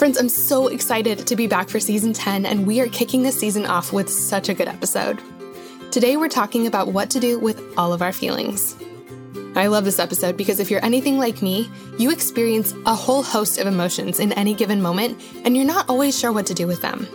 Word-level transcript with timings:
Friends, 0.00 0.16
I'm 0.16 0.30
so 0.30 0.68
excited 0.68 1.26
to 1.26 1.36
be 1.36 1.46
back 1.46 1.68
for 1.68 1.78
season 1.78 2.14
10, 2.14 2.46
and 2.46 2.66
we 2.66 2.80
are 2.80 2.88
kicking 2.88 3.22
this 3.22 3.38
season 3.38 3.66
off 3.66 3.92
with 3.92 4.08
such 4.08 4.48
a 4.48 4.54
good 4.54 4.66
episode. 4.66 5.20
Today, 5.90 6.16
we're 6.16 6.30
talking 6.30 6.66
about 6.66 6.88
what 6.88 7.10
to 7.10 7.20
do 7.20 7.38
with 7.38 7.62
all 7.76 7.92
of 7.92 8.00
our 8.00 8.10
feelings. 8.10 8.74
I 9.54 9.66
love 9.66 9.84
this 9.84 9.98
episode 9.98 10.38
because 10.38 10.58
if 10.58 10.70
you're 10.70 10.82
anything 10.82 11.18
like 11.18 11.42
me, 11.42 11.68
you 11.98 12.10
experience 12.10 12.72
a 12.86 12.94
whole 12.94 13.22
host 13.22 13.58
of 13.58 13.66
emotions 13.66 14.20
in 14.20 14.32
any 14.32 14.54
given 14.54 14.80
moment, 14.80 15.20
and 15.44 15.54
you're 15.54 15.66
not 15.66 15.90
always 15.90 16.18
sure 16.18 16.32
what 16.32 16.46
to 16.46 16.54
do 16.54 16.66
with 16.66 16.80
them. 16.80 17.06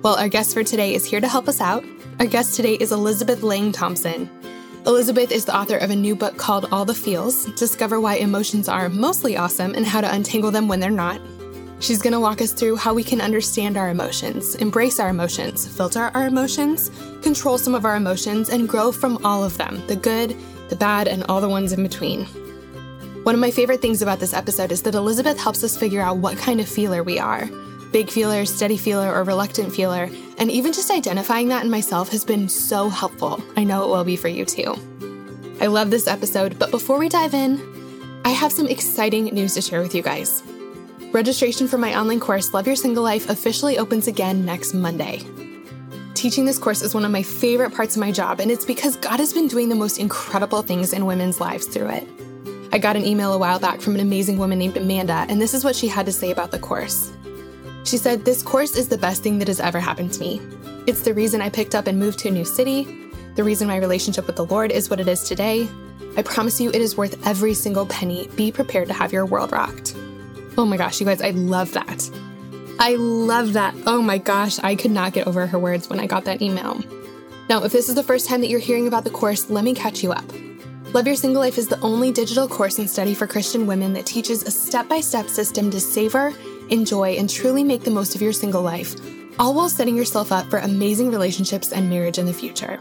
Well, 0.00 0.16
our 0.16 0.30
guest 0.30 0.54
for 0.54 0.64
today 0.64 0.94
is 0.94 1.04
here 1.04 1.20
to 1.20 1.28
help 1.28 1.48
us 1.48 1.60
out. 1.60 1.84
Our 2.18 2.24
guest 2.24 2.56
today 2.56 2.76
is 2.76 2.92
Elizabeth 2.92 3.42
Laing 3.42 3.72
Thompson. 3.72 4.30
Elizabeth 4.86 5.30
is 5.30 5.44
the 5.44 5.54
author 5.54 5.76
of 5.76 5.90
a 5.90 5.96
new 5.96 6.16
book 6.16 6.38
called 6.38 6.66
All 6.72 6.86
the 6.86 6.94
Feels 6.94 7.44
Discover 7.56 8.00
Why 8.00 8.14
Emotions 8.14 8.70
Are 8.70 8.88
Mostly 8.88 9.36
Awesome 9.36 9.74
and 9.74 9.84
How 9.84 10.00
to 10.00 10.10
Untangle 10.10 10.50
Them 10.50 10.66
When 10.66 10.80
They're 10.80 10.90
Not. 10.90 11.20
She's 11.80 12.02
going 12.02 12.12
to 12.12 12.20
walk 12.20 12.42
us 12.42 12.52
through 12.52 12.76
how 12.76 12.92
we 12.92 13.02
can 13.02 13.20
understand 13.20 13.76
our 13.76 13.88
emotions, 13.88 14.54
embrace 14.56 15.00
our 15.00 15.08
emotions, 15.08 15.66
filter 15.66 16.10
our 16.14 16.26
emotions, 16.26 16.90
control 17.22 17.56
some 17.56 17.74
of 17.74 17.86
our 17.86 17.96
emotions, 17.96 18.50
and 18.50 18.68
grow 18.68 18.92
from 18.92 19.24
all 19.24 19.42
of 19.42 19.56
them 19.56 19.82
the 19.86 19.96
good, 19.96 20.36
the 20.68 20.76
bad, 20.76 21.08
and 21.08 21.24
all 21.24 21.40
the 21.40 21.48
ones 21.48 21.72
in 21.72 21.82
between. 21.82 22.26
One 23.24 23.34
of 23.34 23.40
my 23.40 23.50
favorite 23.50 23.80
things 23.80 24.02
about 24.02 24.20
this 24.20 24.34
episode 24.34 24.72
is 24.72 24.82
that 24.82 24.94
Elizabeth 24.94 25.38
helps 25.38 25.64
us 25.64 25.76
figure 25.76 26.02
out 26.02 26.18
what 26.18 26.38
kind 26.38 26.60
of 26.60 26.68
feeler 26.68 27.02
we 27.02 27.18
are 27.18 27.48
big 27.92 28.08
feeler, 28.08 28.44
steady 28.44 28.76
feeler, 28.76 29.12
or 29.12 29.24
reluctant 29.24 29.72
feeler. 29.72 30.08
And 30.38 30.50
even 30.50 30.72
just 30.72 30.92
identifying 30.92 31.48
that 31.48 31.64
in 31.64 31.70
myself 31.70 32.10
has 32.10 32.24
been 32.24 32.48
so 32.48 32.88
helpful. 32.88 33.42
I 33.56 33.64
know 33.64 33.82
it 33.82 33.88
will 33.88 34.04
be 34.04 34.16
for 34.16 34.28
you 34.28 34.44
too. 34.44 34.76
I 35.60 35.66
love 35.66 35.90
this 35.90 36.06
episode, 36.06 36.56
but 36.56 36.70
before 36.70 36.98
we 36.98 37.08
dive 37.08 37.34
in, 37.34 37.60
I 38.24 38.30
have 38.30 38.52
some 38.52 38.68
exciting 38.68 39.24
news 39.24 39.54
to 39.54 39.60
share 39.60 39.82
with 39.82 39.94
you 39.94 40.02
guys. 40.02 40.42
Registration 41.12 41.66
for 41.66 41.76
my 41.76 41.98
online 41.98 42.20
course, 42.20 42.54
Love 42.54 42.68
Your 42.68 42.76
Single 42.76 43.02
Life, 43.02 43.28
officially 43.28 43.78
opens 43.78 44.06
again 44.06 44.44
next 44.44 44.74
Monday. 44.74 45.24
Teaching 46.14 46.44
this 46.44 46.56
course 46.56 46.82
is 46.82 46.94
one 46.94 47.04
of 47.04 47.10
my 47.10 47.24
favorite 47.24 47.74
parts 47.74 47.96
of 47.96 48.00
my 48.00 48.12
job, 48.12 48.38
and 48.38 48.48
it's 48.48 48.64
because 48.64 48.94
God 48.94 49.18
has 49.18 49.32
been 49.32 49.48
doing 49.48 49.68
the 49.68 49.74
most 49.74 49.98
incredible 49.98 50.62
things 50.62 50.92
in 50.92 51.06
women's 51.06 51.40
lives 51.40 51.66
through 51.66 51.88
it. 51.88 52.06
I 52.70 52.78
got 52.78 52.94
an 52.94 53.04
email 53.04 53.32
a 53.32 53.38
while 53.38 53.58
back 53.58 53.80
from 53.80 53.96
an 53.96 54.00
amazing 54.00 54.38
woman 54.38 54.60
named 54.60 54.76
Amanda, 54.76 55.26
and 55.28 55.42
this 55.42 55.52
is 55.52 55.64
what 55.64 55.74
she 55.74 55.88
had 55.88 56.06
to 56.06 56.12
say 56.12 56.30
about 56.30 56.52
the 56.52 56.60
course. 56.60 57.12
She 57.82 57.96
said, 57.96 58.24
This 58.24 58.40
course 58.40 58.76
is 58.76 58.86
the 58.86 58.96
best 58.96 59.24
thing 59.24 59.40
that 59.40 59.48
has 59.48 59.58
ever 59.58 59.80
happened 59.80 60.12
to 60.12 60.20
me. 60.20 60.40
It's 60.86 61.02
the 61.02 61.12
reason 61.12 61.42
I 61.42 61.50
picked 61.50 61.74
up 61.74 61.88
and 61.88 61.98
moved 61.98 62.20
to 62.20 62.28
a 62.28 62.32
new 62.32 62.44
city, 62.44 62.86
the 63.34 63.42
reason 63.42 63.66
my 63.66 63.78
relationship 63.78 64.28
with 64.28 64.36
the 64.36 64.46
Lord 64.46 64.70
is 64.70 64.88
what 64.88 65.00
it 65.00 65.08
is 65.08 65.24
today. 65.24 65.68
I 66.16 66.22
promise 66.22 66.60
you, 66.60 66.70
it 66.70 66.80
is 66.80 66.96
worth 66.96 67.26
every 67.26 67.54
single 67.54 67.86
penny. 67.86 68.28
Be 68.36 68.52
prepared 68.52 68.86
to 68.86 68.94
have 68.94 69.12
your 69.12 69.26
world 69.26 69.50
rocked. 69.50 69.96
Oh 70.60 70.66
my 70.66 70.76
gosh, 70.76 71.00
you 71.00 71.06
guys, 71.06 71.22
I 71.22 71.30
love 71.30 71.72
that. 71.72 72.10
I 72.78 72.96
love 72.96 73.54
that. 73.54 73.74
Oh 73.86 74.02
my 74.02 74.18
gosh, 74.18 74.58
I 74.58 74.74
could 74.74 74.90
not 74.90 75.14
get 75.14 75.26
over 75.26 75.46
her 75.46 75.58
words 75.58 75.88
when 75.88 75.98
I 75.98 76.06
got 76.06 76.26
that 76.26 76.42
email. 76.42 76.78
Now, 77.48 77.64
if 77.64 77.72
this 77.72 77.88
is 77.88 77.94
the 77.94 78.02
first 78.02 78.28
time 78.28 78.42
that 78.42 78.50
you're 78.50 78.60
hearing 78.60 78.86
about 78.86 79.04
the 79.04 79.10
course, 79.10 79.48
let 79.48 79.64
me 79.64 79.74
catch 79.74 80.02
you 80.02 80.12
up. 80.12 80.24
Love 80.92 81.06
Your 81.06 81.16
Single 81.16 81.40
Life 81.40 81.56
is 81.56 81.68
the 81.68 81.80
only 81.80 82.12
digital 82.12 82.46
course 82.46 82.78
and 82.78 82.90
study 82.90 83.14
for 83.14 83.26
Christian 83.26 83.66
women 83.66 83.94
that 83.94 84.04
teaches 84.04 84.42
a 84.42 84.50
step 84.50 84.86
by 84.86 85.00
step 85.00 85.28
system 85.28 85.70
to 85.70 85.80
savor, 85.80 86.34
enjoy, 86.68 87.12
and 87.12 87.30
truly 87.30 87.64
make 87.64 87.82
the 87.82 87.90
most 87.90 88.14
of 88.14 88.20
your 88.20 88.34
single 88.34 88.60
life, 88.60 88.94
all 89.38 89.54
while 89.54 89.70
setting 89.70 89.96
yourself 89.96 90.30
up 90.30 90.50
for 90.50 90.58
amazing 90.58 91.10
relationships 91.10 91.72
and 91.72 91.88
marriage 91.88 92.18
in 92.18 92.26
the 92.26 92.34
future. 92.34 92.78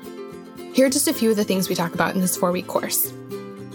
Here 0.73 0.87
are 0.87 0.89
just 0.89 1.07
a 1.07 1.13
few 1.13 1.31
of 1.31 1.37
the 1.37 1.45
things 1.45 1.69
we 1.69 1.75
talk 1.75 1.93
about 1.93 2.13
in 2.13 2.19
this 2.19 2.35
four 2.35 2.51
week 2.51 2.67
course. 2.67 3.13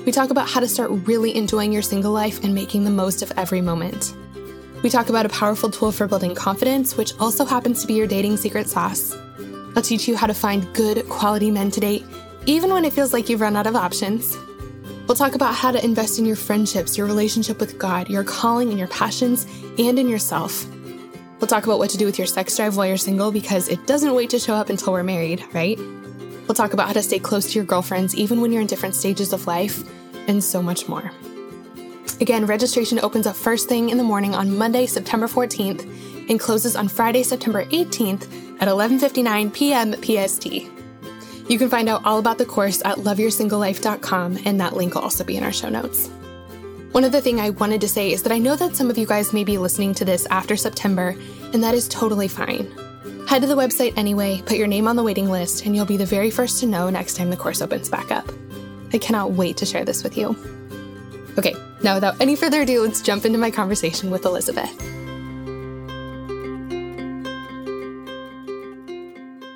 We 0.04 0.12
talk 0.12 0.28
about 0.28 0.48
how 0.48 0.60
to 0.60 0.68
start 0.68 0.90
really 1.06 1.34
enjoying 1.34 1.72
your 1.72 1.80
single 1.80 2.12
life 2.12 2.44
and 2.44 2.54
making 2.54 2.84
the 2.84 2.90
most 2.90 3.22
of 3.22 3.32
every 3.38 3.62
moment. 3.62 4.14
We 4.82 4.90
talk 4.90 5.08
about 5.08 5.24
a 5.24 5.30
powerful 5.30 5.70
tool 5.70 5.92
for 5.92 6.06
building 6.06 6.34
confidence, 6.34 6.94
which 6.94 7.18
also 7.18 7.46
happens 7.46 7.80
to 7.80 7.86
be 7.86 7.94
your 7.94 8.06
dating 8.06 8.36
secret 8.36 8.68
sauce. 8.68 9.16
I'll 9.74 9.82
teach 9.82 10.06
you 10.06 10.14
how 10.14 10.26
to 10.26 10.34
find 10.34 10.70
good, 10.74 11.08
quality 11.08 11.50
men 11.50 11.70
to 11.70 11.80
date, 11.80 12.04
even 12.44 12.70
when 12.70 12.84
it 12.84 12.92
feels 12.92 13.14
like 13.14 13.30
you've 13.30 13.40
run 13.40 13.56
out 13.56 13.66
of 13.66 13.76
options. 13.76 14.36
We'll 15.06 15.16
talk 15.16 15.34
about 15.34 15.54
how 15.54 15.72
to 15.72 15.82
invest 15.82 16.18
in 16.18 16.26
your 16.26 16.36
friendships, 16.36 16.98
your 16.98 17.06
relationship 17.06 17.58
with 17.58 17.78
God, 17.78 18.10
your 18.10 18.24
calling 18.24 18.68
and 18.68 18.78
your 18.78 18.88
passions, 18.88 19.46
and 19.78 19.98
in 19.98 20.08
yourself. 20.08 20.66
We'll 21.40 21.48
talk 21.48 21.64
about 21.64 21.78
what 21.78 21.88
to 21.90 21.98
do 21.98 22.04
with 22.04 22.18
your 22.18 22.26
sex 22.26 22.54
drive 22.56 22.76
while 22.76 22.86
you're 22.86 22.98
single 22.98 23.32
because 23.32 23.68
it 23.68 23.86
doesn't 23.86 24.14
wait 24.14 24.28
to 24.30 24.38
show 24.38 24.54
up 24.54 24.68
until 24.68 24.92
we're 24.92 25.02
married, 25.02 25.42
right? 25.54 25.78
We'll 26.46 26.54
talk 26.54 26.72
about 26.72 26.86
how 26.86 26.92
to 26.92 27.02
stay 27.02 27.18
close 27.18 27.50
to 27.50 27.54
your 27.54 27.64
girlfriends 27.64 28.14
even 28.14 28.40
when 28.40 28.52
you're 28.52 28.60
in 28.60 28.66
different 28.66 28.94
stages 28.94 29.32
of 29.32 29.46
life, 29.46 29.82
and 30.28 30.42
so 30.42 30.62
much 30.62 30.88
more. 30.88 31.10
Again, 32.20 32.46
registration 32.46 33.00
opens 33.00 33.26
up 33.26 33.36
first 33.36 33.68
thing 33.68 33.90
in 33.90 33.98
the 33.98 34.04
morning 34.04 34.34
on 34.34 34.56
Monday, 34.56 34.86
September 34.86 35.26
14th, 35.26 35.82
and 36.30 36.38
closes 36.38 36.76
on 36.76 36.88
Friday, 36.88 37.22
September 37.22 37.64
18th 37.66 38.60
at 38.60 38.68
11:59 38.68 39.52
p.m. 39.52 39.94
PST. 39.94 40.46
You 41.50 41.58
can 41.58 41.68
find 41.68 41.88
out 41.88 42.04
all 42.04 42.18
about 42.18 42.38
the 42.38 42.46
course 42.46 42.80
at 42.84 42.98
loveyoursinglelife.com, 42.98 44.38
and 44.44 44.60
that 44.60 44.74
link 44.74 44.94
will 44.94 45.02
also 45.02 45.24
be 45.24 45.36
in 45.36 45.44
our 45.44 45.52
show 45.52 45.68
notes. 45.68 46.08
One 46.92 47.04
other 47.04 47.20
thing 47.20 47.40
I 47.40 47.50
wanted 47.50 47.80
to 47.80 47.88
say 47.88 48.12
is 48.12 48.22
that 48.22 48.32
I 48.32 48.38
know 48.38 48.54
that 48.56 48.76
some 48.76 48.88
of 48.88 48.96
you 48.96 49.06
guys 49.06 49.32
may 49.32 49.44
be 49.44 49.58
listening 49.58 49.94
to 49.94 50.04
this 50.04 50.26
after 50.30 50.56
September, 50.56 51.16
and 51.52 51.62
that 51.62 51.74
is 51.74 51.88
totally 51.88 52.28
fine. 52.28 52.72
Head 53.26 53.40
to 53.40 53.48
the 53.48 53.56
website 53.56 53.96
anyway, 53.96 54.42
put 54.44 54.58
your 54.58 54.66
name 54.66 54.86
on 54.86 54.96
the 54.96 55.02
waiting 55.02 55.30
list, 55.30 55.64
and 55.64 55.74
you'll 55.74 55.86
be 55.86 55.96
the 55.96 56.06
very 56.06 56.30
first 56.30 56.60
to 56.60 56.66
know 56.66 56.90
next 56.90 57.16
time 57.16 57.30
the 57.30 57.36
course 57.36 57.62
opens 57.62 57.88
back 57.88 58.10
up. 58.12 58.30
I 58.92 58.98
cannot 58.98 59.32
wait 59.32 59.56
to 59.56 59.66
share 59.66 59.84
this 59.84 60.04
with 60.04 60.16
you. 60.16 60.36
Okay, 61.38 61.54
now 61.82 61.94
without 61.94 62.20
any 62.20 62.36
further 62.36 62.62
ado, 62.62 62.82
let's 62.82 63.00
jump 63.00 63.24
into 63.24 63.38
my 63.38 63.50
conversation 63.50 64.10
with 64.10 64.24
Elizabeth. 64.24 64.70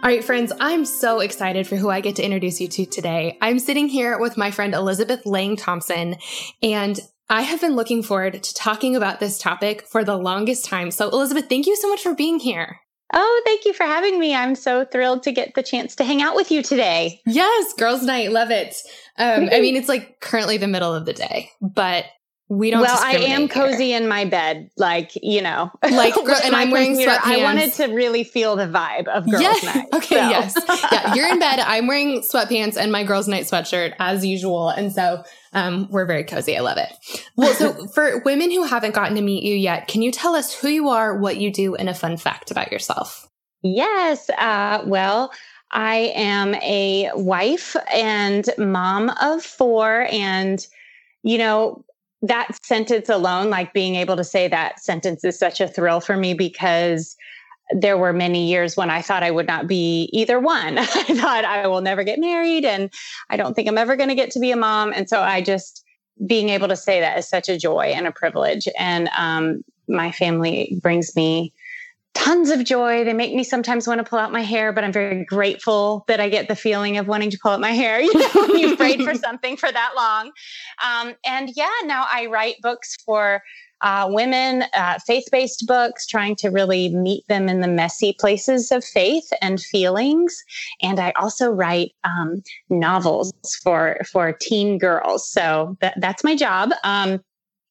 All 0.03 0.15
right, 0.15 0.25
friends, 0.25 0.53
I'm 0.59 0.87
so 0.87 1.21
excited 1.21 1.67
for 1.67 1.77
who 1.77 1.91
I 1.91 2.00
get 2.00 2.17
to 2.17 2.25
introduce 2.25 2.61
you 2.61 2.69
to 2.69 2.87
today. 2.87 3.37
I'm 3.43 3.59
sitting 3.59 3.89
here 3.89 4.19
with 4.19 4.39
my 4.39 4.50
friend 4.50 4.75
Elizabeth 4.75 5.27
Laing 5.27 5.56
Thompson, 5.56 6.17
and 6.62 6.99
I 7.29 7.43
have 7.43 7.61
been 7.61 7.77
looking 7.77 8.03
forward 8.03 8.43
to 8.43 8.55
talking 8.55 8.97
about 8.97 9.21
this 9.21 9.39
topic 9.39 9.87
for 9.87 10.03
the 10.03 10.17
longest 10.17 10.65
time. 10.65 10.91
So, 10.91 11.11
Elizabeth, 11.11 11.50
thank 11.50 11.67
you 11.67 11.77
so 11.77 11.89
much 11.91 12.03
for 12.03 12.15
being 12.15 12.41
here. 12.41 12.81
Oh, 13.12 13.42
thank 13.44 13.64
you 13.64 13.72
for 13.72 13.84
having 13.84 14.19
me. 14.19 14.34
I'm 14.34 14.54
so 14.54 14.84
thrilled 14.84 15.22
to 15.22 15.32
get 15.32 15.54
the 15.54 15.62
chance 15.62 15.96
to 15.96 16.04
hang 16.04 16.20
out 16.20 16.36
with 16.36 16.50
you 16.50 16.62
today. 16.62 17.20
Yes, 17.26 17.72
girls' 17.74 18.02
night. 18.02 18.32
Love 18.32 18.50
it. 18.50 18.76
Um, 19.16 19.48
I 19.50 19.60
mean, 19.60 19.76
it's 19.76 19.88
like 19.88 20.20
currently 20.20 20.58
the 20.58 20.69
middle 20.69 20.94
of 20.94 21.06
the 21.06 21.14
day, 21.14 21.50
but 21.60 22.04
we 22.50 22.70
don't. 22.70 22.81
Well, 22.81 22.98
I 22.98 23.16
am 23.16 23.47
cozy 23.47 23.92
in 23.92 24.09
my 24.09 24.25
bed, 24.25 24.70
like 24.78 25.12
you 25.22 25.42
know, 25.42 25.70
like, 25.82 26.16
and 26.44 26.56
I'm 26.56 26.70
wearing 26.70 26.97
sweatpants. 26.97 27.20
I 27.22 27.42
wanted 27.42 27.72
to 27.75 27.86
really 27.88 28.25
feel 28.25 28.56
the 28.56 28.66
vibe 28.66 29.06
of 29.06 29.31
girls' 29.31 29.42
yeah. 29.42 29.75
night. 29.75 29.86
Okay, 29.98 30.14
so. 30.14 30.28
yes, 30.28 30.56
yeah. 30.92 31.14
You're 31.14 31.28
in 31.28 31.38
bed. 31.38 31.58
I'm 31.58 31.87
wearing 31.87 32.22
sweatpants 32.22 32.76
and 32.76 32.91
my 32.91 33.04
girls' 33.04 33.28
night 33.28 33.44
sweatshirt 33.44 33.94
as 33.98 34.25
usual, 34.25 34.70
and 34.70 34.92
so 34.92 35.25
um, 35.53 35.88
we're 35.91 36.06
very 36.06 36.25
cozy. 36.25 36.56
I 36.56 36.60
love 36.60 36.78
it. 36.78 36.91
Well, 37.37 37.53
so 37.53 37.87
for 37.94 38.22
women 38.25 38.50
who 38.50 38.64
haven't 38.64 38.94
gotten 38.94 39.16
to 39.16 39.22
meet 39.22 39.43
you 39.43 39.55
yet, 39.55 39.87
can 39.87 40.00
you 40.00 40.11
tell 40.11 40.34
us 40.34 40.55
who 40.55 40.69
you 40.69 40.88
are, 40.88 41.19
what 41.19 41.37
you 41.37 41.52
do, 41.52 41.75
and 41.75 41.88
a 41.88 41.94
fun 41.94 42.17
fact 42.17 42.50
about 42.50 42.73
yourself? 42.73 43.28
Yes. 43.62 44.31
Uh, 44.31 44.82
well. 44.87 45.32
I 45.70 46.14
am 46.14 46.55
a 46.55 47.11
wife 47.12 47.76
and 47.93 48.49
mom 48.56 49.11
of 49.20 49.43
four, 49.43 50.06
and 50.11 50.67
you 51.23 51.37
know, 51.37 51.84
that 52.23 52.49
sentence 52.65 53.09
alone, 53.09 53.50
like 53.50 53.73
being 53.73 53.94
able 53.94 54.17
to 54.17 54.25
say 54.25 54.49
that 54.49 54.81
sentence 54.81 55.25
is 55.25 55.38
such 55.38 55.61
a 55.61 55.69
thrill 55.69 56.00
for 56.00 56.17
me 56.17 56.35
because 56.35 57.17
there 57.70 57.99
were 57.99 58.12
many 58.12 58.49
years 58.49 58.76
when 58.76 58.91
I 58.91 59.03
thought 59.03 59.23
I 59.23 59.31
would 59.31 59.47
not 59.47 59.67
be 59.67 60.09
either 60.12 60.41
one. 60.41 60.79
I 60.79 60.85
thought 60.85 61.44
I 61.44 61.67
will 61.67 61.82
never 61.82 62.03
get 62.03 62.19
married 62.19 62.65
and 62.65 62.91
I 63.31 63.37
don't 63.37 63.55
think 63.55 63.69
I'm 63.69 63.79
ever 63.79 63.94
going 63.94 64.09
to 64.09 64.15
get 64.15 64.31
to 64.32 64.41
be 64.41 64.50
a 64.50 64.56
mom. 64.56 64.93
And 64.93 65.09
so 65.09 65.20
I 65.20 65.43
just, 65.43 65.85
being 66.26 66.49
able 66.49 66.69
to 66.69 66.76
say 66.76 67.00
that 67.00 67.19
is 67.19 67.29
such 67.29 67.49
a 67.49 67.59
joy 67.59 67.93
and 67.94 68.06
a 68.06 68.12
privilege. 68.12 68.69
And 68.79 69.09
um, 69.17 69.62
my 69.88 70.11
family 70.11 70.79
brings 70.82 71.14
me 71.14 71.53
tons 72.14 72.50
of 72.50 72.64
joy. 72.64 73.05
They 73.05 73.12
make 73.12 73.34
me 73.34 73.44
sometimes 73.44 73.87
want 73.87 73.99
to 73.99 74.05
pull 74.05 74.19
out 74.19 74.32
my 74.32 74.43
hair, 74.43 74.72
but 74.72 74.84
I'm 74.84 74.93
very 74.93 75.25
grateful 75.25 76.05
that 76.08 76.20
I 76.20 76.28
get 76.28 76.49
the 76.49 76.56
feeling 76.56 76.96
of 76.96 77.06
wanting 77.06 77.31
to 77.31 77.38
pull 77.40 77.52
out 77.52 77.60
my 77.60 77.72
hair. 77.72 78.00
You 78.08 78.14
know, 78.14 78.55
you've 78.55 78.78
prayed 78.78 79.02
for 79.02 79.14
something 79.14 79.56
for 79.56 79.70
that 79.70 79.93
long. 79.96 80.32
Um, 80.84 81.14
and 81.25 81.50
yeah, 81.55 81.70
now 81.84 82.06
I 82.10 82.26
write 82.26 82.56
books 82.62 82.96
for 83.05 83.43
uh, 83.81 84.08
women, 84.10 84.64
uh, 84.75 84.99
faith 85.06 85.25
based 85.31 85.66
books, 85.66 86.06
trying 86.06 86.37
to 86.37 86.49
really 86.49 86.88
meet 86.88 87.26
them 87.28 87.49
in 87.49 87.60
the 87.60 87.69
messy 87.69 88.14
places 88.19 88.72
of 88.72 88.84
faith 88.84 89.28
and 89.40 89.61
feelings. 89.61 90.43
And 90.82 90.99
I 90.99 91.12
also 91.12 91.50
write 91.50 91.93
um, 92.04 92.43
novels 92.70 93.32
for 93.62 93.99
for 94.11 94.32
teen 94.32 94.78
girls. 94.78 95.31
So 95.31 95.76
that, 95.81 95.94
that's 96.00 96.25
my 96.25 96.34
job. 96.34 96.70
Um, 96.82 97.20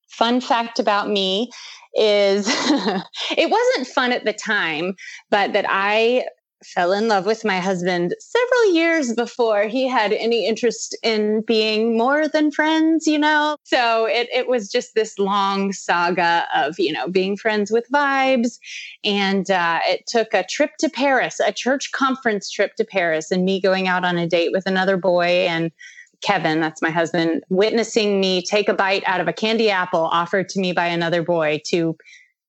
fun 0.09 0.39
fact 0.39 0.79
about 0.79 1.09
me 1.09 1.51
is 1.97 2.47
it 3.37 3.49
wasn't 3.49 3.87
fun 3.87 4.11
at 4.11 4.25
the 4.25 4.33
time, 4.33 4.95
but 5.29 5.53
that 5.53 5.65
I 5.67 6.25
fell 6.63 6.91
in 6.91 7.07
love 7.07 7.25
with 7.25 7.45
my 7.45 7.59
husband 7.59 8.15
several 8.19 8.73
years 8.73 9.13
before 9.13 9.63
he 9.63 9.87
had 9.87 10.11
any 10.11 10.47
interest 10.47 10.97
in 11.03 11.41
being 11.41 11.97
more 11.97 12.27
than 12.27 12.51
friends, 12.51 13.05
you 13.05 13.17
know? 13.17 13.57
So 13.63 14.05
it, 14.05 14.27
it 14.33 14.47
was 14.47 14.69
just 14.69 14.95
this 14.95 15.19
long 15.19 15.71
saga 15.71 16.47
of, 16.55 16.79
you 16.79 16.91
know, 16.91 17.07
being 17.07 17.37
friends 17.37 17.71
with 17.71 17.85
vibes. 17.93 18.57
And 19.03 19.49
uh, 19.51 19.79
it 19.83 20.07
took 20.07 20.33
a 20.33 20.43
trip 20.43 20.71
to 20.79 20.89
Paris, 20.89 21.39
a 21.39 21.51
church 21.51 21.91
conference 21.91 22.49
trip 22.49 22.75
to 22.75 22.85
Paris, 22.85 23.31
and 23.31 23.45
me 23.45 23.61
going 23.61 23.87
out 23.87 24.03
on 24.03 24.17
a 24.17 24.27
date 24.27 24.51
with 24.51 24.65
another 24.65 24.97
boy 24.97 25.45
and 25.47 25.71
Kevin, 26.21 26.59
that's 26.59 26.81
my 26.81 26.89
husband, 26.89 27.43
witnessing 27.49 28.19
me 28.19 28.41
take 28.41 28.69
a 28.69 28.73
bite 28.73 29.03
out 29.05 29.21
of 29.21 29.27
a 29.27 29.33
candy 29.33 29.69
apple 29.69 30.09
offered 30.11 30.49
to 30.49 30.59
me 30.59 30.73
by 30.73 30.87
another 30.87 31.21
boy 31.21 31.61
to, 31.67 31.95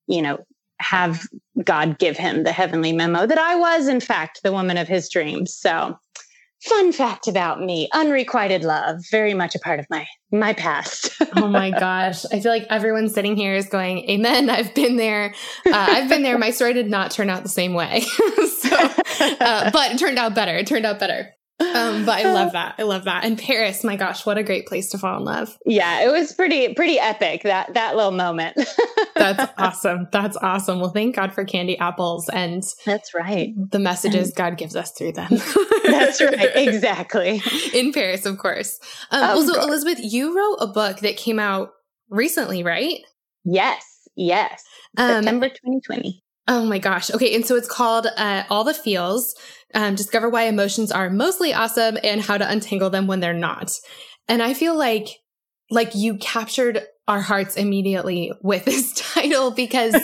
you 0.07 0.23
know, 0.23 0.39
have 0.81 1.23
God 1.65 1.99
give 1.99 2.17
him 2.17 2.45
the 2.45 2.53
heavenly 2.53 2.93
memo 2.93 3.27
that 3.27 3.39
I 3.39 3.57
was, 3.57 3.89
in 3.89 4.01
fact, 4.01 4.41
the 4.43 4.53
woman 4.53 4.77
of 4.77 4.89
his 4.89 5.09
dreams. 5.11 5.55
So, 5.55 5.99
fun 6.63 6.93
fact 6.93 7.29
about 7.29 7.61
me 7.61 7.89
unrequited 7.93 8.65
love 8.65 8.97
very 9.13 9.33
much 9.33 9.55
a 9.55 9.61
part 9.61 9.79
of 9.79 9.87
my 9.91 10.07
my 10.33 10.53
past. 10.53 11.11
Oh 11.37 11.47
my 11.47 11.71
gosh. 11.79 12.25
I 12.33 12.41
feel 12.41 12.51
like 12.51 12.67
everyone 12.69 13.09
sitting 13.09 13.37
here 13.37 13.55
is 13.55 13.69
going 13.69 13.99
amen 14.11 14.51
i've 14.51 14.75
been 14.75 14.97
there. 14.97 15.35
Uh, 15.65 15.73
i've 15.73 16.09
been 16.09 16.23
there. 16.23 16.37
My 16.37 16.51
story 16.51 16.75
did 16.75 16.91
not 16.91 17.13
turn 17.13 17.31
out 17.31 17.43
the 17.43 17.49
same 17.49 17.75
way. 17.75 18.03
So 18.59 18.77
uh, 19.41 19.71
but 19.71 19.93
it 19.93 19.99
turned 19.99 20.19
out 20.19 20.35
better. 20.35 20.57
It 20.57 20.67
turned 20.67 20.85
out 20.85 20.99
better 20.99 21.33
um, 21.75 22.05
but 22.05 22.25
I 22.25 22.33
love 22.33 22.53
that. 22.53 22.75
I 22.79 22.83
love 22.83 23.05
that. 23.05 23.25
And 23.25 23.39
Paris, 23.39 23.85
my 23.85 23.97
gosh, 23.97 24.25
what 24.27 24.39
a 24.39 24.43
great 24.43 24.67
place 24.67 24.91
to 24.91 24.99
fall 24.99 25.19
in 25.19 25.25
love. 25.25 25.57
Yeah, 25.65 26.03
it 26.03 26.13
was 26.13 26.33
pretty 26.33 26.75
pretty 26.75 26.99
epic 26.99 27.43
that 27.43 27.75
that 27.75 27.97
little 27.97 28.13
moment. 28.13 28.59
That's 29.17 29.53
awesome. 29.59 30.09
That's 30.13 30.37
awesome. 30.37 30.81
Well, 30.81 30.91
thank 30.91 31.17
God 31.17 31.33
for 31.33 31.45
candy 31.45 31.79
apples 31.79 32.29
and 32.29 32.63
That's 32.87 33.15
right. 33.15 33.55
The 33.71 33.79
messages 33.79 34.33
God 34.33 34.57
gives 34.57 34.77
us 34.77 34.93
through 34.93 35.13
them. 35.13 35.31
That's 35.85 36.21
right. 36.21 36.51
Exactly. 36.55 37.43
In 37.75 37.93
Paris, 37.93 38.27
of 38.27 38.39
course. 38.39 38.79
Um, 39.11 39.23
of 39.23 39.29
well, 39.37 39.47
so 39.47 39.55
course. 39.55 39.67
Elizabeth, 39.67 39.99
you 40.01 40.37
wrote 40.37 40.57
a 40.61 40.67
book 40.67 41.01
that 41.01 41.17
came 41.17 41.39
out 41.39 41.71
recently, 42.11 42.63
right? 42.63 43.01
Yes. 43.45 43.85
Yes. 44.17 44.63
Um, 44.97 45.23
September 45.23 45.49
2020. 45.49 46.23
Oh 46.49 46.65
my 46.65 46.79
gosh. 46.79 47.11
Okay. 47.11 47.35
And 47.35 47.47
so 47.47 47.55
it's 47.55 47.69
called 47.69 48.07
uh, 48.17 48.45
All 48.49 48.65
the 48.65 48.75
Feels 48.75 49.35
um, 49.75 49.95
Discover 49.95 50.31
Why 50.31 50.45
Emotions 50.45 50.91
Are 50.91 51.11
Mostly 51.11 51.53
Awesome 51.53 51.99
and 52.03 52.23
How 52.23 52.39
to 52.39 52.51
Untangle 52.51 52.91
Them 52.91 53.07
When 53.07 53.21
They're 53.21 53.35
Not. 53.35 53.71
And 54.29 54.43
I 54.43 54.55
feel 54.55 54.77
like, 54.77 55.09
like 55.71 55.95
you 55.95 56.17
captured 56.17 56.83
our 57.07 57.21
hearts 57.21 57.57
immediately 57.57 58.33
with 58.43 58.65
this 58.67 58.95
title 58.95 59.51
because, 59.51 59.95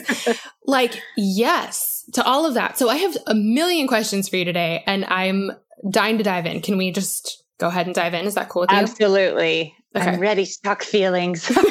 like, 0.67 1.01
yes 1.17 1.95
to 2.13 2.25
all 2.25 2.47
of 2.47 2.55
that. 2.55 2.79
So 2.79 2.89
I 2.89 2.97
have 2.97 3.17
a 3.27 3.35
million 3.35 3.89
questions 3.89 4.29
for 4.29 4.37
you 4.37 4.45
today 4.45 4.83
and 4.87 5.05
I'm 5.07 5.51
dying 5.91 6.19
to 6.19 6.25
dive 6.25 6.47
in. 6.47 6.61
Can 6.61 6.77
we 6.77 6.93
just 6.93 7.43
go 7.59 7.69
ahead 7.69 7.87
and 7.87 7.95
dive 7.95 8.15
in? 8.15 8.27
Is 8.27 8.35
that 8.35 8.49
cool 8.49 8.63
with 8.63 8.71
you? 8.71 8.77
Absolutely. 8.77 9.75
Okay. 9.97 10.11
I'm 10.11 10.19
ready 10.19 10.45
to 10.45 10.63
talk 10.63 10.83
feelings. 10.83 11.49
um, 11.57 11.67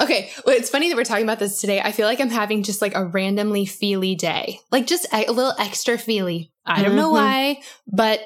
okay. 0.00 0.30
Well, 0.46 0.56
it's 0.56 0.70
funny 0.70 0.88
that 0.88 0.96
we're 0.96 1.04
talking 1.04 1.24
about 1.24 1.40
this 1.40 1.60
today. 1.60 1.80
I 1.80 1.90
feel 1.90 2.06
like 2.06 2.20
I'm 2.20 2.30
having 2.30 2.62
just 2.62 2.80
like 2.80 2.94
a 2.94 3.04
randomly 3.04 3.66
feely 3.66 4.14
day, 4.14 4.60
like 4.70 4.86
just 4.86 5.06
a, 5.12 5.24
a 5.26 5.32
little 5.32 5.54
extra 5.58 5.98
feely. 5.98 6.52
I 6.64 6.82
don't 6.82 6.90
mm-hmm. 6.90 6.96
know 6.96 7.10
why, 7.10 7.62
but 7.88 8.20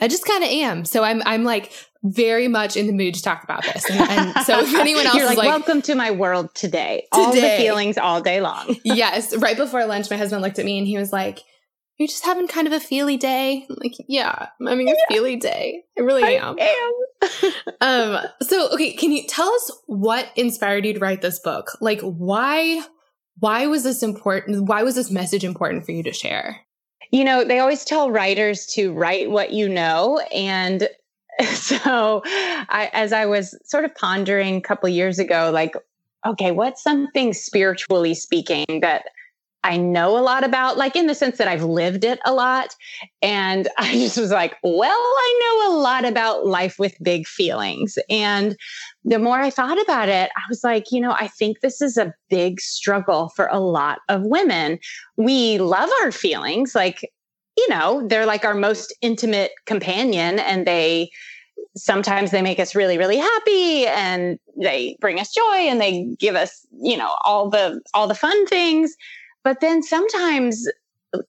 I 0.00 0.08
just 0.08 0.24
kind 0.24 0.42
of 0.42 0.48
am. 0.48 0.84
So 0.86 1.04
I'm, 1.04 1.22
I'm 1.26 1.44
like 1.44 1.70
very 2.02 2.48
much 2.48 2.76
in 2.76 2.86
the 2.86 2.92
mood 2.92 3.14
to 3.14 3.22
talk 3.22 3.44
about 3.44 3.62
this. 3.62 3.88
And, 3.88 4.00
and 4.00 4.46
so 4.46 4.60
if 4.60 4.74
anyone 4.74 5.06
else 5.06 5.16
You're 5.16 5.26
like, 5.26 5.38
like, 5.38 5.48
welcome 5.48 5.82
to 5.82 5.94
my 5.94 6.10
world 6.10 6.54
today, 6.54 7.06
today, 7.12 7.22
all 7.22 7.32
the 7.32 7.40
feelings 7.40 7.98
all 7.98 8.20
day 8.20 8.40
long. 8.40 8.74
yes. 8.84 9.36
Right 9.36 9.56
before 9.56 9.84
lunch, 9.86 10.10
my 10.10 10.16
husband 10.16 10.42
looked 10.42 10.58
at 10.58 10.64
me 10.64 10.78
and 10.78 10.86
he 10.86 10.96
was 10.96 11.12
like, 11.12 11.40
you're 12.02 12.08
just 12.08 12.24
having 12.24 12.48
kind 12.48 12.66
of 12.66 12.72
a 12.72 12.80
feely 12.80 13.16
day. 13.16 13.66
I'm 13.68 13.76
like, 13.80 13.94
yeah, 14.08 14.48
I'm 14.60 14.66
having 14.66 14.88
a 14.88 14.92
yeah. 14.92 15.04
feely 15.08 15.36
day. 15.36 15.82
I 15.96 16.02
really 16.02 16.24
I 16.24 16.30
am. 16.30 16.56
am. 16.58 17.52
um, 17.80 18.24
so 18.42 18.72
okay, 18.72 18.92
can 18.92 19.12
you 19.12 19.26
tell 19.26 19.48
us 19.48 19.72
what 19.86 20.28
inspired 20.36 20.84
you 20.84 20.94
to 20.94 20.98
write 20.98 21.22
this 21.22 21.38
book? 21.38 21.70
Like 21.80 22.00
why 22.00 22.82
why 23.38 23.66
was 23.66 23.84
this 23.84 24.02
important? 24.02 24.68
Why 24.68 24.82
was 24.82 24.94
this 24.94 25.10
message 25.10 25.44
important 25.44 25.86
for 25.86 25.92
you 25.92 26.02
to 26.02 26.12
share? 26.12 26.60
You 27.10 27.24
know, 27.24 27.44
they 27.44 27.58
always 27.58 27.84
tell 27.84 28.10
writers 28.10 28.66
to 28.74 28.92
write 28.92 29.30
what 29.30 29.52
you 29.52 29.68
know. 29.68 30.18
And 30.34 30.88
so 31.54 32.22
I, 32.24 32.90
as 32.92 33.12
I 33.12 33.26
was 33.26 33.58
sort 33.64 33.84
of 33.84 33.94
pondering 33.94 34.56
a 34.56 34.60
couple 34.60 34.88
years 34.88 35.18
ago, 35.18 35.50
like, 35.52 35.74
okay, 36.26 36.52
what's 36.52 36.82
something 36.82 37.32
spiritually 37.32 38.14
speaking 38.14 38.64
that 38.80 39.04
I 39.64 39.76
know 39.76 40.18
a 40.18 40.20
lot 40.20 40.44
about, 40.44 40.76
like 40.76 40.96
in 40.96 41.06
the 41.06 41.14
sense 41.14 41.38
that 41.38 41.48
I've 41.48 41.62
lived 41.62 42.04
it 42.04 42.18
a 42.24 42.32
lot. 42.32 42.74
And 43.20 43.68
I 43.78 43.92
just 43.92 44.18
was 44.18 44.30
like, 44.30 44.56
well, 44.62 44.90
I 44.90 45.40
know 45.40 45.72
a 45.72 45.78
lot 45.78 46.04
about 46.04 46.46
life 46.46 46.78
with 46.78 46.96
big 47.02 47.26
feelings. 47.26 47.98
And 48.10 48.56
the 49.04 49.18
more 49.18 49.38
I 49.38 49.50
thought 49.50 49.80
about 49.80 50.08
it, 50.08 50.30
I 50.36 50.42
was 50.48 50.64
like, 50.64 50.90
you 50.90 51.00
know, 51.00 51.12
I 51.12 51.28
think 51.28 51.60
this 51.60 51.80
is 51.80 51.96
a 51.96 52.14
big 52.28 52.60
struggle 52.60 53.30
for 53.30 53.46
a 53.46 53.60
lot 53.60 54.00
of 54.08 54.22
women. 54.24 54.78
We 55.16 55.58
love 55.58 55.90
our 56.02 56.12
feelings. 56.12 56.74
Like, 56.74 57.08
you 57.56 57.68
know, 57.68 58.06
they're 58.08 58.26
like 58.26 58.44
our 58.44 58.54
most 58.54 58.94
intimate 59.00 59.52
companion 59.66 60.38
and 60.38 60.66
they, 60.66 61.10
sometimes 61.76 62.30
they 62.30 62.42
make 62.42 62.58
us 62.58 62.74
really 62.74 62.98
really 62.98 63.16
happy 63.16 63.86
and 63.86 64.38
they 64.60 64.96
bring 65.00 65.18
us 65.18 65.32
joy 65.32 65.54
and 65.54 65.80
they 65.80 66.04
give 66.18 66.34
us 66.34 66.66
you 66.82 66.96
know 66.96 67.16
all 67.24 67.48
the 67.48 67.80
all 67.94 68.06
the 68.06 68.14
fun 68.14 68.46
things 68.46 68.94
but 69.44 69.60
then 69.60 69.82
sometimes, 69.82 70.68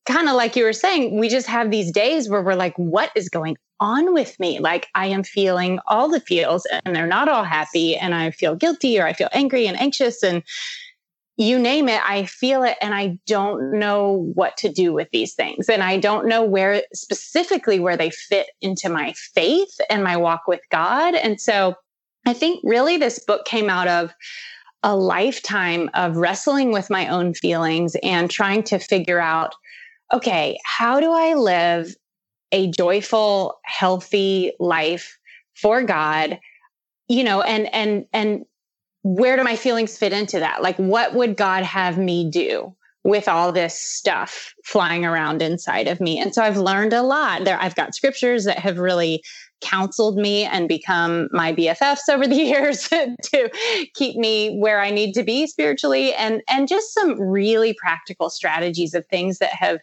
kind 0.06 0.30
of 0.30 0.36
like 0.36 0.56
you 0.56 0.64
were 0.64 0.74
saying, 0.74 1.20
we 1.20 1.30
just 1.30 1.48
have 1.48 1.72
these 1.72 1.92
days 1.92 2.30
where 2.30 2.42
we're 2.42 2.56
like, 2.56 2.78
what 2.78 3.12
is 3.16 3.30
going 3.30 3.58
on 3.80 4.14
with 4.14 4.40
me? 4.40 4.60
Like, 4.60 4.88
I 4.96 5.08
am 5.08 5.24
feeling 5.24 5.80
all 5.88 6.08
the 6.08 6.22
feels 6.22 6.66
and 6.86 6.96
they're 6.96 7.08
not 7.08 7.28
all 7.28 7.44
happy. 7.44 7.96
And 7.98 8.16
I 8.16 8.32
feel 8.32 8.56
guilty 8.56 9.00
or 9.00 9.06
I 9.06 9.14
feel 9.14 9.30
angry 9.34 9.68
and 9.68 9.80
anxious 9.80 10.24
and 10.24 10.44
you 11.36 11.58
name 11.58 11.90
it, 11.90 12.00
I 12.08 12.26
feel 12.26 12.64
it 12.64 12.78
and 12.80 12.94
I 12.94 13.20
don't 13.26 13.80
know 13.80 14.32
what 14.36 14.56
to 14.58 14.70
do 14.70 14.94
with 14.94 15.10
these 15.12 15.34
things. 15.34 15.68
And 15.68 15.82
I 15.82 15.98
don't 15.98 16.28
know 16.28 16.44
where 16.44 16.84
specifically 16.94 17.80
where 17.80 17.98
they 17.98 18.12
fit 18.12 18.52
into 18.62 18.88
my 18.88 19.14
faith 19.34 19.76
and 19.90 20.04
my 20.04 20.16
walk 20.16 20.44
with 20.48 20.62
God. 20.70 21.16
And 21.16 21.42
so 21.42 21.76
I 22.26 22.34
think 22.34 22.62
really 22.64 22.98
this 22.98 23.20
book 23.20 23.46
came 23.46 23.70
out 23.70 23.88
of 23.88 24.14
a 24.84 24.96
lifetime 24.96 25.90
of 25.94 26.18
wrestling 26.18 26.72
with 26.72 26.90
my 26.90 27.08
own 27.08 27.34
feelings 27.34 27.96
and 28.04 28.30
trying 28.30 28.64
to 28.64 28.80
figure 28.80 29.20
out 29.20 29.56
okay, 30.14 30.60
how 30.64 31.00
do 31.00 31.12
I 31.12 31.34
live 31.34 31.96
a 32.52 32.70
joyful, 32.70 33.60
healthy 33.64 34.52
life 34.60 35.18
for 35.56 35.82
God? 35.82 36.40
You 37.08 37.24
know, 37.24 37.42
and 37.42 37.74
and 37.74 38.06
and 38.14 38.46
where 39.04 39.36
do 39.36 39.44
my 39.44 39.56
feelings 39.56 39.98
fit 39.98 40.14
into 40.14 40.40
that? 40.40 40.62
Like 40.62 40.78
what 40.78 41.16
would 41.16 41.36
God 41.36 41.64
have 41.64 41.98
me 41.98 42.30
do? 42.30 42.76
with 43.04 43.28
all 43.28 43.52
this 43.52 43.78
stuff 43.78 44.54
flying 44.64 45.06
around 45.06 45.42
inside 45.42 45.88
of 45.88 46.00
me. 46.00 46.18
And 46.20 46.34
so 46.34 46.42
I've 46.42 46.58
learned 46.58 46.94
a 46.94 47.04
lot 47.04 47.44
there. 47.44 47.60
I've 47.60 47.76
got 47.76 47.94
scriptures 47.94 48.46
that 48.46 48.60
have 48.60 48.78
really 48.78 49.22
counseled 49.64 50.18
me 50.18 50.44
and 50.44 50.68
become 50.68 51.30
my 51.32 51.54
BFFs 51.54 52.10
over 52.10 52.28
the 52.28 52.36
years 52.54 52.88
to 52.90 53.50
keep 53.96 54.16
me 54.18 54.58
where 54.58 54.82
I 54.82 54.92
need 54.92 55.14
to 55.14 55.24
be 55.24 55.48
spiritually 55.48 56.14
and 56.14 56.42
and 56.50 56.68
just 56.68 56.94
some 56.94 57.20
really 57.20 57.74
practical 57.74 58.30
strategies 58.30 58.94
of 58.94 59.06
things 59.08 59.40
that 59.40 59.54
have 59.54 59.80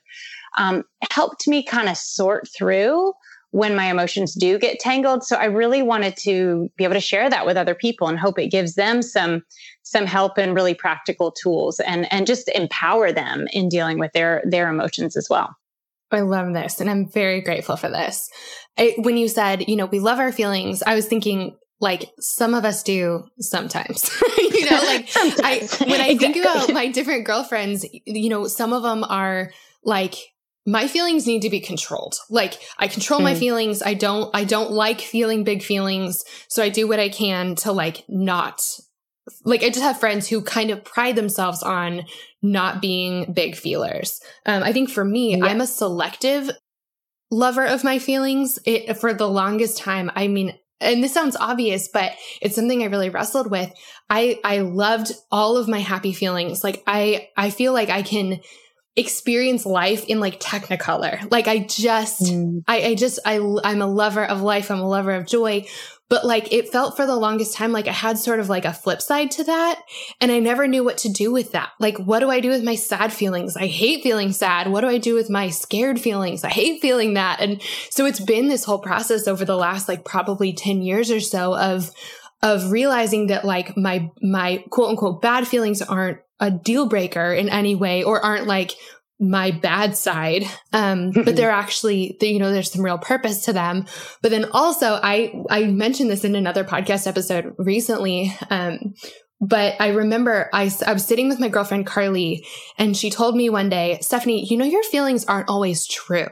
um, 0.58 0.84
helped 1.10 1.46
me 1.48 1.62
kind 1.62 1.88
of 1.88 1.96
sort 1.96 2.48
through 2.56 3.12
when 3.52 3.74
my 3.74 3.86
emotions 3.86 4.34
do 4.34 4.58
get 4.58 4.78
tangled. 4.78 5.24
So 5.24 5.36
i 5.36 5.44
really 5.44 5.82
wanted 5.82 6.16
to 6.18 6.70
be 6.76 6.84
able 6.84 6.94
to 6.94 7.00
share 7.00 7.28
that 7.28 7.46
with 7.46 7.56
other 7.56 7.74
people 7.74 8.08
and 8.08 8.18
hope 8.18 8.38
it 8.38 8.48
gives 8.48 8.74
them 8.74 9.02
some 9.02 9.42
some 9.82 10.06
help 10.06 10.38
and 10.38 10.54
really 10.54 10.74
practical 10.74 11.32
tools 11.32 11.80
and 11.80 12.10
and 12.12 12.26
just 12.26 12.48
empower 12.50 13.10
them 13.12 13.46
in 13.52 13.68
dealing 13.68 13.98
with 13.98 14.12
their 14.12 14.42
their 14.44 14.68
emotions 14.68 15.16
as 15.16 15.26
well 15.28 15.56
I 16.12 16.20
love 16.20 16.52
this 16.52 16.80
and 16.80 16.90
I'm 16.90 17.10
very 17.10 17.40
grateful 17.40 17.76
for 17.76 17.88
this. 17.88 18.28
I, 18.78 18.94
when 18.98 19.16
you 19.16 19.28
said, 19.28 19.68
you 19.68 19.76
know, 19.76 19.86
we 19.86 20.00
love 20.00 20.18
our 20.18 20.32
feelings, 20.32 20.82
I 20.82 20.94
was 20.94 21.06
thinking 21.06 21.56
like 21.80 22.10
some 22.18 22.54
of 22.54 22.64
us 22.64 22.82
do 22.82 23.24
sometimes. 23.38 24.10
you 24.38 24.70
know, 24.70 24.82
like 24.82 25.08
I 25.16 25.68
when 25.86 26.00
I 26.00 26.16
think 26.16 26.36
about 26.36 26.72
my 26.72 26.88
different 26.88 27.24
girlfriends, 27.24 27.86
you 28.04 28.28
know, 28.28 28.46
some 28.46 28.72
of 28.72 28.82
them 28.82 29.04
are 29.04 29.50
like 29.82 30.14
my 30.66 30.86
feelings 30.86 31.26
need 31.26 31.42
to 31.42 31.50
be 31.50 31.60
controlled. 31.60 32.16
Like 32.28 32.60
I 32.78 32.86
control 32.86 33.20
mm. 33.20 33.24
my 33.24 33.34
feelings. 33.34 33.82
I 33.82 33.94
don't 33.94 34.30
I 34.34 34.44
don't 34.44 34.72
like 34.72 35.00
feeling 35.00 35.42
big 35.42 35.62
feelings, 35.62 36.22
so 36.48 36.62
I 36.62 36.68
do 36.68 36.86
what 36.86 37.00
I 37.00 37.08
can 37.08 37.54
to 37.56 37.72
like 37.72 38.04
not 38.08 38.62
like 39.44 39.62
I 39.62 39.68
just 39.68 39.82
have 39.82 40.00
friends 40.00 40.28
who 40.28 40.42
kind 40.42 40.70
of 40.70 40.84
pride 40.84 41.16
themselves 41.16 41.62
on 41.62 42.04
not 42.42 42.80
being 42.80 43.32
big 43.32 43.56
feelers. 43.56 44.20
Um, 44.46 44.62
I 44.62 44.72
think 44.72 44.90
for 44.90 45.04
me, 45.04 45.36
yeah. 45.36 45.46
I'm 45.46 45.60
a 45.60 45.66
selective 45.66 46.50
lover 47.30 47.64
of 47.64 47.84
my 47.84 47.98
feelings. 47.98 48.58
It 48.64 48.96
for 48.98 49.14
the 49.14 49.28
longest 49.28 49.78
time. 49.78 50.10
I 50.14 50.28
mean, 50.28 50.58
and 50.80 51.04
this 51.04 51.14
sounds 51.14 51.36
obvious, 51.36 51.88
but 51.88 52.12
it's 52.40 52.54
something 52.54 52.82
I 52.82 52.86
really 52.86 53.10
wrestled 53.10 53.50
with. 53.50 53.72
I 54.08 54.40
I 54.44 54.58
loved 54.58 55.12
all 55.30 55.56
of 55.56 55.68
my 55.68 55.80
happy 55.80 56.12
feelings. 56.12 56.64
Like 56.64 56.82
I 56.86 57.28
I 57.36 57.50
feel 57.50 57.72
like 57.72 57.90
I 57.90 58.02
can 58.02 58.40
experience 58.96 59.64
life 59.64 60.04
in 60.06 60.20
like 60.20 60.40
technicolor. 60.40 61.30
Like 61.30 61.48
I 61.48 61.60
just 61.60 62.22
mm. 62.22 62.62
I 62.66 62.82
I 62.86 62.94
just 62.94 63.18
I 63.24 63.38
I'm 63.64 63.82
a 63.82 63.86
lover 63.86 64.24
of 64.24 64.40
life. 64.40 64.70
I'm 64.70 64.80
a 64.80 64.88
lover 64.88 65.12
of 65.12 65.26
joy. 65.26 65.66
But 66.10 66.26
like 66.26 66.52
it 66.52 66.70
felt 66.70 66.96
for 66.96 67.06
the 67.06 67.16
longest 67.16 67.54
time 67.54 67.72
like 67.72 67.88
I 67.88 67.92
had 67.92 68.18
sort 68.18 68.40
of 68.40 68.50
like 68.50 68.66
a 68.66 68.74
flip 68.74 69.00
side 69.00 69.30
to 69.32 69.44
that. 69.44 69.82
And 70.20 70.30
I 70.30 70.40
never 70.40 70.68
knew 70.68 70.84
what 70.84 70.98
to 70.98 71.08
do 71.08 71.32
with 71.32 71.52
that. 71.52 71.70
Like, 71.78 71.96
what 71.98 72.18
do 72.18 72.28
I 72.28 72.40
do 72.40 72.50
with 72.50 72.62
my 72.62 72.74
sad 72.74 73.12
feelings? 73.12 73.56
I 73.56 73.68
hate 73.68 74.02
feeling 74.02 74.32
sad. 74.32 74.70
What 74.70 74.82
do 74.82 74.88
I 74.88 74.98
do 74.98 75.14
with 75.14 75.30
my 75.30 75.48
scared 75.48 75.98
feelings? 75.98 76.44
I 76.44 76.50
hate 76.50 76.82
feeling 76.82 77.14
that. 77.14 77.40
And 77.40 77.62
so 77.88 78.04
it's 78.04 78.20
been 78.20 78.48
this 78.48 78.64
whole 78.64 78.80
process 78.80 79.26
over 79.26 79.46
the 79.46 79.56
last 79.56 79.88
like 79.88 80.04
probably 80.04 80.52
10 80.52 80.82
years 80.82 81.10
or 81.10 81.20
so 81.20 81.56
of 81.56 81.90
of 82.42 82.72
realizing 82.72 83.28
that 83.28 83.44
like 83.44 83.76
my 83.76 84.10
my 84.22 84.64
quote 84.70 84.90
unquote 84.90 85.22
bad 85.22 85.46
feelings 85.46 85.80
aren't 85.80 86.18
a 86.40 86.50
deal 86.50 86.86
breaker 86.86 87.32
in 87.32 87.48
any 87.48 87.74
way 87.74 88.02
or 88.02 88.24
aren't 88.24 88.46
like 88.46 88.72
my 89.20 89.50
bad 89.50 89.96
side. 89.96 90.44
Um, 90.72 91.10
but 91.10 91.34
they're 91.34 91.50
actually, 91.50 92.16
you 92.20 92.38
know, 92.38 92.52
there's 92.52 92.70
some 92.70 92.84
real 92.84 92.96
purpose 92.96 93.46
to 93.46 93.52
them. 93.52 93.86
But 94.22 94.30
then 94.30 94.44
also 94.52 95.00
I, 95.02 95.34
I 95.50 95.64
mentioned 95.64 96.10
this 96.10 96.24
in 96.24 96.36
another 96.36 96.62
podcast 96.62 97.08
episode 97.08 97.54
recently. 97.58 98.32
Um, 98.50 98.94
but 99.40 99.74
I 99.80 99.88
remember 99.88 100.48
I, 100.52 100.70
I 100.86 100.92
was 100.92 101.04
sitting 101.04 101.28
with 101.28 101.40
my 101.40 101.48
girlfriend 101.48 101.86
Carly 101.86 102.46
and 102.78 102.96
she 102.96 103.10
told 103.10 103.34
me 103.34 103.50
one 103.50 103.68
day, 103.68 103.98
Stephanie, 104.00 104.46
you 104.48 104.56
know, 104.56 104.64
your 104.64 104.84
feelings 104.84 105.24
aren't 105.24 105.48
always 105.48 105.88
true. 105.88 106.28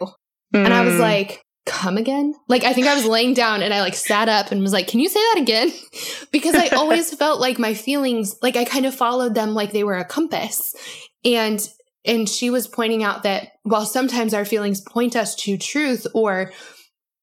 Mm. 0.55 0.67
And 0.67 0.73
I 0.73 0.83
was 0.83 0.95
mm. 0.95 1.01
like, 1.01 1.43
come 1.67 1.97
again? 1.97 2.35
Like, 2.49 2.65
I 2.65 2.73
think 2.73 2.87
I 2.87 2.95
was 2.95 3.05
laying 3.05 3.35
down 3.35 3.63
and 3.63 3.75
I 3.75 3.81
like 3.81 3.95
sat 3.95 4.29
up 4.29 4.53
and 4.53 4.63
was 4.63 4.73
like, 4.73 4.89
can 4.89 5.01
you 5.01 5.09
say 5.09 5.21
that 5.21 5.43
again? 5.43 5.73
because 6.33 6.55
I 6.55 6.69
always 6.77 7.15
felt 7.15 7.41
like 7.41 7.59
my 7.59 7.75
feelings, 7.75 8.37
like 8.43 8.57
I 8.57 8.65
kind 8.65 8.87
of 8.87 8.95
followed 8.95 9.35
them 9.35 9.55
like 9.55 9.73
they 9.73 9.85
were 9.85 9.99
a 9.99 10.05
compass. 10.05 10.75
And 11.25 11.67
and 12.05 12.29
she 12.29 12.51
was 12.51 12.67
pointing 12.67 13.03
out 13.03 13.23
that 13.23 13.49
while 13.63 13.87
sometimes 13.87 14.35
our 14.35 14.45
feelings 14.45 14.81
point 14.81 15.17
us 15.17 15.35
to 15.35 15.59
truth 15.59 16.07
or 16.15 16.53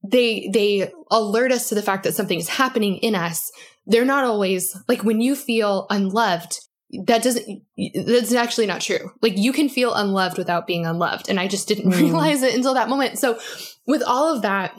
they 0.04 0.50
they 0.54 0.92
alert 1.10 1.52
us 1.52 1.70
to 1.70 1.76
the 1.76 1.82
fact 1.82 2.04
that 2.04 2.14
something 2.14 2.40
is 2.40 2.50
happening 2.50 2.98
in 2.98 3.16
us 3.16 3.52
they're 3.88 4.06
not 4.06 4.24
always 4.24 4.78
like 4.88 5.04
when 5.04 5.22
you 5.22 5.36
feel 5.36 5.88
unloved 5.90 6.60
that 7.06 7.24
doesn't 7.24 7.64
that's 8.06 8.34
actually 8.34 8.68
not 8.68 8.82
true. 8.82 9.12
Like 9.22 9.38
you 9.38 9.52
can 9.52 9.70
feel 9.70 9.94
unloved 9.94 10.38
without 10.38 10.68
being 10.68 10.86
unloved. 10.86 11.30
And 11.30 11.40
i 11.40 11.48
just 11.48 11.68
didn't 11.68 11.92
mm. 11.92 12.00
realize 12.00 12.44
it 12.44 12.56
until 12.56 12.74
that 12.76 12.90
moment. 12.90 13.20
So 13.20 13.40
with 13.88 14.04
all 14.04 14.34
of 14.34 14.42
that 14.44 14.76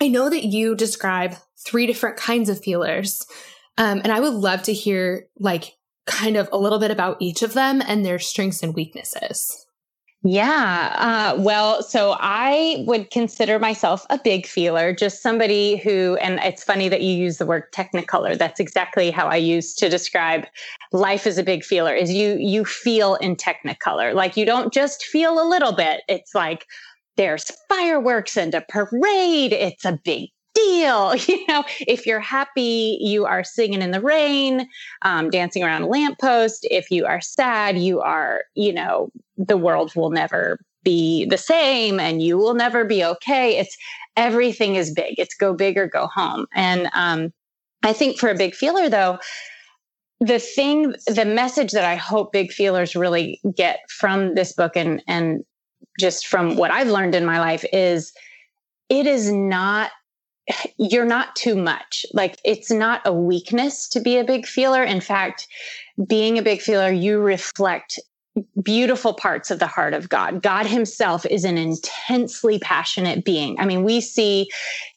i 0.00 0.08
know 0.08 0.28
that 0.30 0.44
you 0.44 0.74
describe 0.74 1.34
three 1.64 1.86
different 1.86 2.16
kinds 2.16 2.48
of 2.48 2.62
feelers. 2.62 3.24
Um, 3.76 4.00
and 4.04 4.12
i 4.12 4.20
would 4.20 4.34
love 4.34 4.62
to 4.64 4.72
hear 4.72 5.26
like 5.38 5.72
kind 6.06 6.36
of 6.36 6.48
a 6.52 6.58
little 6.58 6.78
bit 6.78 6.90
about 6.90 7.16
each 7.20 7.42
of 7.42 7.54
them 7.54 7.82
and 7.86 8.04
their 8.04 8.18
strengths 8.18 8.62
and 8.62 8.74
weaknesses. 8.74 9.66
Yeah. 10.26 10.94
Uh, 10.96 11.42
well, 11.42 11.82
so 11.82 12.16
I 12.18 12.82
would 12.86 13.10
consider 13.10 13.58
myself 13.58 14.06
a 14.08 14.18
big 14.18 14.46
feeler, 14.46 14.94
just 14.94 15.22
somebody 15.22 15.76
who, 15.76 16.16
and 16.16 16.40
it's 16.40 16.64
funny 16.64 16.88
that 16.88 17.02
you 17.02 17.14
use 17.14 17.36
the 17.36 17.44
word 17.44 17.64
technicolor. 17.72 18.38
That's 18.38 18.58
exactly 18.58 19.10
how 19.10 19.26
I 19.26 19.36
use 19.36 19.74
to 19.74 19.90
describe 19.90 20.46
life 20.92 21.26
as 21.26 21.36
a 21.36 21.42
big 21.42 21.62
feeler 21.62 21.94
is 21.94 22.10
you, 22.10 22.38
you 22.38 22.64
feel 22.64 23.16
in 23.16 23.36
technicolor. 23.36 24.14
Like 24.14 24.34
you 24.34 24.46
don't 24.46 24.72
just 24.72 25.04
feel 25.04 25.38
a 25.38 25.46
little 25.46 25.72
bit. 25.72 26.00
It's 26.08 26.34
like, 26.34 26.64
there's 27.16 27.52
fireworks 27.68 28.36
and 28.36 28.54
a 28.54 28.62
parade. 28.62 29.52
It's 29.52 29.84
a 29.84 30.00
big 30.04 30.30
deal. 30.54 31.14
You 31.26 31.44
know, 31.48 31.64
if 31.80 32.06
you're 32.06 32.20
happy, 32.20 32.98
you 33.00 33.24
are 33.24 33.42
singing 33.44 33.82
in 33.82 33.90
the 33.90 34.00
rain, 34.00 34.68
um, 35.02 35.30
dancing 35.30 35.64
around 35.64 35.82
a 35.82 35.86
lamppost. 35.86 36.66
If 36.70 36.90
you 36.90 37.06
are 37.06 37.20
sad, 37.20 37.78
you 37.78 38.00
are, 38.00 38.44
you 38.54 38.72
know, 38.72 39.10
the 39.36 39.56
world 39.56 39.94
will 39.96 40.10
never 40.10 40.58
be 40.84 41.24
the 41.24 41.38
same 41.38 41.98
and 41.98 42.22
you 42.22 42.36
will 42.36 42.54
never 42.54 42.84
be 42.84 43.02
okay. 43.04 43.56
It's 43.56 43.76
everything 44.16 44.76
is 44.76 44.92
big. 44.92 45.18
It's 45.18 45.34
go 45.34 45.54
big 45.54 45.76
or 45.76 45.88
go 45.88 46.08
home. 46.14 46.46
And 46.54 46.88
um, 46.92 47.32
I 47.82 47.92
think 47.92 48.18
for 48.18 48.28
a 48.28 48.36
big 48.36 48.54
feeler, 48.54 48.88
though, 48.88 49.18
the 50.20 50.38
thing, 50.38 50.94
the 51.06 51.24
message 51.24 51.72
that 51.72 51.84
I 51.84 51.96
hope 51.96 52.32
big 52.32 52.52
feelers 52.52 52.94
really 52.94 53.40
get 53.56 53.80
from 53.90 54.34
this 54.34 54.52
book 54.52 54.76
and 54.76 55.02
and 55.08 55.44
just 55.98 56.26
from 56.26 56.56
what 56.56 56.70
I've 56.70 56.88
learned 56.88 57.14
in 57.14 57.24
my 57.24 57.38
life 57.38 57.64
is 57.72 58.12
it 58.88 59.06
is 59.06 59.30
not 59.30 59.90
you're 60.76 61.04
not 61.04 61.36
too 61.36 61.56
much. 61.56 62.04
Like 62.12 62.38
it's 62.44 62.70
not 62.70 63.00
a 63.04 63.12
weakness 63.12 63.88
to 63.90 64.00
be 64.00 64.18
a 64.18 64.24
big 64.24 64.46
feeler. 64.46 64.82
In 64.82 65.00
fact, 65.00 65.46
being 66.06 66.38
a 66.38 66.42
big 66.42 66.60
feeler, 66.60 66.90
you 66.90 67.18
reflect 67.18 67.98
beautiful 68.62 69.14
parts 69.14 69.50
of 69.50 69.60
the 69.60 69.66
heart 69.66 69.94
of 69.94 70.08
God. 70.08 70.42
God 70.42 70.66
himself 70.66 71.24
is 71.26 71.44
an 71.44 71.56
intensely 71.56 72.58
passionate 72.58 73.24
being. 73.24 73.58
I 73.60 73.64
mean, 73.64 73.84
we 73.84 74.00
see 74.00 74.48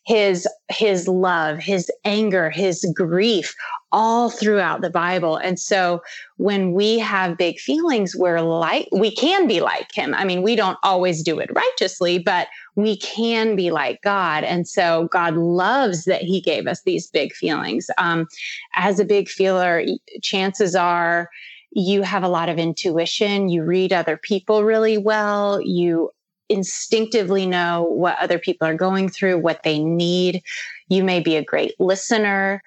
his 0.06 0.48
his 0.70 1.08
love, 1.08 1.60
his 1.60 1.92
anger, 2.04 2.50
his 2.50 2.84
grief 2.96 3.56
all 3.92 4.30
throughout 4.30 4.82
the 4.82 4.90
Bible. 4.90 5.38
And 5.38 5.60
so 5.60 6.02
when 6.38 6.74
we 6.74 6.98
have 6.98 7.38
big 7.38 7.60
feelings, 7.60 8.16
we're 8.16 8.42
like 8.42 8.88
we 8.92 9.14
can 9.14 9.48
be 9.48 9.62
like 9.62 9.94
him. 9.94 10.16
I 10.16 10.26
mean, 10.26 10.42
we 10.42 10.56
don't 10.56 10.80
always 10.82 11.22
do 11.22 11.40
it 11.40 11.52
righteously, 11.54 12.18
but 12.18 12.48
we 12.78 12.96
can 12.96 13.56
be 13.56 13.72
like 13.72 14.02
God. 14.04 14.44
And 14.44 14.68
so 14.68 15.10
God 15.12 15.36
loves 15.36 16.06
that 16.06 16.22
He 16.22 16.40
gave 16.40 16.68
us 16.68 16.84
these 16.84 17.08
big 17.08 17.34
feelings. 17.34 17.90
Um, 17.98 18.28
as 18.76 19.00
a 19.00 19.06
big 19.06 19.28
feeler, 19.28 19.84
chances 20.22 20.76
are 20.76 21.30
you 21.72 22.04
have 22.04 22.24
a 22.24 22.30
lot 22.30 22.50
of 22.50 22.60
intuition. 22.60 23.50
You 23.50 23.64
read 23.64 23.92
other 23.92 24.16
people 24.16 24.64
really 24.64 24.98
well. 24.98 25.60
You 25.60 26.12
instinctively 26.50 27.48
know 27.48 27.84
what 27.84 28.18
other 28.20 28.40
people 28.40 28.68
are 28.68 28.76
going 28.76 29.10
through, 29.10 29.40
what 29.40 29.64
they 29.64 29.80
need. 29.80 30.44
You 30.88 31.04
may 31.04 31.20
be 31.20 31.36
a 31.36 31.44
great 31.44 31.74
listener, 31.80 32.62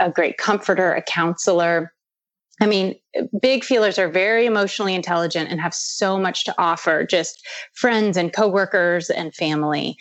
a 0.00 0.10
great 0.10 0.36
comforter, 0.36 0.92
a 0.92 1.00
counselor. 1.00 1.93
I 2.60 2.66
mean, 2.66 2.94
big 3.40 3.64
feelers 3.64 3.98
are 3.98 4.08
very 4.08 4.46
emotionally 4.46 4.94
intelligent 4.94 5.50
and 5.50 5.60
have 5.60 5.74
so 5.74 6.18
much 6.18 6.44
to 6.44 6.54
offer 6.56 7.04
just 7.04 7.44
friends 7.72 8.16
and 8.16 8.32
coworkers 8.32 9.10
and 9.10 9.34
family. 9.34 9.96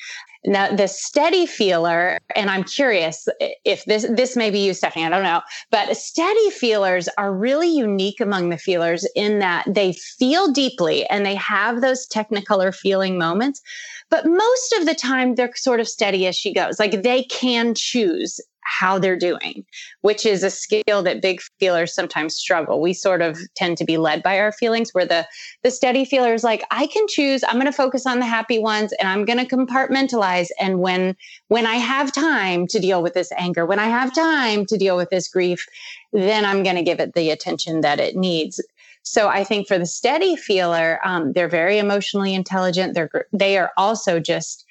Now, 0.45 0.75
the 0.75 0.87
steady 0.87 1.45
feeler, 1.45 2.19
and 2.35 2.49
I'm 2.49 2.65
curious 2.65 3.27
if 3.63 3.85
this 3.85 4.05
this 4.09 4.35
may 4.35 4.51
be 4.51 4.59
you, 4.59 4.73
Stephanie. 4.73 5.05
I 5.05 5.09
don't 5.09 5.23
know, 5.23 5.41
but 5.71 5.95
steady 5.95 6.49
feelers 6.49 7.07
are 7.17 7.33
really 7.33 7.69
unique 7.69 8.19
among 8.19 8.49
the 8.49 8.57
feelers 8.57 9.07
in 9.15 9.39
that 9.39 9.63
they 9.67 9.93
feel 9.93 10.51
deeply 10.51 11.05
and 11.05 11.25
they 11.25 11.35
have 11.35 11.79
those 11.79 12.05
technicolor 12.07 12.75
feeling 12.75 13.17
moments. 13.17 13.61
But 14.09 14.25
most 14.25 14.73
of 14.73 14.85
the 14.85 14.95
time, 14.95 15.35
they're 15.35 15.55
sort 15.55 15.79
of 15.79 15.87
steady 15.87 16.27
as 16.27 16.35
she 16.35 16.53
goes. 16.53 16.77
Like 16.77 17.03
they 17.03 17.23
can 17.23 17.73
choose 17.73 18.41
how 18.65 18.99
they're 18.99 19.17
doing, 19.17 19.65
which 20.01 20.25
is 20.25 20.43
a 20.43 20.49
skill 20.49 21.03
that 21.03 21.21
big 21.21 21.41
feelers 21.59 21.93
sometimes 21.93 22.35
struggle. 22.35 22.81
We 22.81 22.93
sort 22.93 23.21
of 23.21 23.37
tend 23.55 23.77
to 23.77 23.85
be 23.85 23.97
led 23.97 24.23
by 24.23 24.39
our 24.39 24.51
feelings 24.51 24.91
where 24.91 25.05
the 25.05 25.27
the 25.63 25.71
steady 25.71 26.05
feeler 26.05 26.33
is 26.33 26.43
like, 26.43 26.63
I 26.71 26.87
can 26.87 27.05
choose, 27.07 27.43
I'm 27.43 27.55
going 27.55 27.65
to 27.65 27.71
focus 27.71 28.05
on 28.05 28.19
the 28.19 28.25
happy 28.25 28.59
ones 28.59 28.93
and 28.93 29.07
I'm 29.07 29.25
going 29.25 29.39
to 29.39 29.55
compartmentalize 29.55 30.47
and 30.59 30.79
when 30.79 31.15
when 31.47 31.65
I 31.65 31.75
have 31.75 32.11
time 32.11 32.67
to 32.67 32.79
deal 32.79 33.03
with 33.03 33.13
this 33.13 33.31
anger, 33.37 33.65
when 33.65 33.79
I 33.79 33.87
have 33.87 34.13
time 34.13 34.65
to 34.67 34.77
deal 34.77 34.97
with 34.97 35.09
this 35.09 35.27
grief, 35.27 35.65
then 36.11 36.45
I'm 36.45 36.63
going 36.63 36.75
to 36.75 36.83
give 36.83 36.99
it 36.99 37.13
the 37.13 37.31
attention 37.31 37.81
that 37.81 37.99
it 37.99 38.15
needs. 38.15 38.61
So 39.03 39.27
I 39.27 39.43
think 39.43 39.67
for 39.67 39.77
the 39.77 39.85
steady 39.85 40.35
feeler, 40.35 40.99
um, 41.03 41.33
they're 41.33 41.49
very 41.49 41.77
emotionally 41.77 42.33
intelligent. 42.33 42.93
They're 42.93 43.09
they 43.33 43.57
are 43.57 43.71
also 43.77 44.19
just 44.19 44.65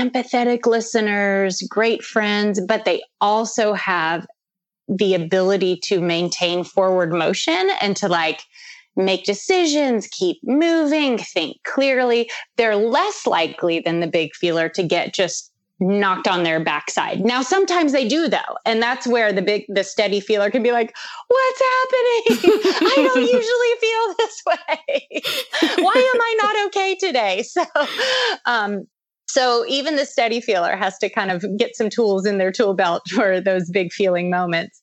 empathetic 0.00 0.66
listeners, 0.66 1.62
great 1.68 2.02
friends, 2.02 2.60
but 2.60 2.84
they 2.84 3.02
also 3.20 3.74
have 3.74 4.26
the 4.88 5.14
ability 5.14 5.76
to 5.76 6.00
maintain 6.00 6.64
forward 6.64 7.12
motion 7.12 7.70
and 7.80 7.96
to 7.96 8.08
like 8.08 8.42
make 8.96 9.24
decisions, 9.24 10.08
keep 10.08 10.38
moving, 10.42 11.18
think 11.18 11.62
clearly. 11.64 12.28
They're 12.56 12.76
less 12.76 13.26
likely 13.26 13.80
than 13.80 14.00
the 14.00 14.06
big 14.06 14.34
feeler 14.34 14.68
to 14.70 14.82
get 14.82 15.14
just 15.14 15.52
knocked 15.78 16.28
on 16.28 16.42
their 16.42 16.62
backside. 16.62 17.20
Now 17.20 17.40
sometimes 17.42 17.92
they 17.92 18.06
do 18.06 18.28
though, 18.28 18.56
and 18.66 18.82
that's 18.82 19.06
where 19.06 19.32
the 19.32 19.42
big 19.42 19.64
the 19.68 19.84
steady 19.84 20.20
feeler 20.20 20.50
can 20.50 20.62
be 20.62 20.72
like, 20.72 20.94
"What's 21.28 21.62
happening? 21.62 22.60
I 22.82 22.94
don't 22.96 23.22
usually 23.38 23.74
feel 23.80 24.14
this 24.18 24.42
way. 24.46 25.82
Why 25.82 26.12
am 26.14 26.20
I 26.20 26.38
not 26.42 26.66
okay 26.66 26.96
today?" 26.96 27.44
So, 27.50 27.64
um 28.44 28.86
So 29.32 29.64
even 29.68 29.96
the 29.96 30.06
steady 30.06 30.40
feeler 30.40 30.76
has 30.76 30.98
to 30.98 31.08
kind 31.08 31.30
of 31.30 31.44
get 31.56 31.76
some 31.76 31.88
tools 31.88 32.26
in 32.26 32.38
their 32.38 32.50
tool 32.50 32.74
belt 32.74 33.08
for 33.14 33.40
those 33.40 33.70
big 33.70 33.92
feeling 33.92 34.30
moments. 34.30 34.82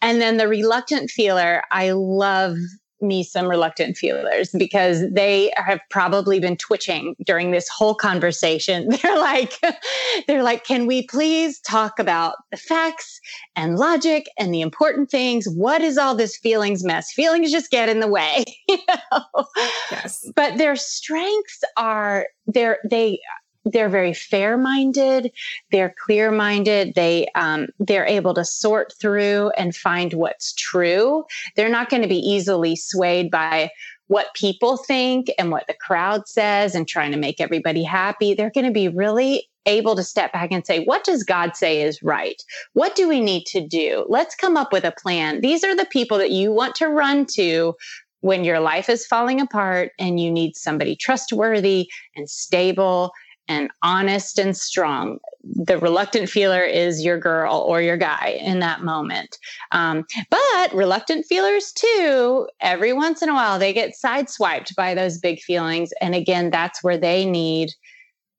And 0.00 0.20
then 0.20 0.36
the 0.36 0.48
reluctant 0.48 1.10
feeler, 1.10 1.62
I 1.70 1.90
love 1.92 2.56
me 3.02 3.22
some 3.22 3.48
reluctant 3.48 3.96
feelers 3.96 4.50
because 4.58 5.04
they 5.10 5.50
have 5.56 5.80
probably 5.88 6.38
been 6.38 6.56
twitching 6.56 7.16
during 7.24 7.50
this 7.50 7.66
whole 7.68 7.94
conversation. 7.94 8.88
They're 9.02 9.18
like, 9.18 9.58
they're 10.26 10.42
like, 10.42 10.64
can 10.64 10.86
we 10.86 11.06
please 11.06 11.60
talk 11.60 11.98
about 11.98 12.34
the 12.50 12.56
facts 12.56 13.20
and 13.56 13.76
logic 13.78 14.28
and 14.38 14.52
the 14.52 14.60
important 14.60 15.10
things? 15.10 15.46
What 15.48 15.80
is 15.80 15.96
all 15.96 16.14
this 16.14 16.36
feelings 16.36 16.84
mess? 16.84 17.10
Feelings 17.10 17.50
just 17.50 17.70
get 17.70 17.88
in 17.88 18.00
the 18.00 18.08
way, 18.08 18.44
you 18.68 18.78
know? 18.88 19.46
Yes. 19.90 20.30
But 20.36 20.58
their 20.58 20.76
strengths 20.76 21.64
are 21.76 22.26
they're 22.46 22.78
they 22.88 23.18
they're 23.64 23.88
very 23.88 24.14
fair 24.14 24.56
minded 24.56 25.30
they're 25.70 25.94
clear 26.04 26.30
minded 26.30 26.94
they 26.94 27.26
um, 27.34 27.68
they're 27.78 28.06
able 28.06 28.34
to 28.34 28.44
sort 28.44 28.92
through 29.00 29.50
and 29.56 29.74
find 29.74 30.14
what's 30.14 30.52
true. 30.54 31.24
They're 31.56 31.68
not 31.68 31.88
going 31.88 32.02
to 32.02 32.08
be 32.08 32.18
easily 32.18 32.76
swayed 32.76 33.30
by 33.30 33.70
what 34.08 34.34
people 34.34 34.76
think 34.76 35.30
and 35.38 35.50
what 35.50 35.66
the 35.66 35.74
crowd 35.74 36.26
says 36.28 36.74
and 36.74 36.86
trying 36.88 37.12
to 37.12 37.18
make 37.18 37.40
everybody 37.40 37.82
happy. 37.84 38.34
They're 38.34 38.50
going 38.50 38.66
to 38.66 38.72
be 38.72 38.88
really 38.88 39.48
able 39.66 39.94
to 39.94 40.02
step 40.02 40.32
back 40.32 40.50
and 40.50 40.66
say 40.66 40.82
what 40.84 41.04
does 41.04 41.22
god 41.22 41.54
say 41.54 41.82
is 41.82 42.02
right? 42.02 42.42
What 42.72 42.96
do 42.96 43.08
we 43.08 43.20
need 43.20 43.44
to 43.46 43.66
do? 43.66 44.06
Let's 44.08 44.34
come 44.34 44.56
up 44.56 44.72
with 44.72 44.84
a 44.84 44.92
plan. 44.92 45.40
These 45.42 45.64
are 45.64 45.76
the 45.76 45.86
people 45.86 46.18
that 46.18 46.30
you 46.30 46.52
want 46.52 46.74
to 46.76 46.88
run 46.88 47.26
to 47.34 47.74
when 48.22 48.44
your 48.44 48.60
life 48.60 48.88
is 48.88 49.06
falling 49.06 49.40
apart 49.40 49.92
and 49.98 50.20
you 50.20 50.30
need 50.30 50.56
somebody 50.56 50.96
trustworthy 50.96 51.88
and 52.16 52.28
stable 52.28 53.12
and 53.50 53.68
honest 53.82 54.38
and 54.38 54.56
strong. 54.56 55.18
The 55.42 55.76
reluctant 55.76 56.30
feeler 56.30 56.62
is 56.62 57.04
your 57.04 57.18
girl 57.18 57.64
or 57.66 57.82
your 57.82 57.96
guy 57.96 58.38
in 58.40 58.60
that 58.60 58.82
moment. 58.82 59.36
Um, 59.72 60.06
but 60.30 60.72
reluctant 60.72 61.26
feelers, 61.26 61.72
too, 61.72 62.46
every 62.60 62.92
once 62.92 63.22
in 63.22 63.28
a 63.28 63.34
while, 63.34 63.58
they 63.58 63.72
get 63.72 63.94
sideswiped 64.02 64.76
by 64.76 64.94
those 64.94 65.18
big 65.18 65.40
feelings. 65.40 65.90
And 66.00 66.14
again, 66.14 66.50
that's 66.50 66.84
where 66.84 66.96
they 66.96 67.24
need 67.24 67.70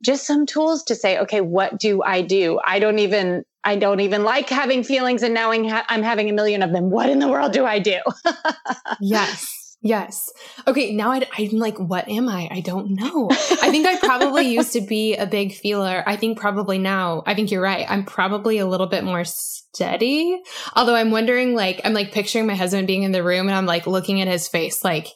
just 0.02 0.26
some 0.26 0.46
tools 0.46 0.82
to 0.84 0.96
say, 0.96 1.20
okay, 1.20 1.42
what 1.42 1.78
do 1.78 2.02
I 2.02 2.22
do? 2.22 2.60
I 2.66 2.80
don't 2.80 3.00
even. 3.00 3.44
I 3.64 3.76
don't 3.76 4.00
even 4.00 4.24
like 4.24 4.50
having 4.50 4.84
feelings 4.84 5.22
and 5.22 5.38
ha- 5.38 5.86
I'm 5.88 6.02
having 6.02 6.32
a 6.32 6.34
million 6.34 6.64
of 6.64 6.72
them. 6.72 6.90
What 6.90 7.12
in 7.12 7.20
the 7.20 7.28
world 7.28 7.52
do 7.52 7.64
I 7.64 7.78
do? 7.78 8.00
yes. 9.00 9.61
Yes. 9.84 10.32
Okay. 10.68 10.94
Now 10.94 11.12
I, 11.12 11.26
am 11.40 11.58
like, 11.58 11.80
what 11.80 12.08
am 12.08 12.30
I? 12.30 12.48
I 12.52 12.60
don't 12.62 12.92
know. 12.92 13.30
I 13.32 13.72
think 13.72 13.88
I 13.88 13.98
probably 13.98 14.48
used 14.54 14.74
to 14.74 14.82
be 14.82 15.16
a 15.16 15.26
big 15.26 15.54
feeler. 15.54 16.04
I 16.06 16.18
think 16.18 16.40
probably 16.40 16.78
now, 16.78 17.24
I 17.26 17.34
think 17.34 17.50
you're 17.50 17.64
right. 17.64 17.90
I'm 17.90 18.06
probably 18.06 18.60
a 18.60 18.68
little 18.68 18.86
bit 18.86 19.04
more 19.04 19.26
steady. 19.26 20.40
Although 20.76 20.94
I'm 20.94 21.10
wondering, 21.10 21.56
like, 21.56 21.82
I'm 21.84 21.94
like 21.94 22.12
picturing 22.12 22.46
my 22.46 22.54
husband 22.54 22.86
being 22.86 23.04
in 23.04 23.12
the 23.12 23.24
room 23.24 23.48
and 23.48 23.58
I'm 23.58 23.66
like 23.66 23.88
looking 23.88 24.22
at 24.22 24.28
his 24.28 24.48
face, 24.48 24.84
like, 24.84 25.08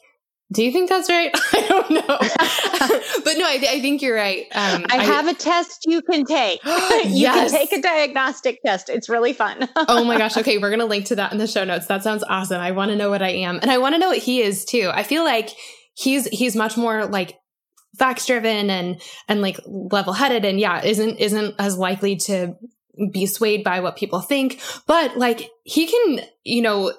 do 0.52 0.62
you 0.62 0.70
think 0.70 0.88
that's 0.88 1.10
right? 1.10 1.30
I 1.52 1.66
don't 1.68 1.90
know. 1.90 2.06
but 3.24 3.36
no, 3.36 3.46
I, 3.46 3.58
th- 3.58 3.72
I, 3.72 3.80
think 3.80 4.00
you're 4.00 4.14
right. 4.14 4.44
Um, 4.52 4.86
I, 4.90 4.98
I 4.98 5.04
have 5.04 5.26
a 5.26 5.34
test 5.34 5.84
you 5.86 6.02
can 6.02 6.24
take. 6.24 6.60
you 6.64 6.70
yes. 7.04 7.50
can 7.50 7.60
take 7.60 7.72
a 7.72 7.82
diagnostic 7.82 8.62
test. 8.62 8.88
It's 8.88 9.08
really 9.08 9.32
fun. 9.32 9.68
oh 9.76 10.04
my 10.04 10.16
gosh. 10.16 10.36
Okay. 10.36 10.58
We're 10.58 10.70
going 10.70 10.80
to 10.80 10.86
link 10.86 11.06
to 11.06 11.16
that 11.16 11.32
in 11.32 11.38
the 11.38 11.48
show 11.48 11.64
notes. 11.64 11.86
That 11.86 12.04
sounds 12.04 12.22
awesome. 12.28 12.60
I 12.60 12.70
want 12.70 12.90
to 12.92 12.96
know 12.96 13.10
what 13.10 13.22
I 13.22 13.30
am. 13.30 13.58
And 13.60 13.70
I 13.70 13.78
want 13.78 13.96
to 13.96 13.98
know 13.98 14.08
what 14.08 14.18
he 14.18 14.40
is 14.40 14.64
too. 14.64 14.90
I 14.94 15.02
feel 15.02 15.24
like 15.24 15.50
he's, 15.94 16.26
he's 16.28 16.54
much 16.54 16.76
more 16.76 17.06
like 17.06 17.38
facts 17.98 18.26
driven 18.26 18.70
and, 18.70 19.00
and 19.28 19.42
like 19.42 19.58
level 19.66 20.12
headed 20.12 20.44
and 20.44 20.60
yeah, 20.60 20.84
isn't, 20.84 21.16
isn't 21.16 21.56
as 21.58 21.76
likely 21.76 22.16
to 22.16 22.54
be 23.12 23.26
swayed 23.26 23.64
by 23.64 23.80
what 23.80 23.96
people 23.96 24.20
think. 24.20 24.60
But 24.86 25.16
like 25.18 25.50
he 25.64 25.86
can, 25.88 26.24
you 26.44 26.62
know, 26.62 26.92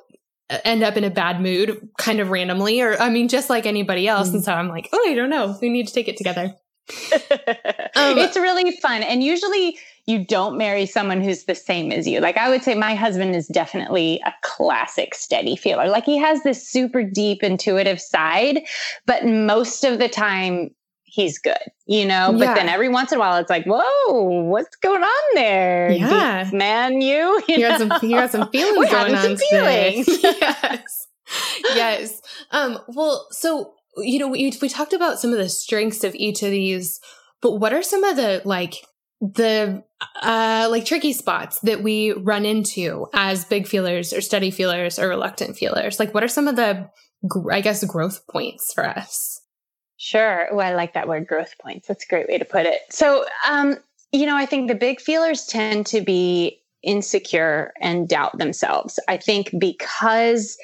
end 0.49 0.83
up 0.83 0.95
in 0.95 1.03
a 1.03 1.09
bad 1.09 1.41
mood 1.41 1.89
kind 1.97 2.19
of 2.19 2.29
randomly 2.29 2.81
or 2.81 2.99
I 3.01 3.09
mean 3.09 3.27
just 3.27 3.49
like 3.49 3.65
anybody 3.65 4.07
else. 4.07 4.29
Mm. 4.29 4.35
And 4.35 4.43
so 4.43 4.53
I'm 4.53 4.69
like, 4.69 4.89
oh, 4.93 5.05
I 5.09 5.13
don't 5.13 5.29
know. 5.29 5.57
We 5.61 5.69
need 5.69 5.87
to 5.87 5.93
take 5.93 6.07
it 6.07 6.17
together. 6.17 6.55
um, 7.11 8.17
it's 8.17 8.37
really 8.37 8.71
fun. 8.77 9.03
And 9.03 9.21
usually 9.21 9.77
you 10.05 10.23
don't 10.23 10.57
marry 10.57 10.85
someone 10.85 11.21
who's 11.21 11.43
the 11.43 11.55
same 11.55 11.91
as 11.91 12.07
you. 12.07 12.21
Like 12.21 12.37
I 12.37 12.49
would 12.49 12.63
say 12.63 12.75
my 12.75 12.95
husband 12.95 13.35
is 13.35 13.47
definitely 13.47 14.21
a 14.25 14.33
classic 14.41 15.13
steady 15.13 15.57
feeler. 15.57 15.89
Like 15.89 16.05
he 16.05 16.17
has 16.17 16.43
this 16.43 16.65
super 16.65 17.03
deep 17.03 17.43
intuitive 17.43 17.99
side, 17.99 18.61
but 19.05 19.25
most 19.25 19.83
of 19.83 19.99
the 19.99 20.07
time 20.07 20.69
he's 21.17 21.39
good, 21.39 21.57
you 21.87 22.05
know? 22.05 22.31
But 22.31 22.53
then 22.53 22.69
every 22.69 22.89
once 22.89 23.11
in 23.11 23.17
a 23.17 23.19
while, 23.19 23.37
it's 23.37 23.49
like, 23.49 23.65
whoa, 23.65 24.21
what's 24.43 24.75
going 24.77 25.01
on 25.01 25.35
there? 25.35 25.91
Yeah. 25.91 26.43
Deep 26.43 26.53
man, 26.53 27.01
you? 27.01 27.41
you, 27.47 27.55
you 27.55 27.59
got 27.61 27.79
some, 27.79 27.91
you 28.03 28.15
got 28.15 28.29
some 28.29 28.49
feelings 28.51 28.77
We're 28.77 28.91
going 28.91 29.15
on. 29.15 29.35
feelings. 29.35 30.07
yes. 30.23 31.07
yes. 31.63 32.21
Um, 32.51 32.77
well, 32.89 33.27
so, 33.31 33.73
you 33.97 34.19
know, 34.19 34.27
we, 34.27 34.53
we 34.61 34.69
talked 34.69 34.93
about 34.93 35.19
some 35.19 35.31
of 35.31 35.39
the 35.39 35.49
strengths 35.49 36.03
of 36.03 36.13
each 36.13 36.43
of 36.43 36.51
these, 36.51 37.01
but 37.41 37.55
what 37.55 37.73
are 37.73 37.83
some 37.83 38.03
of 38.03 38.15
the, 38.15 38.43
like, 38.45 38.75
the 39.19 39.83
uh 40.21 40.67
like 40.69 40.85
tricky 40.85 41.11
spots 41.11 41.59
that 41.61 41.81
we 41.81 42.11
run 42.11 42.45
into 42.45 43.07
as 43.15 43.45
big 43.45 43.67
feelers 43.67 44.13
or 44.13 44.21
steady 44.21 44.51
feelers 44.51 44.99
or 44.99 45.07
reluctant 45.07 45.57
feelers 45.57 45.99
like 45.99 46.13
what 46.13 46.23
are 46.23 46.27
some 46.27 46.47
of 46.47 46.55
the 46.55 46.87
i 47.51 47.61
guess 47.61 47.83
growth 47.85 48.27
points 48.27 48.71
for 48.75 48.87
us 48.87 49.36
Sure. 49.97 50.47
Well, 50.51 50.65
I 50.67 50.75
like 50.75 50.93
that 50.93 51.07
word 51.07 51.27
growth 51.27 51.55
points. 51.59 51.87
That's 51.87 52.03
a 52.03 52.07
great 52.07 52.27
way 52.27 52.37
to 52.37 52.45
put 52.45 52.65
it. 52.65 52.81
So, 52.89 53.25
um, 53.49 53.75
you 54.11 54.25
know, 54.25 54.35
I 54.37 54.45
think 54.45 54.67
the 54.67 54.75
big 54.75 55.01
feelers 55.01 55.45
tend 55.47 55.85
to 55.87 56.01
be 56.01 56.61
insecure 56.83 57.73
and 57.81 58.07
doubt 58.07 58.37
themselves. 58.37 58.99
I 59.07 59.17
think 59.17 59.49
because 59.57 60.57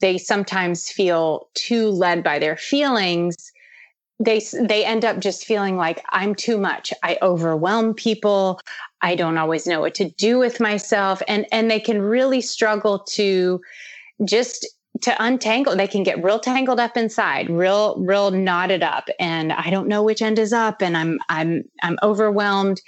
they 0.00 0.16
sometimes 0.16 0.88
feel 0.88 1.48
too 1.54 1.88
led 1.90 2.22
by 2.24 2.38
their 2.38 2.56
feelings, 2.56 3.52
they 4.20 4.40
they 4.62 4.84
end 4.84 5.04
up 5.04 5.20
just 5.20 5.44
feeling 5.46 5.76
like 5.76 6.04
I'm 6.10 6.34
too 6.34 6.58
much. 6.58 6.92
I 7.02 7.18
overwhelm 7.22 7.94
people. 7.94 8.60
I 9.02 9.14
don't 9.16 9.38
always 9.38 9.66
know 9.66 9.80
what 9.80 9.94
to 9.96 10.10
do 10.10 10.38
with 10.38 10.60
myself 10.60 11.22
and 11.28 11.46
and 11.52 11.70
they 11.70 11.80
can 11.80 12.02
really 12.02 12.40
struggle 12.40 13.00
to 13.10 13.60
just 14.24 14.66
to 15.00 15.22
untangle 15.22 15.76
they 15.76 15.86
can 15.86 16.02
get 16.02 16.22
real 16.22 16.38
tangled 16.38 16.80
up 16.80 16.96
inside 16.96 17.48
real 17.50 17.96
real 17.98 18.30
knotted 18.30 18.82
up 18.82 19.08
and 19.18 19.52
i 19.52 19.70
don't 19.70 19.88
know 19.88 20.02
which 20.02 20.22
end 20.22 20.38
is 20.38 20.52
up 20.52 20.82
and 20.82 20.96
i'm 20.96 21.18
i'm 21.28 21.62
i'm 21.82 21.98
overwhelmed. 22.02 22.80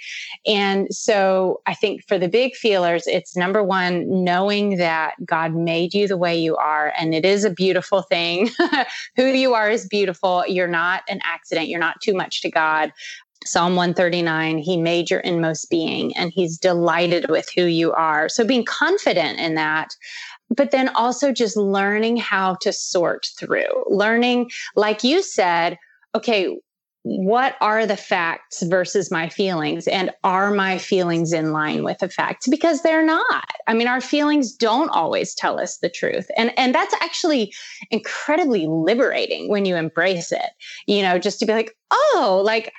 And 0.45 0.87
so 0.91 1.61
i 1.67 1.73
think 1.73 2.07
for 2.07 2.17
the 2.17 2.29
big 2.29 2.55
feelers 2.55 3.03
it's 3.07 3.35
number 3.35 3.63
one 3.63 4.23
knowing 4.23 4.77
that 4.77 5.13
god 5.25 5.53
made 5.53 5.93
you 5.93 6.07
the 6.07 6.17
way 6.17 6.37
you 6.37 6.55
are 6.55 6.93
and 6.97 7.13
it 7.13 7.25
is 7.25 7.43
a 7.43 7.49
beautiful 7.49 8.01
thing. 8.03 8.49
Who 9.15 9.25
you 9.25 9.53
are 9.53 9.69
is 9.69 9.87
beautiful. 9.87 10.43
You're 10.47 10.67
not 10.67 11.03
an 11.09 11.19
accident. 11.23 11.67
You're 11.67 11.79
not 11.79 12.01
too 12.01 12.13
much 12.13 12.41
to 12.41 12.51
god. 12.51 12.91
Psalm 13.43 13.75
139, 13.75 14.59
he 14.59 14.77
made 14.77 15.09
your 15.09 15.21
inmost 15.21 15.67
being 15.71 16.15
and 16.15 16.31
he's 16.31 16.59
delighted 16.59 17.27
with 17.29 17.49
who 17.55 17.63
you 17.63 17.91
are. 17.91 18.29
So 18.29 18.45
being 18.45 18.65
confident 18.65 19.39
in 19.39 19.55
that 19.55 19.95
but 20.55 20.71
then 20.71 20.89
also 20.89 21.31
just 21.31 21.57
learning 21.57 22.17
how 22.17 22.55
to 22.55 22.73
sort 22.73 23.29
through, 23.37 23.85
learning, 23.87 24.51
like 24.75 25.03
you 25.03 25.23
said, 25.23 25.77
okay, 26.13 26.57
what 27.03 27.55
are 27.61 27.87
the 27.87 27.97
facts 27.97 28.61
versus 28.63 29.09
my 29.09 29.27
feelings? 29.27 29.87
And 29.87 30.11
are 30.23 30.51
my 30.51 30.77
feelings 30.77 31.33
in 31.33 31.51
line 31.51 31.83
with 31.83 31.97
the 31.99 32.09
facts? 32.09 32.47
Because 32.47 32.83
they're 32.83 33.05
not. 33.05 33.49
I 33.65 33.73
mean, 33.73 33.87
our 33.87 34.01
feelings 34.01 34.53
don't 34.53 34.89
always 34.89 35.33
tell 35.33 35.59
us 35.59 35.77
the 35.77 35.89
truth. 35.89 36.29
And, 36.37 36.53
and 36.59 36.75
that's 36.75 36.93
actually 37.01 37.53
incredibly 37.89 38.67
liberating 38.67 39.49
when 39.49 39.65
you 39.65 39.77
embrace 39.77 40.31
it, 40.31 40.51
you 40.85 41.01
know, 41.01 41.17
just 41.17 41.39
to 41.39 41.45
be 41.47 41.53
like, 41.53 41.75
oh, 41.89 42.41
like 42.45 42.71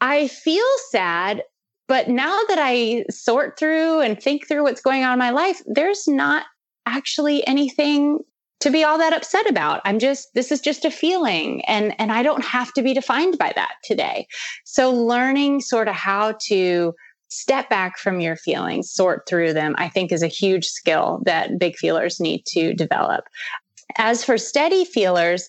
I 0.00 0.28
feel 0.28 0.64
sad, 0.90 1.42
but 1.88 2.08
now 2.08 2.38
that 2.48 2.58
I 2.60 3.04
sort 3.10 3.58
through 3.58 4.00
and 4.00 4.20
think 4.20 4.46
through 4.46 4.62
what's 4.62 4.80
going 4.80 5.02
on 5.02 5.14
in 5.14 5.18
my 5.18 5.30
life, 5.30 5.60
there's 5.66 6.06
not 6.06 6.44
actually 6.86 7.46
anything 7.46 8.20
to 8.60 8.70
be 8.70 8.82
all 8.82 8.96
that 8.98 9.12
upset 9.12 9.48
about. 9.48 9.82
I'm 9.84 9.98
just 9.98 10.32
this 10.34 10.50
is 10.50 10.60
just 10.60 10.84
a 10.84 10.90
feeling 10.90 11.62
and 11.66 11.94
and 12.00 12.10
I 12.10 12.22
don't 12.22 12.44
have 12.44 12.72
to 12.74 12.82
be 12.82 12.94
defined 12.94 13.36
by 13.38 13.52
that 13.56 13.74
today. 13.84 14.26
So 14.64 14.90
learning 14.90 15.60
sort 15.60 15.88
of 15.88 15.94
how 15.94 16.36
to 16.46 16.94
step 17.28 17.68
back 17.68 17.98
from 17.98 18.20
your 18.20 18.36
feelings, 18.36 18.90
sort 18.90 19.28
through 19.28 19.52
them, 19.52 19.74
I 19.76 19.88
think 19.88 20.12
is 20.12 20.22
a 20.22 20.28
huge 20.28 20.66
skill 20.66 21.20
that 21.26 21.58
big 21.58 21.76
feelers 21.76 22.20
need 22.20 22.46
to 22.46 22.72
develop. 22.72 23.24
As 23.98 24.24
for 24.24 24.38
steady 24.38 24.84
feelers, 24.84 25.48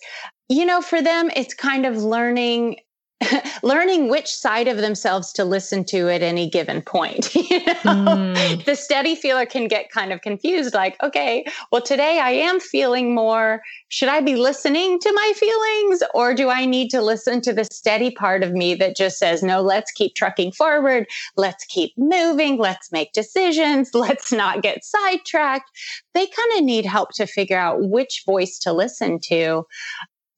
you 0.50 0.66
know, 0.66 0.82
for 0.82 1.02
them 1.02 1.32
it's 1.36 1.54
kind 1.54 1.86
of 1.86 1.98
learning 1.98 2.78
learning 3.64 4.10
which 4.10 4.28
side 4.28 4.68
of 4.68 4.78
themselves 4.78 5.32
to 5.34 5.46
listen 5.46 5.84
to 5.86 6.10
at 6.10 6.22
any 6.22 6.50
given 6.50 6.82
point. 6.82 7.34
You 7.46 7.60
know? 7.64 7.74
mm. 7.84 8.66
The 8.66 8.76
steady 8.76 9.16
feeler 9.16 9.46
can 9.46 9.68
get 9.68 9.92
kind 9.92 10.12
of 10.12 10.22
confused 10.22 10.74
like, 10.74 11.02
okay, 11.04 11.46
well, 11.72 11.82
today 11.82 12.20
I 12.20 12.32
am 12.32 12.60
feeling 12.60 13.14
more. 13.14 13.62
Should 13.90 14.10
I 14.10 14.22
be 14.22 14.36
listening 14.36 15.00
to 15.00 15.14
my 15.14 15.34
feelings 15.36 16.02
or 16.16 16.34
do 16.34 16.50
I 16.50 16.66
need 16.66 16.90
to 16.90 17.02
listen 17.02 17.42
to 17.42 17.54
the 17.54 17.66
steady 17.66 18.10
part 18.10 18.44
of 18.44 18.54
me 18.54 18.74
that 18.76 18.98
just 18.98 19.20
says, 19.20 19.44
no, 19.44 19.62
let's 19.62 19.92
keep 19.92 20.16
trucking 20.16 20.54
forward. 20.54 21.06
Let's 21.38 21.66
keep 21.66 21.94
moving. 21.98 22.58
Let's 22.58 22.92
make 22.92 23.14
decisions. 23.14 23.92
Let's 23.94 24.32
not 24.32 24.64
get 24.64 24.84
sidetracked. 24.84 25.70
They 26.14 26.26
kind 26.26 26.52
of 26.58 26.64
need 26.64 26.86
help 26.86 27.12
to 27.16 27.28
figure 27.28 27.60
out 27.60 27.78
which 27.90 28.24
voice 28.26 28.58
to 28.60 28.74
listen 28.74 29.20
to. 29.26 29.66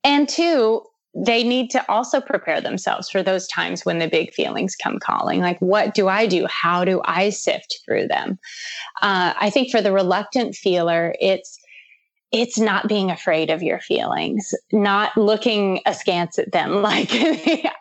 And 0.04 0.28
two, 0.28 0.84
they 1.26 1.44
need 1.44 1.72
to 1.72 1.92
also 1.92 2.22
prepare 2.22 2.62
themselves 2.62 3.10
for 3.10 3.24
those 3.24 3.48
times 3.48 3.84
when 3.84 3.98
the 3.98 4.08
big 4.08 4.34
feelings 4.34 4.76
come 4.76 5.00
calling. 5.00 5.42
Like, 5.42 5.60
what 5.60 5.96
do 5.96 6.08
I 6.08 6.28
do? 6.28 6.46
How 6.48 6.86
do 6.86 7.02
I 7.06 7.32
sift 7.32 7.80
through 7.86 8.08
them? 8.08 8.38
Uh, 9.02 9.34
I 9.40 9.50
think 9.50 9.72
for 9.72 9.82
the 9.82 9.92
reluctant 9.92 10.56
feeler, 10.56 11.16
it's 11.20 11.60
it's 12.34 12.60
not 12.60 12.90
being 12.90 13.10
afraid 13.10 13.50
of 13.50 13.64
your 13.64 13.80
feelings, 13.80 14.54
not 14.74 15.16
looking 15.16 15.80
askance 15.86 16.38
at 16.38 16.52
them. 16.52 16.82
Like, 16.88 17.10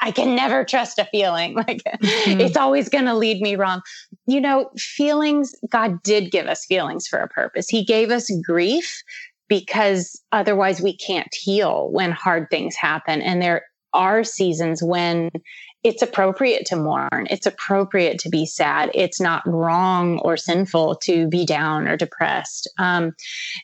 I 0.00 0.12
can 0.12 0.34
never 0.34 0.64
trust 0.64 0.98
a 0.98 1.04
feeling. 1.06 1.54
Like, 1.66 1.82
mm-hmm. 1.84 2.40
it's 2.40 2.56
always 2.56 2.88
going 2.88 3.06
to 3.06 3.14
lead 3.14 3.40
me 3.40 3.56
wrong. 3.56 3.82
You 4.26 4.40
know, 4.40 4.70
feelings, 4.76 5.54
God 5.68 6.02
did 6.02 6.30
give 6.30 6.46
us 6.46 6.64
feelings 6.64 7.06
for 7.08 7.18
a 7.18 7.28
purpose. 7.28 7.68
He 7.68 7.84
gave 7.84 8.10
us 8.10 8.30
grief 8.44 9.02
because 9.48 10.20
otherwise 10.32 10.80
we 10.80 10.96
can't 10.96 11.32
heal 11.32 11.88
when 11.90 12.12
hard 12.12 12.48
things 12.50 12.74
happen. 12.74 13.22
And 13.22 13.40
there 13.40 13.62
are 13.92 14.24
seasons 14.24 14.82
when 14.82 15.30
it's 15.84 16.02
appropriate 16.02 16.66
to 16.66 16.76
mourn. 16.76 17.28
It's 17.30 17.46
appropriate 17.46 18.18
to 18.20 18.28
be 18.28 18.44
sad. 18.44 18.90
It's 18.92 19.20
not 19.20 19.46
wrong 19.46 20.18
or 20.18 20.36
sinful 20.36 20.96
to 20.96 21.28
be 21.28 21.46
down 21.46 21.86
or 21.86 21.96
depressed. 21.96 22.68
Um, 22.78 23.14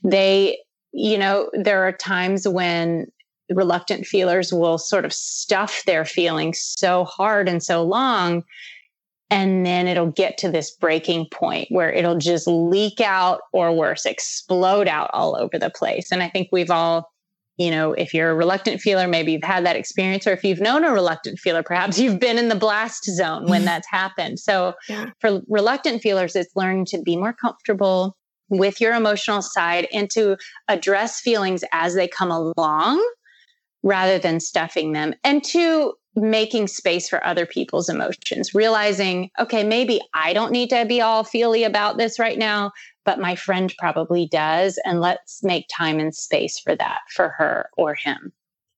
they, 0.05 0.59
you 0.93 1.19
know, 1.19 1.51
there 1.53 1.83
are 1.83 1.93
times 1.93 2.47
when 2.47 3.07
reluctant 3.51 4.07
feelers 4.07 4.53
will 4.53 4.79
sort 4.79 5.05
of 5.05 5.13
stuff 5.13 5.83
their 5.85 6.05
feelings 6.05 6.61
so 6.61 7.05
hard 7.05 7.49
and 7.49 7.63
so 7.63 7.83
long 7.83 8.45
and 9.33 9.65
then 9.65 9.89
it'll 9.89 10.11
get 10.11 10.37
to 10.39 10.51
this 10.51 10.71
breaking 10.71 11.27
point 11.33 11.67
where 11.71 11.91
it'll 11.91 12.19
just 12.19 12.47
leak 12.47 13.01
out 13.01 13.41
or 13.53 13.73
worse 13.73 14.05
explode 14.05 14.87
out 14.87 15.11
all 15.15 15.37
over 15.37 15.59
the 15.59 15.71
place. 15.71 16.13
And 16.13 16.23
i 16.23 16.29
think 16.29 16.49
we've 16.53 16.71
all 16.71 17.11
you 17.57 17.71
know 17.71 17.93
if 17.93 18.13
you're 18.15 18.31
a 18.31 18.35
reluctant 18.35 18.81
feeler 18.81 19.09
maybe 19.09 19.33
you've 19.33 19.43
had 19.43 19.65
that 19.67 19.77
experience 19.77 20.27
or 20.27 20.33
if 20.33 20.45
you've 20.45 20.61
known 20.61 20.85
a 20.85 20.93
reluctant 20.93 21.39
feeler 21.39 21.63
perhaps 21.63 21.99
you've 21.99 22.19
been 22.21 22.39
in 22.39 22.49
the 22.49 22.55
blast 22.55 23.05
zone 23.05 23.49
when 23.49 23.65
that's 23.71 23.89
happened. 23.91 24.39
So 24.39 24.75
yeah. 24.89 25.11
for 25.21 25.41
reluctant 25.49 26.03
feelers 26.03 26.37
it's 26.37 26.55
learning 26.55 26.87
to 26.87 27.01
be 27.03 27.17
more 27.17 27.33
comfortable 27.33 28.17
with 28.51 28.81
your 28.81 28.95
emotional 28.95 29.41
side 29.41 29.89
and 29.93 30.11
to 30.11 30.37
address 30.69 31.21
feelings 31.21 31.65
as 31.73 31.95
they 31.95 32.07
come 32.07 32.31
along 32.31 33.03
rather 33.83 34.19
than 34.19 34.41
stuffing 34.41 34.93
them. 34.93 35.15
And 35.25 35.43
to 35.45 35.95
making 36.15 36.69
space 36.69 37.09
for 37.09 37.25
other 37.25 37.47
people's 37.47 37.89
emotions, 37.89 38.55
realizing, 38.55 39.31
okay, 39.39 39.65
maybe 39.65 40.01
I 40.15 40.33
don't 40.33 40.53
need 40.53 40.71
to 40.71 40.85
be 40.85 41.01
all 41.01 41.25
feely 41.25 41.65
about 41.65 41.97
this 41.97 42.19
right 42.19 42.39
now, 42.39 42.73
but 43.05 43.19
my 43.19 43.35
friend 43.35 43.73
probably 43.79 44.27
does. 44.27 44.79
And 44.85 45.01
let's 45.01 45.43
make 45.43 45.67
time 45.75 45.99
and 45.99 46.15
space 46.15 46.59
for 46.59 46.77
that 46.77 47.01
for 47.15 47.31
her 47.39 47.71
or 47.77 47.95
him. 47.95 48.33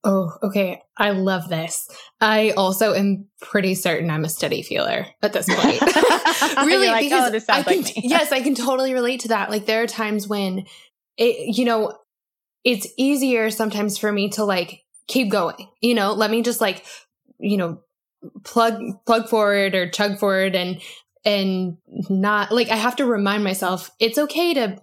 Oh, 0.05 0.37
okay. 0.43 0.83
I 0.99 1.11
love 1.11 1.49
this. 1.49 1.89
I 2.21 2.51
also 2.51 2.93
am 2.93 3.27
pretty 3.41 3.75
certain 3.75 4.11
I'm 4.11 4.25
a 4.25 4.29
steady 4.29 4.63
feeler 4.63 5.07
at 5.23 5.33
this 5.33 5.47
point. 5.49 5.81
really, 6.67 6.89
like, 6.89 7.05
oh, 7.05 7.07
because 7.07 7.29
oh, 7.29 7.31
this 7.31 7.47
sounds 7.47 7.67
I 7.67 7.73
can, 7.73 7.83
like 7.83 7.95
yes, 7.97 8.31
I 8.31 8.43
can 8.43 8.55
totally 8.55 8.93
relate 8.93 9.21
to 9.21 9.29
that. 9.29 9.51
Like 9.51 9.65
there 9.65 9.83
are 9.83 9.87
times 9.87 10.29
when 10.29 10.67
it, 11.17 11.57
you 11.57 11.65
know, 11.65 11.97
it's 12.65 12.87
easier 12.99 13.51
sometimes 13.51 13.97
for 13.97 14.13
me 14.13 14.29
to 14.31 14.45
like 14.45 14.83
keep 15.09 15.31
going. 15.31 15.69
You 15.81 15.95
know, 15.95 16.13
let 16.13 16.31
me 16.31 16.43
just 16.43 16.61
like 16.61 16.85
you 17.45 17.57
know, 17.57 17.81
plug 18.45 18.81
plug 19.07 19.29
forward 19.29 19.75
or 19.75 19.89
chug 19.89 20.19
forward 20.19 20.55
and 20.55 20.81
and 21.25 21.77
not 22.09 22.53
like 22.53 22.71
I 22.71 22.77
have 22.77 22.97
to 22.97 23.07
remind 23.07 23.45
myself 23.45 23.91
it's 24.01 24.19
okay 24.19 24.55
to 24.55 24.79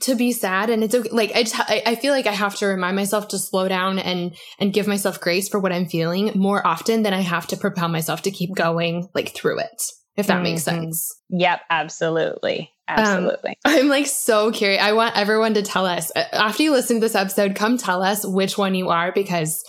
to 0.00 0.14
be 0.14 0.32
sad 0.32 0.70
and 0.70 0.82
it's 0.82 0.94
okay 0.94 1.10
like 1.10 1.32
I 1.34 1.42
just 1.42 1.58
I, 1.58 1.82
I 1.86 1.94
feel 1.94 2.12
like 2.12 2.26
I 2.26 2.32
have 2.32 2.56
to 2.56 2.66
remind 2.66 2.96
myself 2.96 3.28
to 3.28 3.38
slow 3.38 3.68
down 3.68 3.98
and 3.98 4.34
and 4.58 4.72
give 4.72 4.86
myself 4.86 5.20
grace 5.20 5.48
for 5.48 5.60
what 5.60 5.72
I'm 5.72 5.86
feeling 5.86 6.32
more 6.34 6.66
often 6.66 7.02
than 7.02 7.14
I 7.14 7.20
have 7.20 7.46
to 7.48 7.56
propel 7.56 7.88
myself 7.88 8.22
to 8.22 8.30
keep 8.30 8.54
going 8.54 9.08
like 9.14 9.34
through 9.34 9.60
it 9.60 9.82
if 10.16 10.26
that 10.26 10.34
mm-hmm. 10.34 10.42
makes 10.42 10.62
sense. 10.62 11.20
Yep, 11.30 11.60
absolutely. 11.70 12.70
Absolutely. 12.88 13.50
Um, 13.50 13.56
I'm 13.64 13.88
like 13.88 14.06
so 14.06 14.50
curious. 14.50 14.82
I 14.82 14.92
want 14.92 15.16
everyone 15.16 15.54
to 15.54 15.62
tell 15.62 15.86
us 15.86 16.10
after 16.14 16.62
you 16.62 16.72
listen 16.72 16.96
to 16.96 17.00
this 17.00 17.14
episode, 17.14 17.54
come 17.54 17.78
tell 17.78 18.02
us 18.02 18.26
which 18.26 18.58
one 18.58 18.74
you 18.74 18.90
are 18.90 19.12
because 19.12 19.64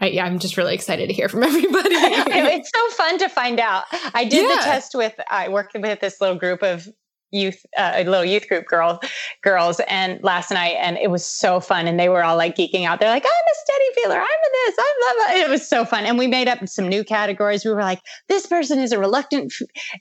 I, 0.00 0.08
am 0.08 0.38
just 0.38 0.56
really 0.56 0.74
excited 0.74 1.08
to 1.08 1.12
hear 1.12 1.28
from 1.28 1.42
everybody. 1.44 1.88
it's 1.90 2.70
so 2.74 2.90
fun 2.96 3.18
to 3.18 3.28
find 3.28 3.60
out. 3.60 3.84
I 4.14 4.24
did 4.24 4.48
yeah. 4.48 4.56
the 4.56 4.62
test 4.62 4.94
with, 4.94 5.14
I 5.30 5.48
worked 5.48 5.74
with 5.74 6.00
this 6.00 6.20
little 6.20 6.36
group 6.36 6.62
of 6.62 6.88
youth, 7.30 7.64
uh, 7.76 7.92
a 7.94 8.04
little 8.04 8.24
youth 8.24 8.48
group 8.48 8.66
girl, 8.66 9.00
girls, 9.42 9.80
and 9.88 10.22
last 10.22 10.50
night, 10.50 10.76
and 10.78 10.96
it 10.98 11.10
was 11.10 11.26
so 11.26 11.60
fun. 11.60 11.86
And 11.86 11.98
they 11.98 12.08
were 12.08 12.24
all 12.24 12.36
like 12.36 12.56
geeking 12.56 12.84
out. 12.84 13.00
They're 13.00 13.10
like, 13.10 13.24
I'm 13.24 13.30
a 13.30 13.54
steady 13.54 13.84
feeler. 13.96 14.16
I'm 14.16 14.22
a 14.22 14.66
this. 14.66 14.76
I'm 14.78 14.94
blah. 14.98 15.44
It 15.44 15.50
was 15.50 15.68
so 15.68 15.84
fun. 15.84 16.04
And 16.04 16.18
we 16.18 16.26
made 16.26 16.48
up 16.48 16.66
some 16.68 16.88
new 16.88 17.04
categories. 17.04 17.64
We 17.64 17.72
were 17.72 17.82
like, 17.82 18.00
this 18.28 18.46
person 18.46 18.78
is 18.78 18.92
a 18.92 18.98
reluctant, 18.98 19.52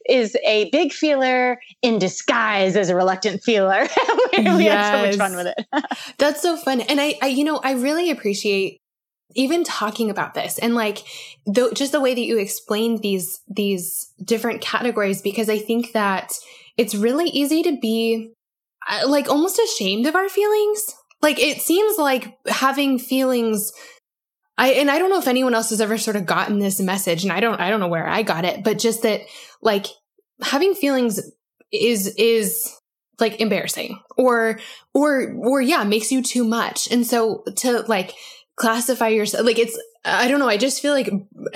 is 0.07 0.37
a 0.45 0.69
big 0.71 0.93
feeler 0.93 1.59
in 1.81 1.99
disguise 1.99 2.75
as 2.75 2.89
a 2.89 2.95
reluctant 2.95 3.43
feeler. 3.43 3.81
we, 4.37 4.43
yes. 4.63 4.73
had 4.73 4.91
so 4.91 5.05
much 5.07 5.15
fun 5.17 5.35
with 5.35 5.47
it. 5.47 5.65
That's 6.17 6.41
so 6.41 6.57
fun. 6.57 6.81
And 6.81 7.01
I, 7.01 7.15
I, 7.21 7.27
you 7.27 7.43
know, 7.43 7.57
I 7.57 7.73
really 7.73 8.09
appreciate 8.09 8.81
even 9.35 9.63
talking 9.63 10.09
about 10.09 10.33
this 10.33 10.57
and 10.57 10.73
like 10.73 10.99
the, 11.45 11.71
just 11.75 11.91
the 11.91 11.99
way 11.99 12.13
that 12.13 12.21
you 12.21 12.37
explained 12.37 12.99
these 12.99 13.41
these 13.47 14.11
different 14.23 14.61
categories 14.61 15.21
because 15.21 15.49
i 15.49 15.57
think 15.57 15.91
that 15.93 16.31
it's 16.77 16.95
really 16.95 17.29
easy 17.29 17.63
to 17.63 17.77
be 17.79 18.31
uh, 18.89 19.07
like 19.07 19.29
almost 19.29 19.59
ashamed 19.59 20.05
of 20.05 20.15
our 20.15 20.29
feelings. 20.29 20.95
Like 21.21 21.39
it 21.39 21.61
seems 21.61 21.97
like 21.97 22.37
having 22.47 22.99
feelings 22.99 23.71
i 24.57 24.69
and 24.73 24.89
i 24.89 24.99
don't 24.99 25.09
know 25.09 25.19
if 25.19 25.27
anyone 25.27 25.55
else 25.55 25.71
has 25.71 25.81
ever 25.81 25.97
sort 25.97 26.15
of 26.15 26.27
gotten 26.27 26.59
this 26.59 26.79
message 26.79 27.23
and 27.23 27.31
i 27.31 27.39
don't 27.39 27.59
i 27.59 27.69
don't 27.69 27.79
know 27.79 27.87
where 27.87 28.07
i 28.07 28.21
got 28.21 28.45
it 28.45 28.63
but 28.63 28.77
just 28.77 29.01
that 29.01 29.21
like 29.61 29.87
having 30.41 30.75
feelings 30.75 31.19
is 31.71 32.13
is 32.17 32.77
like 33.19 33.39
embarrassing 33.41 33.99
or 34.17 34.59
or 34.93 35.33
or 35.39 35.61
yeah 35.61 35.83
makes 35.83 36.11
you 36.11 36.21
too 36.21 36.43
much. 36.43 36.91
And 36.91 37.05
so 37.05 37.43
to 37.57 37.81
like 37.87 38.13
classify 38.57 39.07
yourself 39.07 39.45
like 39.45 39.59
it's 39.59 39.79
i 40.03 40.27
don't 40.27 40.39
know 40.39 40.49
i 40.49 40.57
just 40.57 40.81
feel 40.81 40.91
like 40.91 41.09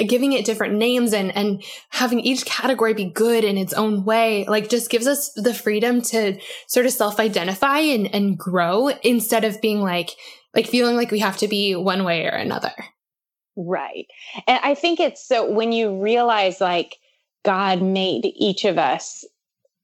giving 0.08 0.34
it 0.34 0.46
different 0.46 0.76
names 0.76 1.14
and 1.14 1.36
and 1.36 1.64
having 1.90 2.20
each 2.20 2.46
category 2.46 2.94
be 2.94 3.06
good 3.06 3.44
in 3.44 3.58
its 3.58 3.74
own 3.74 4.06
way 4.06 4.46
like 4.48 4.70
just 4.70 4.90
gives 4.90 5.08
us 5.08 5.32
the 5.34 5.54
freedom 5.54 6.02
to 6.02 6.40
sort 6.68 6.86
of 6.86 6.92
self-identify 6.92 7.80
and 7.80 8.14
and 8.14 8.38
grow 8.38 8.90
instead 9.04 9.44
of 9.44 9.60
being 9.62 9.82
like 9.82 10.12
like 10.54 10.68
feeling 10.68 10.96
like 10.96 11.12
we 11.12 11.20
have 11.20 11.38
to 11.38 11.48
be 11.48 11.76
one 11.76 12.04
way 12.04 12.26
or 12.26 12.36
another. 12.36 12.74
Right. 13.56 14.06
And 14.48 14.60
i 14.64 14.76
think 14.76 15.00
it's 15.00 15.28
so 15.28 15.50
when 15.50 15.72
you 15.72 16.02
realize 16.02 16.62
like 16.62 16.98
god 17.44 17.82
made 17.82 18.32
each 18.36 18.64
of 18.64 18.78
us 18.78 19.26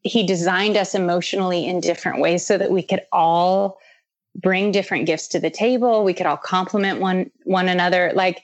he 0.02 0.26
designed 0.26 0.78
us 0.78 0.94
emotionally 0.94 1.66
in 1.66 1.82
different 1.82 2.22
ways 2.22 2.46
so 2.46 2.58
that 2.58 2.72
we 2.72 2.84
could 2.84 3.02
all 3.12 3.78
bring 4.38 4.72
different 4.72 5.06
gifts 5.06 5.28
to 5.30 5.40
the 5.40 5.50
table. 5.50 6.04
We 6.04 6.14
could 6.14 6.26
all 6.26 6.38
complement 6.38 7.00
one 7.00 7.32
one 7.44 7.68
another. 7.68 8.12
Like 8.16 8.42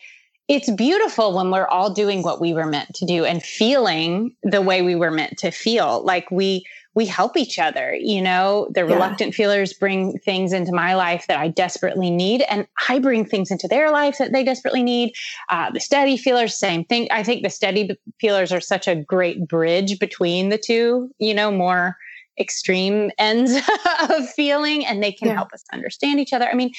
it's 0.50 0.70
beautiful 0.72 1.34
when 1.34 1.52
we're 1.52 1.68
all 1.68 1.94
doing 1.94 2.22
what 2.22 2.42
we 2.42 2.54
were 2.54 2.66
meant 2.66 2.94
to 2.96 3.06
do 3.06 3.24
and 3.24 3.42
feeling 3.42 4.36
the 4.44 4.62
way 4.62 4.82
we 4.82 4.96
were 4.96 5.12
meant 5.12 5.38
to 5.40 5.52
feel. 5.52 6.04
Like 6.04 6.30
we 6.32 6.66
we 6.96 7.06
help 7.06 7.38
each 7.38 7.58
other, 7.58 7.96
you 7.96 8.22
know. 8.22 8.68
The 8.74 8.82
yeah. 8.82 8.94
reluctant 8.94 9.34
feelers 9.34 9.74
bring 9.74 10.20
things 10.20 10.54
into 10.54 10.72
my 10.72 10.94
life 10.96 11.26
that 11.28 11.40
I 11.40 11.48
desperately 11.48 12.12
need, 12.12 12.44
and 12.44 12.68
I 12.88 13.00
bring 13.00 13.26
things 13.26 13.52
into 13.52 13.68
their 13.68 13.90
life 13.92 14.18
that 14.20 14.32
they 14.32 14.44
desperately 14.44 14.84
need. 14.84 15.14
Uh, 15.50 15.72
the 15.72 15.80
steady 15.80 16.18
feelers, 16.18 16.56
same 16.56 16.84
thing. 16.86 17.08
I 17.10 17.24
think 17.24 17.44
the 17.44 17.50
steady 17.50 17.98
feelers 18.20 18.52
are 18.52 18.62
such 18.62 18.88
a 18.88 18.96
great 18.96 19.48
bridge 19.48 19.98
between 19.98 20.50
the 20.50 20.58
two. 20.58 21.10
You 21.18 21.34
know, 21.34 21.52
more 21.52 21.98
extreme 22.40 23.12
ends 23.18 23.54
of 24.10 24.30
feeling 24.30 24.86
and 24.86 25.04
they 25.04 25.12
can 25.12 25.28
yeah. 25.28 25.36
help 25.36 25.54
us 25.54 25.64
understand 25.72 26.20
each 26.20 26.34
other. 26.34 26.48
I 26.50 26.56
mean, 26.56 26.72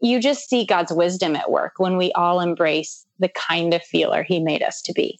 you 0.00 0.20
just 0.20 0.48
see 0.48 0.64
God's 0.64 0.92
wisdom 0.92 1.36
at 1.36 1.50
work 1.50 1.74
when 1.78 1.96
we 1.96 2.12
all 2.12 2.40
embrace 2.40 3.06
the 3.18 3.28
kind 3.28 3.74
of 3.74 3.82
feeler 3.82 4.22
he 4.22 4.40
made 4.40 4.62
us 4.62 4.82
to 4.82 4.92
be. 4.92 5.18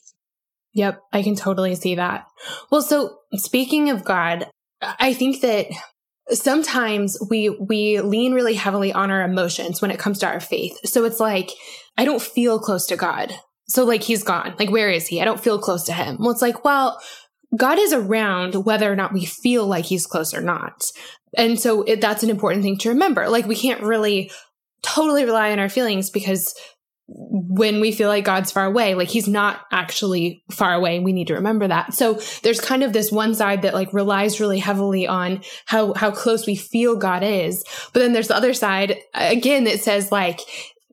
Yep, 0.75 1.01
I 1.13 1.23
can 1.23 1.37
totally 1.37 1.75
see 1.75 1.97
that. 1.97 2.27
Well, 2.71 2.83
so 2.83 3.19
speaking 3.35 3.91
of 3.91 4.05
God, 4.05 4.49
I 4.81 5.13
think 5.13 5.43
that 5.43 5.67
sometimes 6.31 7.19
we 7.31 7.51
we 7.51 8.01
lean 8.01 8.33
really 8.33 8.55
heavily 8.55 8.93
on 8.93 9.11
our 9.11 9.23
emotions 9.23 9.83
when 9.83 9.91
it 9.91 9.99
comes 9.99 10.19
to 10.21 10.27
our 10.27 10.41
faith. 10.41 10.79
So 10.85 11.05
it's 11.05 11.21
like 11.21 11.51
I 11.99 12.05
don't 12.05 12.23
feel 12.23 12.59
close 12.59 12.87
to 12.87 12.97
God 12.97 13.35
So 13.67 13.85
like 13.85 14.03
he's 14.03 14.23
gone. 14.23 14.55
Like 14.59 14.71
where 14.71 14.91
is 14.91 15.07
he? 15.07 15.21
I 15.21 15.25
don't 15.25 15.41
feel 15.41 15.59
close 15.59 15.85
to 15.85 15.93
him. 15.93 16.17
Well, 16.19 16.31
it's 16.31 16.43
like, 16.43 16.65
well, 16.65 17.01
God 17.57 17.79
is 17.79 17.93
around 17.93 18.65
whether 18.65 18.91
or 18.91 18.97
not 18.97 19.13
we 19.13 19.25
feel 19.25 19.67
like 19.67 19.85
he's 19.85 20.07
close 20.07 20.33
or 20.33 20.41
not. 20.41 20.85
And 21.37 21.59
so 21.59 21.83
it, 21.83 22.01
that's 22.01 22.23
an 22.23 22.31
important 22.31 22.63
thing 22.63 22.79
to 22.79 22.91
remember. 22.91 23.29
Like 23.29 23.47
we 23.47 23.57
can't 23.57 23.83
really 23.83 24.31
totally 24.83 25.25
rely 25.25 25.53
on 25.53 25.59
our 25.59 25.69
feelings 25.69 26.11
because 26.11 26.55
when 27.09 27.81
we 27.81 27.93
feel 27.93 28.09
like 28.09 28.25
God's 28.25 28.51
far 28.51 28.65
away, 28.65 28.95
like 28.95 29.09
he's 29.09 29.29
not 29.29 29.61
actually 29.71 30.43
far 30.51 30.73
away. 30.73 31.01
We 31.01 31.13
need 31.13 31.27
to 31.27 31.35
remember 31.35 31.69
that. 31.69 31.95
So 31.95 32.21
there's 32.43 32.61
kind 32.61 32.83
of 32.83 32.93
this 32.93 33.13
one 33.13 33.35
side 33.35 33.63
that 33.63 33.75
like 33.75 33.93
relies 33.93 34.41
really 34.41 34.59
heavily 34.59 35.07
on 35.07 35.43
how, 35.67 35.93
how 35.95 36.11
close 36.11 36.47
we 36.47 36.57
feel 36.57 36.97
God 36.97 37.23
is. 37.23 37.65
But 37.93 38.01
then 38.01 38.13
there's 38.13 38.29
the 38.29 38.37
other 38.37 38.55
side 38.55 38.99
again 39.15 39.65
that 39.65 39.81
says 39.81 40.11
like, 40.11 40.41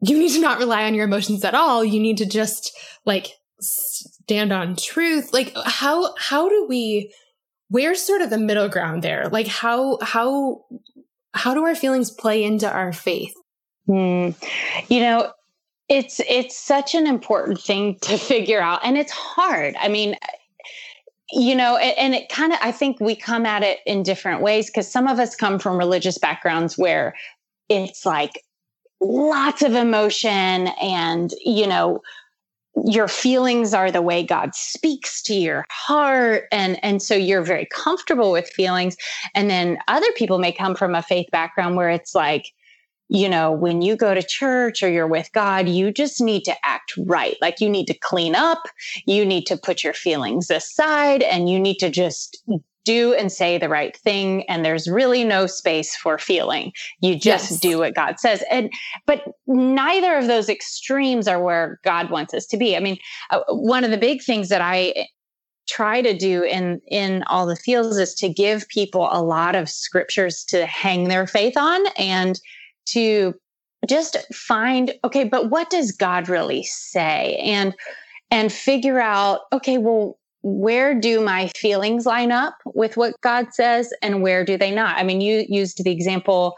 you 0.01 0.17
need 0.17 0.31
to 0.31 0.41
not 0.41 0.59
rely 0.59 0.85
on 0.85 0.93
your 0.93 1.05
emotions 1.05 1.43
at 1.43 1.55
all. 1.55 1.83
You 1.85 1.99
need 1.99 2.17
to 2.17 2.25
just 2.25 2.77
like 3.05 3.27
stand 4.29 4.53
on 4.53 4.75
truth. 4.75 5.33
Like 5.33 5.51
how, 5.65 6.13
how 6.17 6.47
do 6.49 6.67
we, 6.69 7.11
where's 7.69 8.01
sort 8.01 8.21
of 8.21 8.29
the 8.29 8.37
middle 8.37 8.69
ground 8.69 9.03
there? 9.03 9.27
Like 9.29 9.47
how, 9.47 9.97
how, 10.03 10.65
how 11.33 11.55
do 11.55 11.65
our 11.65 11.73
feelings 11.73 12.11
play 12.11 12.43
into 12.43 12.71
our 12.71 12.93
faith? 12.93 13.33
Mm, 13.87 14.35
you 14.87 14.99
know, 14.99 15.31
it's 15.87 16.19
it's 16.29 16.55
such 16.55 16.93
an 16.93 17.07
important 17.07 17.59
thing 17.59 17.97
to 18.01 18.17
figure 18.17 18.61
out 18.61 18.81
and 18.83 18.95
it's 18.95 19.11
hard. 19.11 19.75
I 19.79 19.87
mean, 19.87 20.15
you 21.31 21.55
know, 21.55 21.77
and 21.77 22.13
it 22.13 22.29
kind 22.29 22.53
of 22.53 22.59
I 22.61 22.71
think 22.71 22.99
we 22.99 23.15
come 23.15 23.47
at 23.47 23.63
it 23.63 23.79
in 23.87 24.03
different 24.03 24.43
ways 24.43 24.67
because 24.67 24.87
some 24.87 25.07
of 25.07 25.17
us 25.19 25.35
come 25.35 25.57
from 25.57 25.79
religious 25.79 26.19
backgrounds 26.19 26.77
where 26.77 27.15
it's 27.67 28.05
like 28.05 28.43
lots 29.01 29.63
of 29.63 29.73
emotion 29.73 30.67
and, 30.81 31.33
you 31.43 31.65
know, 31.65 32.01
your 32.85 33.07
feelings 33.07 33.73
are 33.73 33.91
the 33.91 34.01
way 34.01 34.23
God 34.23 34.55
speaks 34.55 35.21
to 35.23 35.33
your 35.33 35.65
heart 35.69 36.43
and 36.51 36.83
and 36.83 37.01
so 37.01 37.15
you're 37.15 37.41
very 37.41 37.67
comfortable 37.71 38.31
with 38.31 38.47
feelings 38.49 38.95
and 39.35 39.49
then 39.49 39.77
other 39.87 40.11
people 40.15 40.39
may 40.39 40.51
come 40.51 40.75
from 40.75 40.95
a 40.95 41.01
faith 41.01 41.27
background 41.31 41.75
where 41.75 41.89
it's 41.89 42.15
like 42.15 42.45
you 43.09 43.27
know, 43.27 43.51
when 43.51 43.81
you 43.81 43.95
go 43.95 44.13
to 44.13 44.21
church 44.21 44.83
or 44.83 44.89
you're 44.89 45.07
with 45.07 45.31
God, 45.33 45.67
you 45.67 45.91
just 45.91 46.21
need 46.21 46.43
to 46.43 46.53
act 46.63 46.93
right. 47.05 47.35
Like 47.41 47.59
you 47.59 47.67
need 47.67 47.87
to 47.87 47.95
clean 47.95 48.35
up, 48.35 48.67
you 49.05 49.25
need 49.25 49.47
to 49.47 49.57
put 49.57 49.83
your 49.83 49.93
feelings 49.93 50.51
aside, 50.51 51.23
and 51.23 51.49
you 51.49 51.59
need 51.59 51.77
to 51.77 51.89
just 51.89 52.41
do 52.85 53.13
and 53.13 53.31
say 53.31 53.57
the 53.57 53.69
right 53.69 53.95
thing 53.97 54.43
and 54.49 54.63
there's 54.63 54.89
really 54.89 55.23
no 55.23 55.45
space 55.45 55.95
for 55.95 56.17
feeling. 56.17 56.71
You 57.01 57.15
just 57.15 57.51
yes. 57.51 57.59
do 57.59 57.79
what 57.79 57.95
god 57.95 58.19
says. 58.19 58.43
And 58.49 58.71
but 59.05 59.23
neither 59.47 60.17
of 60.17 60.27
those 60.27 60.49
extremes 60.49 61.27
are 61.27 61.41
where 61.41 61.79
god 61.83 62.09
wants 62.09 62.33
us 62.33 62.45
to 62.47 62.57
be. 62.57 62.75
I 62.75 62.79
mean 62.79 62.97
uh, 63.31 63.41
one 63.49 63.83
of 63.83 63.91
the 63.91 63.97
big 63.97 64.23
things 64.23 64.49
that 64.49 64.61
i 64.61 65.07
try 65.67 66.01
to 66.01 66.17
do 66.17 66.43
in 66.43 66.81
in 66.87 67.23
all 67.27 67.45
the 67.45 67.55
feels 67.55 67.97
is 67.97 68.15
to 68.15 68.27
give 68.27 68.67
people 68.69 69.07
a 69.11 69.21
lot 69.21 69.55
of 69.55 69.69
scriptures 69.69 70.43
to 70.43 70.65
hang 70.65 71.07
their 71.07 71.27
faith 71.27 71.55
on 71.55 71.85
and 71.97 72.39
to 72.87 73.35
just 73.87 74.17
find 74.33 74.93
okay 75.03 75.23
but 75.23 75.49
what 75.49 75.69
does 75.69 75.91
god 75.91 76.27
really 76.27 76.63
say? 76.63 77.35
And 77.43 77.75
and 78.31 78.51
figure 78.51 78.99
out 78.99 79.41
okay 79.53 79.77
well 79.77 80.17
where 80.41 80.97
do 80.97 81.19
my 81.21 81.47
feelings 81.49 82.05
line 82.05 82.31
up 82.31 82.55
with 82.65 82.95
what 82.95 83.13
god 83.21 83.47
says 83.53 83.91
and 84.01 84.21
where 84.21 84.45
do 84.45 84.57
they 84.57 84.71
not 84.71 84.97
i 84.97 85.03
mean 85.03 85.21
you 85.21 85.45
used 85.49 85.83
the 85.83 85.91
example 85.91 86.55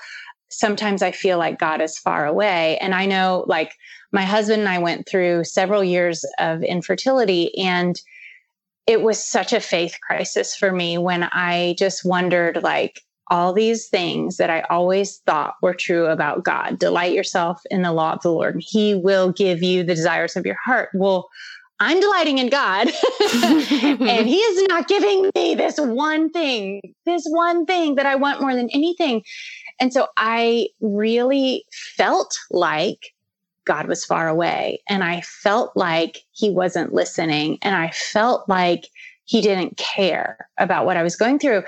sometimes 0.50 1.02
i 1.02 1.12
feel 1.12 1.38
like 1.38 1.60
god 1.60 1.82
is 1.82 1.98
far 1.98 2.26
away 2.26 2.78
and 2.78 2.94
i 2.94 3.06
know 3.06 3.44
like 3.48 3.74
my 4.12 4.24
husband 4.24 4.60
and 4.62 4.70
i 4.70 4.78
went 4.78 5.08
through 5.08 5.44
several 5.44 5.84
years 5.84 6.24
of 6.40 6.62
infertility 6.64 7.58
and 7.58 8.02
it 8.88 9.02
was 9.02 9.24
such 9.24 9.54
a 9.54 9.60
faith 9.60 9.98
crisis 10.06 10.56
for 10.56 10.72
me 10.72 10.98
when 10.98 11.24
i 11.24 11.76
just 11.80 12.06
wondered 12.06 12.62
like 12.62 13.02
all 13.32 13.54
these 13.54 13.88
things 13.88 14.36
that 14.36 14.50
I 14.50 14.60
always 14.70 15.20
thought 15.20 15.56
were 15.62 15.74
true 15.74 16.08
about 16.08 16.44
God. 16.44 16.78
Delight 16.78 17.14
yourself 17.14 17.62
in 17.72 17.82
the 17.82 17.94
law 17.94 18.12
of 18.12 18.22
the 18.22 18.32
Lord. 18.32 18.56
and 18.56 18.64
He 18.64 18.94
will 18.94 19.32
give 19.32 19.64
you 19.64 19.84
the 19.84 19.96
desires 19.96 20.36
of 20.36 20.46
your 20.46 20.58
heart. 20.66 20.90
Well, 20.94 21.30
I'm 21.82 22.00
delighting 22.00 22.38
in 22.38 22.50
God, 22.50 22.92
and 23.34 24.30
He 24.30 24.38
is 24.38 24.68
not 24.70 24.88
giving 24.88 25.32
me 25.36 25.56
this 25.56 25.80
one 25.80 26.30
thing, 26.30 26.80
this 27.08 27.24
one 27.26 27.66
thing 27.66 27.96
that 27.96 28.06
I 28.06 28.16
want 28.16 28.40
more 28.40 28.56
than 28.56 28.70
anything. 28.70 29.24
And 29.80 29.92
so 29.92 30.08
I 30.16 30.68
really 30.80 31.66
felt 31.98 32.38
like 32.52 33.14
God 33.66 33.88
was 33.88 34.06
far 34.06 34.28
away, 34.28 34.84
and 34.88 35.04
I 35.04 35.22
felt 35.22 35.76
like 35.76 36.20
He 36.34 36.52
wasn't 36.52 36.94
listening, 36.94 37.58
and 37.64 37.76
I 37.76 37.90
felt 37.90 38.48
like 38.48 38.88
he 39.32 39.40
didn't 39.40 39.78
care 39.78 40.50
about 40.58 40.86
what 40.86 40.98
I 40.98 41.04
was 41.04 41.16
going 41.16 41.40
through. 41.40 41.64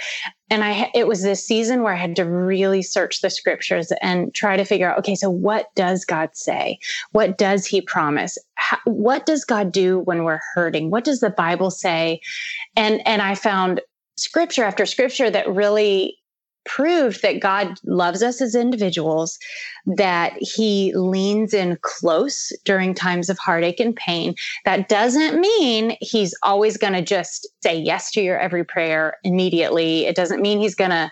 And 0.50 0.66
I, 0.66 0.92
it 0.94 1.08
was 1.08 1.24
this 1.24 1.48
season 1.48 1.82
where 1.82 1.94
I 1.94 1.98
had 1.98 2.14
to 2.18 2.26
really 2.26 2.82
search 2.82 3.22
the 3.22 3.30
scriptures 3.30 3.94
and 4.02 4.34
try 4.34 4.58
to 4.58 4.66
figure 4.66 4.92
out, 4.92 5.00
okay, 5.00 5.16
so 5.16 5.30
what 5.30 5.74
does 5.74 6.04
God 6.04 6.32
say? 6.34 6.78
What 7.14 7.38
does 7.38 7.66
he 7.66 7.80
promise? 7.80 8.38
How, 8.56 8.80
what 8.84 9.26
does 9.26 9.46
God 9.46 9.72
do 9.72 10.00
when 10.00 10.26
we're 10.26 10.42
hurting? 10.54 10.92
What 10.92 11.06
does 11.06 11.22
the 11.22 11.30
Bible 11.30 11.72
say? 11.72 12.20
And, 12.76 13.02
and 13.08 13.22
I 13.22 13.34
found 13.34 13.80
scripture 14.18 14.66
after 14.66 14.86
scripture 14.86 15.30
that 15.30 15.48
really 15.48 16.18
proved 16.66 17.22
that 17.22 17.40
God 17.40 17.80
loves 17.86 18.24
us 18.24 18.42
as 18.42 18.56
individuals, 18.56 19.38
that 19.86 20.34
he 20.38 20.94
leans 20.96 21.54
in 21.54 21.78
close 21.82 22.52
during 22.64 22.94
times 22.94 23.30
of 23.30 23.38
heartache 23.38 23.80
and 23.80 23.96
pain. 23.96 24.36
That 24.66 24.90
doesn't 24.90 25.40
mean 25.40 25.98
he's 26.02 26.34
always 26.44 26.78
going 26.78 26.94
to 26.94 27.02
just 27.02 27.48
say 27.62 27.76
yes 27.78 28.12
to 28.12 28.22
your 28.22 28.40
every 28.40 28.64
prayer 28.64 29.18
immediately. 29.24 30.06
It 30.06 30.16
doesn't 30.16 30.42
mean 30.42 30.60
he's 30.60 30.76
going 30.76 30.92
to, 30.92 31.12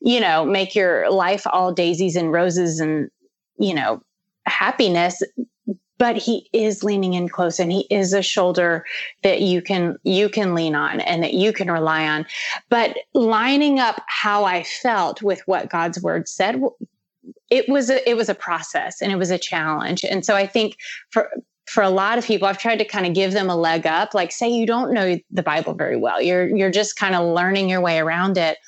you 0.00 0.20
know, 0.20 0.44
make 0.44 0.74
your 0.74 1.10
life 1.10 1.46
all 1.52 1.72
daisies 1.72 2.16
and 2.16 2.32
roses 2.32 2.80
and, 2.80 3.10
you 3.58 3.74
know, 3.74 4.02
happiness 4.46 5.22
but 5.98 6.16
he 6.16 6.48
is 6.52 6.84
leaning 6.84 7.14
in 7.14 7.28
close 7.28 7.58
and 7.58 7.70
he 7.72 7.86
is 7.90 8.12
a 8.12 8.22
shoulder 8.22 8.84
that 9.22 9.42
you 9.42 9.60
can 9.60 9.98
you 10.04 10.28
can 10.28 10.54
lean 10.54 10.74
on 10.74 11.00
and 11.00 11.22
that 11.22 11.34
you 11.34 11.52
can 11.52 11.70
rely 11.70 12.06
on. 12.08 12.24
But 12.68 12.96
lining 13.14 13.78
up 13.80 14.02
how 14.06 14.44
i 14.44 14.62
felt 14.62 15.22
with 15.22 15.42
what 15.46 15.70
god's 15.70 16.00
word 16.02 16.28
said 16.28 16.60
it 17.50 17.68
was 17.68 17.90
a 17.90 18.08
it 18.08 18.16
was 18.16 18.28
a 18.28 18.34
process 18.34 19.02
and 19.02 19.12
it 19.12 19.16
was 19.16 19.30
a 19.30 19.38
challenge. 19.38 20.04
And 20.04 20.24
so 20.24 20.34
i 20.34 20.46
think 20.46 20.76
for 21.10 21.30
for 21.66 21.82
a 21.82 21.90
lot 21.90 22.16
of 22.16 22.24
people 22.24 22.48
i've 22.48 22.58
tried 22.58 22.78
to 22.78 22.84
kind 22.84 23.06
of 23.06 23.14
give 23.14 23.32
them 23.32 23.50
a 23.50 23.56
leg 23.56 23.86
up 23.86 24.14
like 24.14 24.32
say 24.32 24.48
you 24.48 24.66
don't 24.66 24.92
know 24.92 25.18
the 25.30 25.42
bible 25.42 25.74
very 25.74 25.96
well. 25.96 26.22
You're 26.22 26.46
you're 26.46 26.70
just 26.70 26.96
kind 26.96 27.14
of 27.14 27.26
learning 27.34 27.68
your 27.68 27.80
way 27.80 27.98
around 27.98 28.38
it 28.38 28.58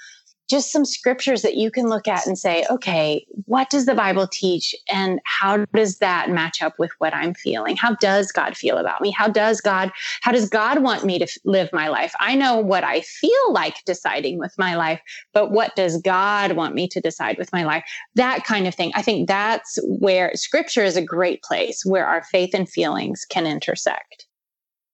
just 0.51 0.73
some 0.73 0.85
scriptures 0.85 1.43
that 1.43 1.55
you 1.55 1.71
can 1.71 1.89
look 1.89 2.09
at 2.09 2.27
and 2.27 2.37
say, 2.37 2.65
okay, 2.69 3.25
what 3.47 3.71
does 3.71 3.87
the 3.87 3.95
Bible 3.95 4.27
teach? 4.27 4.75
And 4.93 5.21
how 5.25 5.65
does 5.75 5.99
that 5.99 6.29
match 6.29 6.61
up 6.61 6.79
with 6.79 6.91
what 6.99 7.15
I'm 7.15 7.35
feeling? 7.35 7.77
How 7.77 7.95
does 7.95 8.33
God 8.33 8.57
feel 8.57 8.77
about 8.77 9.01
me? 9.01 9.13
How 9.13 9.29
does 9.29 9.61
God, 9.61 9.93
how 10.23 10.33
does 10.33 10.49
God 10.49 10.83
want 10.83 11.05
me 11.05 11.21
to 11.21 11.41
live 11.45 11.71
my 11.73 11.89
life? 11.89 12.13
I 12.19 12.35
know 12.35 12.59
what 12.59 12.83
I 12.83 13.03
feel 13.03 13.53
like 13.53 13.85
deciding 13.87 14.39
with 14.39 14.53
my 14.59 14.75
life, 14.75 15.01
but 15.33 15.53
what 15.53 15.77
does 15.77 16.01
God 16.03 16.53
want 16.53 16.75
me 16.75 16.89
to 16.89 17.01
decide 17.01 17.39
with 17.39 17.53
my 17.53 17.65
life? 17.65 17.85
That 18.17 18.45
kind 18.45 18.67
of 18.67 18.75
thing. 18.75 18.91
I 18.95 19.03
think 19.03 19.29
that's 19.29 19.79
where 19.85 20.33
scripture 20.35 20.83
is 20.83 20.97
a 20.97 21.03
great 21.03 21.43
place 21.43 21.85
where 21.85 22.07
our 22.07 22.25
faith 22.25 22.51
and 22.55 22.69
feelings 22.69 23.25
can 23.25 23.47
intersect. 23.47 24.27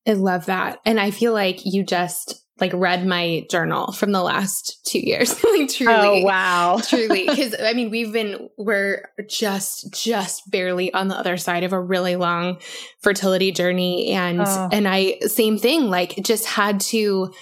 I 0.06 0.12
love 0.12 0.46
that. 0.46 0.80
And 0.84 1.00
I 1.00 1.10
feel 1.10 1.32
like 1.32 1.64
you 1.64 1.82
just 1.82 2.45
like 2.58 2.72
read 2.74 3.06
my 3.06 3.46
journal 3.50 3.92
from 3.92 4.12
the 4.12 4.22
last 4.22 4.84
two 4.86 4.98
years. 4.98 5.32
like 5.44 5.68
truly. 5.68 5.92
Oh 5.92 6.22
wow. 6.22 6.80
truly. 6.88 7.26
Cause 7.26 7.54
I 7.60 7.74
mean, 7.74 7.90
we've 7.90 8.12
been, 8.12 8.48
we're 8.56 9.10
just, 9.28 9.92
just 9.92 10.50
barely 10.50 10.92
on 10.92 11.08
the 11.08 11.16
other 11.16 11.36
side 11.36 11.64
of 11.64 11.72
a 11.72 11.80
really 11.80 12.16
long 12.16 12.58
fertility 13.00 13.52
journey. 13.52 14.12
And, 14.12 14.40
oh. 14.40 14.68
and 14.72 14.88
I, 14.88 15.18
same 15.26 15.58
thing, 15.58 15.90
like 15.90 16.16
just 16.22 16.46
had 16.46 16.80
to, 16.80 17.32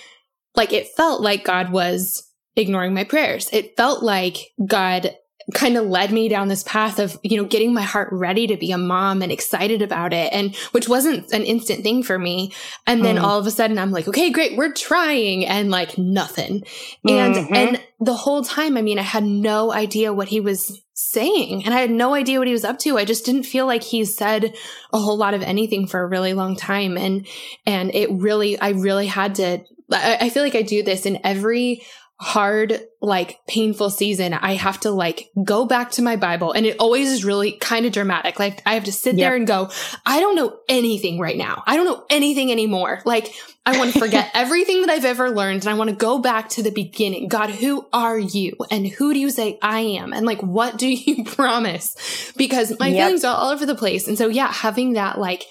like, 0.57 0.73
it 0.73 0.89
felt 0.89 1.21
like 1.21 1.45
God 1.45 1.71
was 1.71 2.29
ignoring 2.57 2.95
my 2.95 3.05
prayers. 3.05 3.49
It 3.53 3.77
felt 3.77 4.03
like 4.03 4.53
God 4.65 5.15
kind 5.53 5.77
of 5.77 5.85
led 5.85 6.11
me 6.11 6.29
down 6.29 6.49
this 6.49 6.63
path 6.63 6.99
of, 6.99 7.19
you 7.23 7.37
know, 7.37 7.45
getting 7.45 7.75
my 7.75 7.83
heart 7.83 8.09
ready 8.13 8.47
to 8.47 8.57
be 8.57 8.73
a 8.73 8.79
mom 8.79 9.21
and 9.21 9.31
excited 9.31 9.83
about 9.83 10.13
it. 10.13 10.33
And 10.33 10.57
which 10.73 10.89
wasn't 10.89 11.31
an 11.33 11.43
instant 11.43 11.83
thing 11.83 12.03
for 12.03 12.19
me. 12.19 12.53
And 12.87 13.05
then 13.05 13.17
mm. 13.17 13.23
all 13.23 13.39
of 13.39 13.47
a 13.47 13.51
sudden 13.51 13.79
I'm 13.79 13.91
like, 13.91 14.09
okay, 14.09 14.31
great. 14.31 14.57
We're 14.57 14.73
trying 14.73 15.45
and 15.45 15.71
like 15.71 15.99
nothing. 15.99 16.65
And, 17.07 17.35
mm-hmm. 17.35 17.55
and 17.55 17.83
the 18.01 18.15
whole 18.15 18.43
time, 18.43 18.77
I 18.77 18.83
mean, 18.83 18.99
I 18.99 19.03
had 19.03 19.25
no 19.25 19.73
idea 19.73 20.15
what 20.15 20.29
he 20.29 20.41
was 20.41 20.81
saying 20.95 21.65
and 21.65 21.75
I 21.75 21.81
had 21.81 21.91
no 21.91 22.15
idea 22.15 22.39
what 22.39 22.47
he 22.47 22.53
was 22.53 22.65
up 22.65 22.79
to. 22.81 22.97
I 22.97 23.05
just 23.05 23.27
didn't 23.27 23.43
feel 23.43 23.67
like 23.67 23.83
he 23.83 24.05
said 24.05 24.55
a 24.93 24.99
whole 24.99 25.17
lot 25.17 25.35
of 25.35 25.43
anything 25.43 25.87
for 25.87 26.01
a 26.01 26.07
really 26.07 26.33
long 26.33 26.57
time. 26.57 26.97
And, 26.97 27.27
and 27.67 27.95
it 27.95 28.11
really, 28.13 28.59
I 28.59 28.71
really 28.71 29.09
had 29.09 29.35
to, 29.37 29.65
I, 29.91 30.19
I 30.23 30.29
feel 30.31 30.43
like 30.43 30.55
I 30.55 30.63
do 30.63 30.83
this 30.83 31.05
in 31.05 31.21
every 31.25 31.83
hard, 32.21 32.81
like 33.01 33.39
painful 33.49 33.91
season, 33.91 34.33
I 34.33 34.55
have 34.55 34.81
to 34.81 34.91
like 34.91 35.31
go 35.43 35.67
back 35.67 35.91
to 35.93 36.03
my 36.03 36.17
Bible 36.17 36.53
and 36.53 36.65
it 36.65 36.77
always 36.79 37.11
is 37.11 37.25
really 37.25 37.53
kind 37.53 37.87
of 37.87 37.93
dramatic. 37.93 38.39
Like 38.39 38.63
I 38.65 38.75
have 38.75 38.85
to 38.85 38.93
sit 38.93 39.17
yep. 39.17 39.29
there 39.29 39.37
and 39.37 39.47
go, 39.47 39.71
I 40.07 40.21
don't 40.21 40.37
know 40.37 40.57
anything 40.69 41.19
right 41.19 41.37
now. 41.37 41.63
I 41.67 41.77
don't 41.77 41.87
know 41.87 42.05
anything 42.11 42.53
anymore. 42.53 43.03
Like 43.05 43.35
I 43.67 43.77
want 43.79 43.93
to 43.93 43.99
forget 44.05 44.31
everything 44.33 44.83
that 44.83 44.91
I've 44.91 45.05
ever 45.05 45.31
learned 45.31 45.63
and 45.63 45.69
I 45.69 45.75
want 45.75 45.91
to 45.91 45.97
go 45.97 46.19
back 46.19 46.51
to 46.51 46.63
the 46.63 46.71
beginning. 46.71 47.29
God, 47.29 47.51
who 47.51 47.87
are 47.93 48.19
you? 48.19 48.55
And 48.71 48.87
who 48.87 49.13
do 49.13 49.19
you 49.19 49.31
say 49.31 49.59
I 49.61 49.81
am? 49.81 50.13
And 50.13 50.25
like, 50.25 50.41
what 50.41 50.79
do 50.79 50.89
you 50.89 51.25
promise? 51.33 52.33
Because 52.37 52.79
my 52.79 52.89
yep. 52.89 53.07
feelings 53.07 53.25
are 53.25 53.37
all 53.37 53.51
over 53.51 53.67
the 53.67 53.75
place. 53.75 54.07
And 54.07 54.17
so 54.17 54.29
yeah, 54.29 54.53
having 54.53 54.93
that 54.93 55.19
like, 55.19 55.45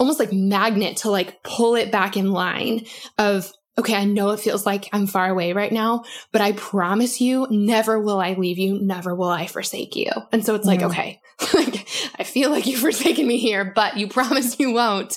almost 0.00 0.20
like 0.20 0.32
magnet 0.32 0.98
to 0.98 1.10
like 1.10 1.42
pull 1.42 1.74
it 1.74 1.90
back 1.90 2.16
in 2.16 2.32
line 2.32 2.84
of 3.18 3.52
okay, 3.78 3.94
I 3.94 4.04
know 4.04 4.30
it 4.30 4.40
feels 4.40 4.66
like 4.66 4.88
I'm 4.92 5.06
far 5.06 5.30
away 5.30 5.52
right 5.52 5.70
now, 5.70 6.04
but 6.32 6.42
I 6.42 6.52
promise 6.52 7.20
you, 7.20 7.46
never 7.48 8.00
will 8.00 8.20
I 8.20 8.34
leave 8.34 8.58
you. 8.58 8.78
Never 8.80 9.14
will 9.14 9.28
I 9.28 9.46
forsake 9.46 9.94
you. 9.94 10.10
And 10.32 10.44
so 10.44 10.56
it's 10.56 10.66
like, 10.66 10.80
mm-hmm. 10.80 10.90
okay, 10.90 11.20
like 11.54 11.88
I 12.18 12.24
feel 12.24 12.50
like 12.50 12.66
you've 12.66 12.80
forsaken 12.88 13.26
me 13.26 13.38
here, 13.38 13.64
but 13.64 13.96
you 13.96 14.08
promise 14.08 14.58
you 14.58 14.72
won't. 14.72 15.16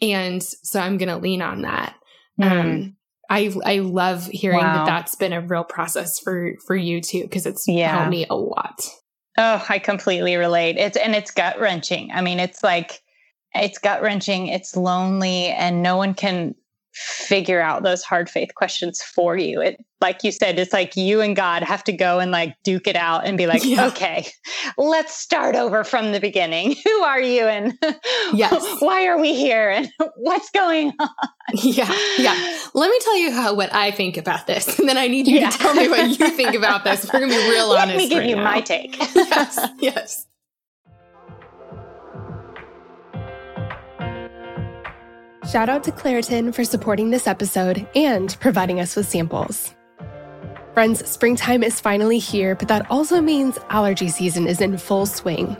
And 0.00 0.42
so 0.42 0.78
I'm 0.78 0.98
going 0.98 1.08
to 1.08 1.16
lean 1.16 1.40
on 1.40 1.62
that. 1.62 1.96
Mm. 2.40 2.50
Um, 2.50 2.96
I, 3.30 3.50
I 3.64 3.78
love 3.78 4.26
hearing 4.26 4.58
wow. 4.58 4.84
that 4.84 4.86
that's 4.86 5.14
been 5.14 5.32
a 5.32 5.40
real 5.40 5.64
process 5.64 6.18
for, 6.18 6.52
for 6.66 6.76
you 6.76 7.00
too, 7.00 7.22
because 7.22 7.46
it's 7.46 7.66
yeah. 7.66 7.96
helped 7.96 8.10
me 8.10 8.26
a 8.28 8.36
lot. 8.36 8.86
Oh, 9.38 9.64
I 9.66 9.78
completely 9.78 10.36
relate. 10.36 10.76
It's, 10.76 10.98
and 10.98 11.14
it's 11.14 11.30
gut 11.30 11.58
wrenching. 11.58 12.10
I 12.12 12.20
mean, 12.20 12.38
it's 12.38 12.62
like, 12.62 13.00
it's 13.54 13.78
gut 13.78 14.02
wrenching. 14.02 14.48
It's 14.48 14.76
lonely 14.76 15.46
and 15.46 15.82
no 15.82 15.96
one 15.96 16.12
can 16.12 16.54
figure 16.92 17.60
out 17.60 17.82
those 17.82 18.02
hard 18.02 18.28
faith 18.28 18.54
questions 18.54 19.00
for 19.02 19.36
you. 19.36 19.60
It 19.60 19.84
like 20.02 20.24
you 20.24 20.32
said, 20.32 20.58
it's 20.58 20.72
like 20.72 20.96
you 20.96 21.20
and 21.20 21.34
God 21.34 21.62
have 21.62 21.84
to 21.84 21.92
go 21.92 22.18
and 22.18 22.30
like 22.30 22.56
duke 22.64 22.88
it 22.88 22.96
out 22.96 23.24
and 23.24 23.38
be 23.38 23.46
like, 23.46 23.64
yeah. 23.64 23.86
okay, 23.86 24.26
let's 24.76 25.14
start 25.14 25.54
over 25.54 25.84
from 25.84 26.12
the 26.12 26.20
beginning. 26.20 26.74
Who 26.84 27.02
are 27.02 27.20
you 27.20 27.44
and 27.44 27.78
yes. 28.34 28.76
why 28.80 29.06
are 29.06 29.18
we 29.18 29.34
here 29.34 29.70
and 29.70 29.88
what's 30.16 30.50
going 30.50 30.92
on? 30.98 31.08
Yeah. 31.54 31.90
Yeah. 32.18 32.58
Let 32.74 32.90
me 32.90 32.98
tell 33.00 33.16
you 33.16 33.32
how 33.32 33.54
what 33.54 33.72
I 33.72 33.92
think 33.92 34.16
about 34.16 34.46
this. 34.46 34.78
And 34.78 34.88
then 34.88 34.98
I 34.98 35.06
need 35.06 35.26
you 35.28 35.38
yeah. 35.38 35.50
to 35.50 35.58
tell 35.58 35.74
me 35.74 35.88
what 35.88 36.18
you 36.18 36.30
think 36.30 36.54
about 36.54 36.84
this. 36.84 37.04
We're 37.04 37.20
gonna 37.20 37.32
be 37.32 37.50
real 37.50 37.68
Let 37.68 37.82
honest. 37.82 37.96
Let 37.96 37.96
me 37.96 38.08
give 38.08 38.18
right 38.18 38.28
you 38.28 38.36
now. 38.36 38.44
my 38.44 38.60
take. 38.60 38.98
yes. 38.98 39.68
Yes. 39.78 40.26
Shout 45.52 45.68
out 45.68 45.84
to 45.84 45.92
Claritin 45.92 46.54
for 46.54 46.64
supporting 46.64 47.10
this 47.10 47.26
episode 47.26 47.86
and 47.94 48.34
providing 48.40 48.80
us 48.80 48.96
with 48.96 49.06
samples. 49.06 49.74
Friends, 50.72 51.06
springtime 51.06 51.62
is 51.62 51.78
finally 51.78 52.18
here, 52.18 52.54
but 52.54 52.68
that 52.68 52.90
also 52.90 53.20
means 53.20 53.58
allergy 53.68 54.08
season 54.08 54.46
is 54.46 54.62
in 54.62 54.78
full 54.78 55.04
swing. 55.04 55.54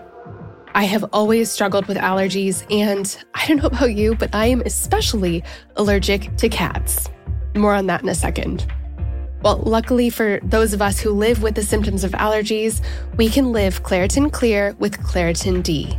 I 0.75 0.85
have 0.85 1.05
always 1.13 1.51
struggled 1.51 1.89
with 1.89 1.99
allergies, 1.99 2.65
and 2.73 3.15
I 3.35 3.47
don't 3.47 3.59
know 3.59 3.67
about 3.67 3.93
you, 3.93 4.15
but 4.15 4.35
I 4.35 4.47
am 4.47 4.63
especially 4.63 5.45
allergic 5.77 6.39
to 6.39 6.49
cats. 6.49 7.11
More 7.55 7.75
on 7.75 7.87
that 7.89 8.03
in 8.03 8.09
a 8.09 8.15
second. 8.15 8.67
Well, 9.43 9.59
luckily 9.59 10.09
for 10.09 10.41
those 10.43 10.73
of 10.73 10.81
us 10.81 11.01
who 11.01 11.11
live 11.11 11.43
with 11.43 11.55
the 11.55 11.63
symptoms 11.63 12.03
of 12.03 12.13
allergies, 12.13 12.83
we 13.19 13.29
can 13.29 13.53
live 13.53 13.83
Claritin 13.83 14.33
Clear 14.33 14.75
with 14.79 14.99
Claritin 15.03 15.63
D. 15.63 15.99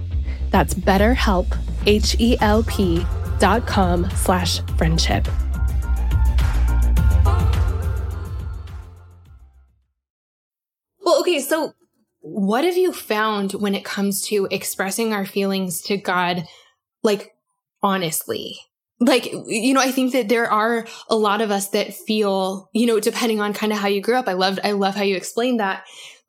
That's 0.51 0.73
betterhelp, 0.73 1.57
H-E-L-P 1.85 3.05
dot 3.39 3.65
com 3.65 4.09
slash 4.11 4.61
friendship. 4.77 5.27
Well, 11.03 11.19
okay, 11.21 11.39
so 11.39 11.73
what 12.19 12.63
have 12.63 12.77
you 12.77 12.93
found 12.93 13.53
when 13.53 13.73
it 13.73 13.83
comes 13.83 14.21
to 14.27 14.47
expressing 14.51 15.13
our 15.13 15.25
feelings 15.25 15.81
to 15.83 15.97
God, 15.97 16.45
like 17.01 17.31
honestly? 17.81 18.59
like 19.01 19.33
you 19.47 19.73
know 19.73 19.81
i 19.81 19.91
think 19.91 20.13
that 20.13 20.29
there 20.29 20.49
are 20.49 20.85
a 21.09 21.15
lot 21.15 21.41
of 21.41 21.51
us 21.51 21.69
that 21.69 21.93
feel 21.93 22.69
you 22.71 22.85
know 22.85 22.99
depending 22.99 23.41
on 23.41 23.51
kind 23.51 23.73
of 23.73 23.79
how 23.79 23.87
you 23.87 23.99
grew 23.99 24.15
up 24.15 24.27
i 24.27 24.33
loved 24.33 24.59
i 24.63 24.71
love 24.71 24.95
how 24.95 25.03
you 25.03 25.15
explained 25.15 25.59
that 25.59 25.83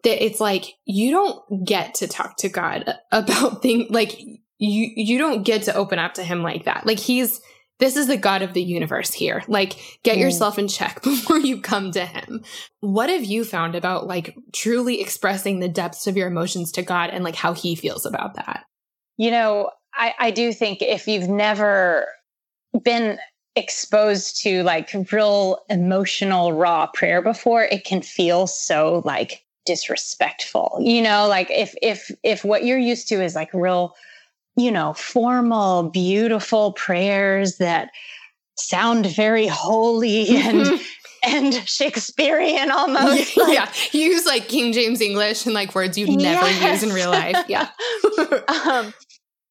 that 0.05 0.25
it's 0.25 0.41
like 0.41 0.75
you 0.85 1.11
don't 1.11 1.65
get 1.65 1.95
to 1.95 2.09
talk 2.09 2.37
to 2.39 2.49
god 2.49 2.97
about 3.13 3.63
things 3.63 3.91
like 3.91 4.19
you 4.63 4.91
you 4.95 5.19
don't 5.19 5.43
get 5.43 5.63
to 5.65 5.75
open 5.75 5.99
up 5.99 6.15
to 6.15 6.25
him 6.25 6.43
like 6.43 6.65
that. 6.65 6.87
Like 6.87 7.01
he's 7.01 7.41
this 7.81 7.97
is 7.97 8.07
the 8.07 8.17
god 8.17 8.43
of 8.43 8.53
the 8.53 8.63
universe 8.63 9.13
here. 9.13 9.43
Like 9.49 9.75
get 10.05 10.17
mm. 10.17 10.21
yourself 10.21 10.59
in 10.59 10.69
check 10.69 11.03
before 11.03 11.39
you 11.39 11.61
come 11.61 11.91
to 11.93 12.07
him. 12.07 12.45
What 12.81 13.11
have 13.11 13.25
you 13.25 13.45
found 13.45 13.75
about 13.75 14.07
like 14.07 14.37
truly 14.53 15.01
expressing 15.01 15.59
the 15.59 15.69
depths 15.69 16.07
of 16.07 16.17
your 16.17 16.29
emotions 16.29 16.71
to 16.73 16.83
god 16.83 17.11
and 17.11 17.25
like 17.25 17.35
how 17.35 17.53
he 17.55 17.75
feels 17.75 18.07
about 18.07 18.35
that? 18.35 18.65
You 19.17 19.31
know 19.31 19.71
i 19.95 20.15
i 20.19 20.31
do 20.31 20.53
think 20.53 20.81
if 20.81 21.07
you've 21.07 21.29
never 21.29 22.07
been 22.83 23.19
exposed 23.57 24.41
to 24.43 24.63
like 24.63 24.91
real 25.11 25.59
emotional 25.69 26.53
raw 26.53 26.87
prayer 26.87 27.21
before 27.21 27.63
it 27.63 27.85
can 27.85 28.01
feel 28.01 28.47
so 28.47 29.03
like 29.05 29.45
disrespectful 29.65 30.79
you 30.81 31.01
know 31.01 31.27
like 31.29 31.51
if 31.51 31.75
if 31.83 32.11
if 32.23 32.45
what 32.45 32.65
you're 32.65 32.79
used 32.79 33.09
to 33.09 33.23
is 33.23 33.35
like 33.35 33.53
real 33.53 33.95
you 34.57 34.71
know 34.71 34.93
formal 34.95 35.85
beautiful 35.91 36.73
prayers 36.73 37.59
that 37.59 37.91
sound 38.57 39.07
very 39.07 39.47
holy 39.47 40.37
and 40.37 40.81
and 41.25 41.55
Shakespearean 41.69 42.71
almost. 42.71 43.37
Like, 43.43 43.55
yeah, 43.55 43.73
use 43.93 44.27
like 44.27 44.49
King 44.49 44.73
James 44.73 45.01
English 45.01 45.47
and 45.47 45.55
like 45.55 45.75
words 45.75 45.97
you'd 45.97 46.11
never 46.11 46.47
yes. 46.47 46.83
use 46.83 46.91
in 46.91 46.95
real 46.95 47.11
life. 47.11 47.45
Yeah. 47.49 47.69
um, 48.67 48.93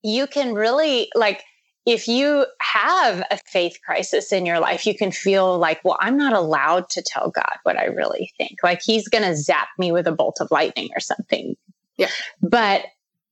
you 0.04 0.28
can 0.28 0.54
really 0.54 1.10
like 1.16 1.44
if 1.86 2.08
you 2.08 2.46
have 2.60 3.24
a 3.32 3.38
faith 3.46 3.80
crisis 3.84 4.32
in 4.32 4.46
your 4.46 4.60
life, 4.60 4.86
you 4.86 4.96
can 4.96 5.12
feel 5.12 5.58
like, 5.58 5.84
well, 5.84 5.98
I'm 6.00 6.18
not 6.18 6.34
allowed 6.34 6.90
to 6.92 7.02
tell 7.02 7.32
God 7.32 7.58
what 7.64 7.78
I 7.78 7.86
really 7.86 8.32
think. 8.38 8.60
Like 8.64 8.82
he's 8.82 9.08
going 9.08 9.24
to 9.24 9.36
zap 9.36 9.70
me 9.80 9.92
with 9.92 10.06
a 10.06 10.12
bolt 10.12 10.38
of 10.40 10.52
lightning 10.52 10.90
or 10.96 11.00
something. 11.00 11.56
Yeah. 11.98 12.10
But 12.42 12.86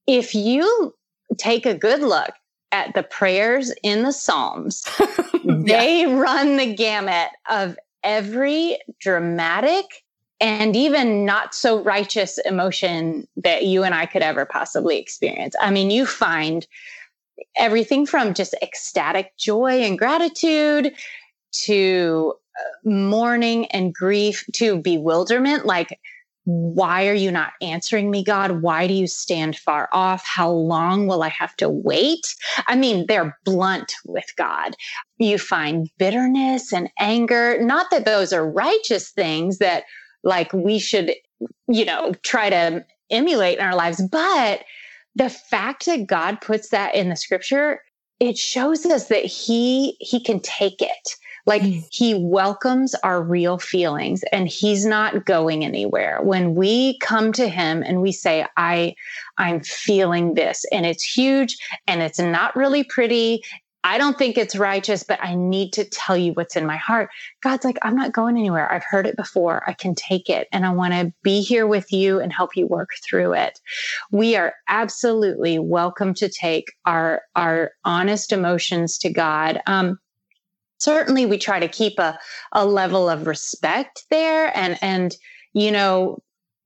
if 0.06 0.34
you 0.34 0.94
take 1.38 1.64
a 1.64 1.74
good 1.74 2.00
look 2.00 2.32
at 2.72 2.94
the 2.94 3.04
prayers 3.04 3.72
in 3.82 4.02
the 4.02 4.12
Psalms, 4.12 4.84
they 5.44 6.02
yeah. 6.02 6.12
run 6.12 6.56
the 6.56 6.74
gamut 6.74 7.28
of 7.48 7.78
every 8.02 8.78
dramatic 8.98 9.84
and 10.40 10.74
even 10.74 11.24
not 11.24 11.54
so 11.54 11.82
righteous 11.82 12.38
emotion 12.38 13.28
that 13.36 13.64
you 13.64 13.84
and 13.84 13.94
I 13.94 14.06
could 14.06 14.22
ever 14.22 14.46
possibly 14.46 14.98
experience. 14.98 15.54
I 15.60 15.70
mean, 15.70 15.90
you 15.90 16.06
find 16.06 16.66
everything 17.56 18.06
from 18.06 18.34
just 18.34 18.54
ecstatic 18.62 19.36
joy 19.36 19.82
and 19.82 19.98
gratitude 19.98 20.92
to 21.52 22.34
uh, 22.58 22.88
mourning 22.88 23.66
and 23.66 23.94
grief 23.94 24.44
to 24.54 24.78
bewilderment 24.80 25.66
like 25.66 25.98
why 26.44 27.06
are 27.06 27.14
you 27.14 27.30
not 27.30 27.52
answering 27.60 28.10
me 28.10 28.24
god? 28.24 28.62
Why 28.62 28.86
do 28.86 28.94
you 28.94 29.06
stand 29.06 29.56
far 29.56 29.88
off? 29.92 30.24
How 30.26 30.50
long 30.50 31.06
will 31.06 31.22
i 31.22 31.28
have 31.28 31.54
to 31.56 31.68
wait? 31.68 32.26
I 32.66 32.76
mean 32.76 33.06
they're 33.06 33.38
blunt 33.44 33.92
with 34.04 34.24
god. 34.36 34.74
You 35.18 35.38
find 35.38 35.90
bitterness 35.98 36.72
and 36.72 36.90
anger. 36.98 37.62
Not 37.62 37.90
that 37.90 38.04
those 38.04 38.32
are 38.32 38.50
righteous 38.50 39.10
things 39.10 39.58
that 39.58 39.84
like 40.24 40.52
we 40.52 40.78
should 40.78 41.12
you 41.68 41.84
know 41.84 42.14
try 42.22 42.50
to 42.50 42.84
emulate 43.10 43.58
in 43.58 43.64
our 43.64 43.76
lives 43.76 44.02
but 44.10 44.62
the 45.14 45.30
fact 45.30 45.86
that 45.86 46.06
God 46.06 46.40
puts 46.40 46.70
that 46.70 46.94
in 46.94 47.08
the 47.08 47.16
scripture, 47.16 47.82
it 48.20 48.36
shows 48.36 48.84
us 48.86 49.08
that 49.08 49.24
he 49.24 49.96
he 50.00 50.22
can 50.22 50.40
take 50.40 50.80
it. 50.80 51.16
Like 51.46 51.62
mm. 51.62 51.84
he 51.90 52.14
welcomes 52.14 52.94
our 52.96 53.22
real 53.22 53.58
feelings 53.58 54.22
and 54.30 54.46
he's 54.46 54.84
not 54.84 55.24
going 55.24 55.64
anywhere. 55.64 56.20
When 56.22 56.54
we 56.54 56.98
come 56.98 57.32
to 57.32 57.48
him 57.48 57.82
and 57.82 58.02
we 58.02 58.12
say, 58.12 58.46
I, 58.56 58.94
I'm 59.38 59.60
feeling 59.60 60.34
this 60.34 60.64
and 60.70 60.84
it's 60.84 61.02
huge 61.02 61.56
and 61.86 62.02
it's 62.02 62.20
not 62.20 62.54
really 62.54 62.84
pretty 62.84 63.42
I 63.82 63.96
don't 63.96 64.18
think 64.18 64.36
it's 64.36 64.56
righteous, 64.56 65.02
but 65.02 65.22
I 65.22 65.34
need 65.34 65.72
to 65.74 65.84
tell 65.84 66.16
you 66.16 66.32
what's 66.32 66.54
in 66.54 66.66
my 66.66 66.76
heart. 66.76 67.08
God's 67.42 67.64
like, 67.64 67.78
I'm 67.82 67.96
not 67.96 68.12
going 68.12 68.36
anywhere. 68.36 68.70
I've 68.70 68.84
heard 68.84 69.06
it 69.06 69.16
before. 69.16 69.62
I 69.66 69.72
can 69.72 69.94
take 69.94 70.28
it 70.28 70.48
and 70.52 70.66
I 70.66 70.70
want 70.70 70.92
to 70.92 71.12
be 71.22 71.40
here 71.40 71.66
with 71.66 71.90
you 71.90 72.20
and 72.20 72.32
help 72.32 72.56
you 72.56 72.66
work 72.66 72.90
through 73.02 73.32
it. 73.34 73.58
We 74.12 74.36
are 74.36 74.54
absolutely 74.68 75.58
welcome 75.58 76.12
to 76.14 76.28
take 76.28 76.66
our, 76.84 77.22
our 77.34 77.72
honest 77.84 78.32
emotions 78.32 78.98
to 78.98 79.10
God. 79.10 79.62
Um, 79.66 79.98
certainly 80.78 81.24
we 81.24 81.38
try 81.38 81.58
to 81.58 81.68
keep 81.68 81.98
a, 81.98 82.18
a 82.52 82.66
level 82.66 83.08
of 83.08 83.26
respect 83.26 84.04
there 84.10 84.52
and, 84.54 84.78
and, 84.82 85.16
you 85.54 85.70
know, 85.70 86.18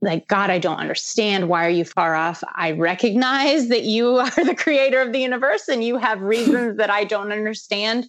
like, 0.05 0.29
God, 0.29 0.51
I 0.51 0.59
don't 0.59 0.79
understand. 0.79 1.49
Why 1.49 1.67
are 1.67 1.71
you 1.71 1.85
far 1.85 2.15
off? 2.15 2.45
I 2.57 2.73
recognize 2.73 3.69
that 3.69 3.85
you 3.85 4.17
are 4.19 4.45
the 4.45 4.55
creator 4.57 5.01
of 5.01 5.13
the 5.13 5.21
universe 5.21 5.69
and 5.69 5.83
you 5.83 5.97
have 5.97 6.21
reasons 6.21 6.77
that 6.77 6.91
I 6.91 7.05
don't 7.05 7.33
understand, 7.33 8.09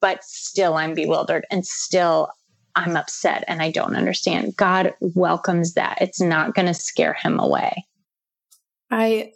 but 0.00 0.22
still 0.24 0.74
I'm 0.74 0.94
bewildered 0.94 1.46
and 1.50 1.66
still 1.66 2.30
I'm 2.76 2.96
upset 2.96 3.44
and 3.48 3.60
I 3.62 3.70
don't 3.70 3.96
understand. 3.96 4.56
God 4.56 4.94
welcomes 5.00 5.74
that. 5.74 5.98
It's 6.00 6.20
not 6.20 6.54
going 6.54 6.66
to 6.66 6.74
scare 6.74 7.14
him 7.14 7.40
away. 7.40 7.84
I 8.90 9.32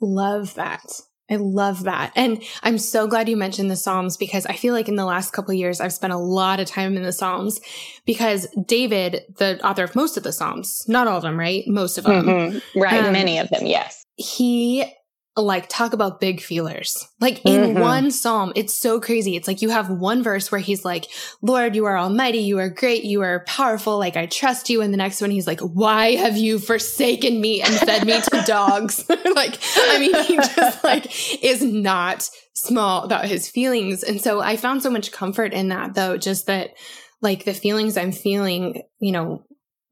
love 0.00 0.54
that. 0.54 0.84
I 1.30 1.36
love 1.36 1.84
that. 1.84 2.12
And 2.16 2.42
I'm 2.62 2.76
so 2.78 3.06
glad 3.06 3.28
you 3.28 3.36
mentioned 3.36 3.70
the 3.70 3.76
Psalms 3.76 4.16
because 4.16 4.46
I 4.46 4.54
feel 4.54 4.74
like 4.74 4.88
in 4.88 4.96
the 4.96 5.04
last 5.04 5.32
couple 5.32 5.54
years, 5.54 5.80
I've 5.80 5.92
spent 5.92 6.12
a 6.12 6.18
lot 6.18 6.60
of 6.60 6.66
time 6.66 6.96
in 6.96 7.02
the 7.02 7.12
Psalms 7.12 7.60
because 8.04 8.48
David, 8.66 9.22
the 9.36 9.64
author 9.64 9.84
of 9.84 9.94
most 9.94 10.16
of 10.16 10.24
the 10.24 10.32
Psalms, 10.32 10.84
not 10.88 11.06
all 11.06 11.18
of 11.18 11.22
them, 11.22 11.38
right? 11.38 11.64
Most 11.66 11.98
of 11.98 12.04
them. 12.04 12.26
Mm-hmm. 12.26 12.80
Right. 12.80 13.04
Um, 13.04 13.12
many 13.12 13.38
of 13.38 13.48
them. 13.50 13.66
Yes. 13.66 14.04
He 14.16 14.84
like 15.44 15.68
talk 15.68 15.92
about 15.92 16.20
big 16.20 16.40
feelers. 16.40 17.06
Like 17.20 17.44
in 17.44 17.60
mm-hmm. 17.60 17.80
one 17.80 18.10
psalm, 18.10 18.52
it's 18.56 18.74
so 18.74 19.00
crazy. 19.00 19.36
It's 19.36 19.48
like 19.48 19.62
you 19.62 19.70
have 19.70 19.90
one 19.90 20.22
verse 20.22 20.50
where 20.50 20.60
he's 20.60 20.84
like, 20.84 21.06
Lord, 21.42 21.74
you 21.74 21.84
are 21.86 21.98
almighty, 21.98 22.38
you 22.38 22.58
are 22.58 22.68
great, 22.68 23.04
you 23.04 23.22
are 23.22 23.44
powerful, 23.46 23.98
like 23.98 24.16
I 24.16 24.26
trust 24.26 24.70
you. 24.70 24.82
And 24.82 24.92
the 24.92 24.98
next 24.98 25.20
one, 25.20 25.30
he's 25.30 25.46
like, 25.46 25.60
Why 25.60 26.16
have 26.16 26.36
you 26.36 26.58
forsaken 26.58 27.40
me 27.40 27.62
and 27.62 27.74
fed 27.74 28.06
me 28.06 28.20
to 28.20 28.42
dogs? 28.46 29.04
like, 29.08 29.58
I 29.76 29.98
mean, 29.98 30.14
he 30.24 30.36
just 30.56 30.84
like 30.84 31.42
is 31.42 31.62
not 31.62 32.28
small 32.54 33.04
about 33.04 33.26
his 33.26 33.48
feelings. 33.48 34.02
And 34.02 34.20
so 34.20 34.40
I 34.40 34.56
found 34.56 34.82
so 34.82 34.90
much 34.90 35.12
comfort 35.12 35.52
in 35.52 35.68
that 35.68 35.94
though, 35.94 36.16
just 36.16 36.46
that 36.46 36.70
like 37.22 37.44
the 37.44 37.54
feelings 37.54 37.96
I'm 37.96 38.12
feeling, 38.12 38.82
you 38.98 39.12
know, 39.12 39.44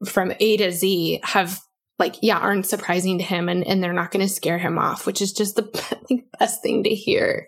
from 0.05 0.33
A 0.39 0.57
to 0.57 0.71
Z 0.71 1.19
have 1.23 1.59
like 1.99 2.15
yeah 2.21 2.37
aren't 2.37 2.65
surprising 2.65 3.17
to 3.17 3.23
him 3.23 3.49
and, 3.49 3.65
and 3.67 3.83
they're 3.83 3.93
not 3.93 4.11
going 4.11 4.25
to 4.25 4.33
scare 4.33 4.57
him 4.57 4.79
off 4.79 5.05
which 5.05 5.21
is 5.21 5.31
just 5.33 5.55
the 5.55 6.23
best 6.39 6.63
thing 6.63 6.83
to 6.83 6.89
hear. 6.89 7.47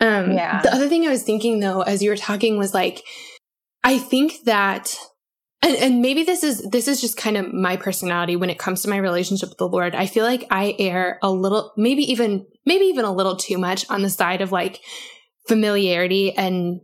Um 0.00 0.32
yeah. 0.32 0.62
the 0.62 0.74
other 0.74 0.88
thing 0.88 1.06
i 1.06 1.10
was 1.10 1.22
thinking 1.22 1.60
though 1.60 1.82
as 1.82 2.02
you 2.02 2.10
were 2.10 2.16
talking 2.16 2.58
was 2.58 2.74
like 2.74 3.02
i 3.84 3.98
think 3.98 4.44
that 4.44 4.96
and, 5.62 5.76
and 5.76 6.02
maybe 6.02 6.24
this 6.24 6.42
is 6.42 6.62
this 6.62 6.88
is 6.88 7.00
just 7.00 7.16
kind 7.16 7.36
of 7.36 7.52
my 7.52 7.76
personality 7.76 8.34
when 8.34 8.50
it 8.50 8.58
comes 8.58 8.82
to 8.82 8.90
my 8.90 8.96
relationship 8.96 9.50
with 9.50 9.58
the 9.58 9.68
lord. 9.68 9.94
I 9.94 10.06
feel 10.06 10.24
like 10.24 10.44
i 10.50 10.74
err 10.78 11.18
a 11.22 11.30
little 11.30 11.72
maybe 11.76 12.10
even 12.10 12.46
maybe 12.66 12.86
even 12.86 13.04
a 13.04 13.12
little 13.12 13.36
too 13.36 13.58
much 13.58 13.88
on 13.88 14.02
the 14.02 14.10
side 14.10 14.40
of 14.40 14.50
like 14.50 14.80
familiarity 15.46 16.32
and 16.32 16.80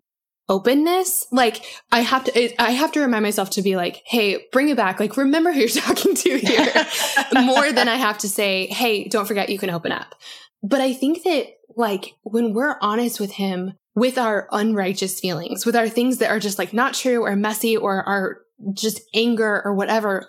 openness 0.49 1.27
like 1.31 1.65
i 1.93 2.01
have 2.01 2.25
to 2.25 2.63
i 2.63 2.71
have 2.71 2.93
to 2.93 3.01
remind 3.01 3.23
myself 3.23 3.51
to 3.51 3.63
be 3.63 3.77
like 3.77 4.03
hey 4.07 4.47
bring 4.53 4.69
it 4.69 4.77
back 4.77 4.99
like 4.99 5.17
remember 5.17 5.53
who 5.53 5.61
you're 5.61 5.69
talking 5.69 6.15
to 6.15 6.39
here 6.39 6.87
more 7.43 7.73
than 7.73 7.89
i 7.89 7.97
have 7.97 8.19
to 8.19 8.29
say 8.29 8.67
hey 8.67 9.09
don't 9.09 9.27
forget 9.27 9.51
you 9.51 9.59
can 9.59 9.71
open 9.71 9.93
up 9.93 10.15
but 10.63 10.81
i 10.81 10.93
think 10.93 11.23
that 11.25 11.47
like 11.77 12.15
when 12.23 12.53
we're 12.53 12.77
honest 12.81 13.21
with 13.21 13.33
him 13.33 13.75
with 13.95 14.17
our 14.17 14.49
unrighteous 14.53 15.21
feelings 15.21 15.67
with 15.67 15.77
our 15.77 15.89
things 15.89 16.19
that 16.19 16.31
are 16.31 16.41
just 16.41 16.59
like 16.59 16.73
not 16.73 16.95
true 16.95 17.25
or 17.25 17.37
messy 17.37 17.77
or 17.77 18.03
are 18.09 18.39
just 18.73 19.01
anger 19.15 19.63
or 19.65 19.75
whatever 19.75 20.29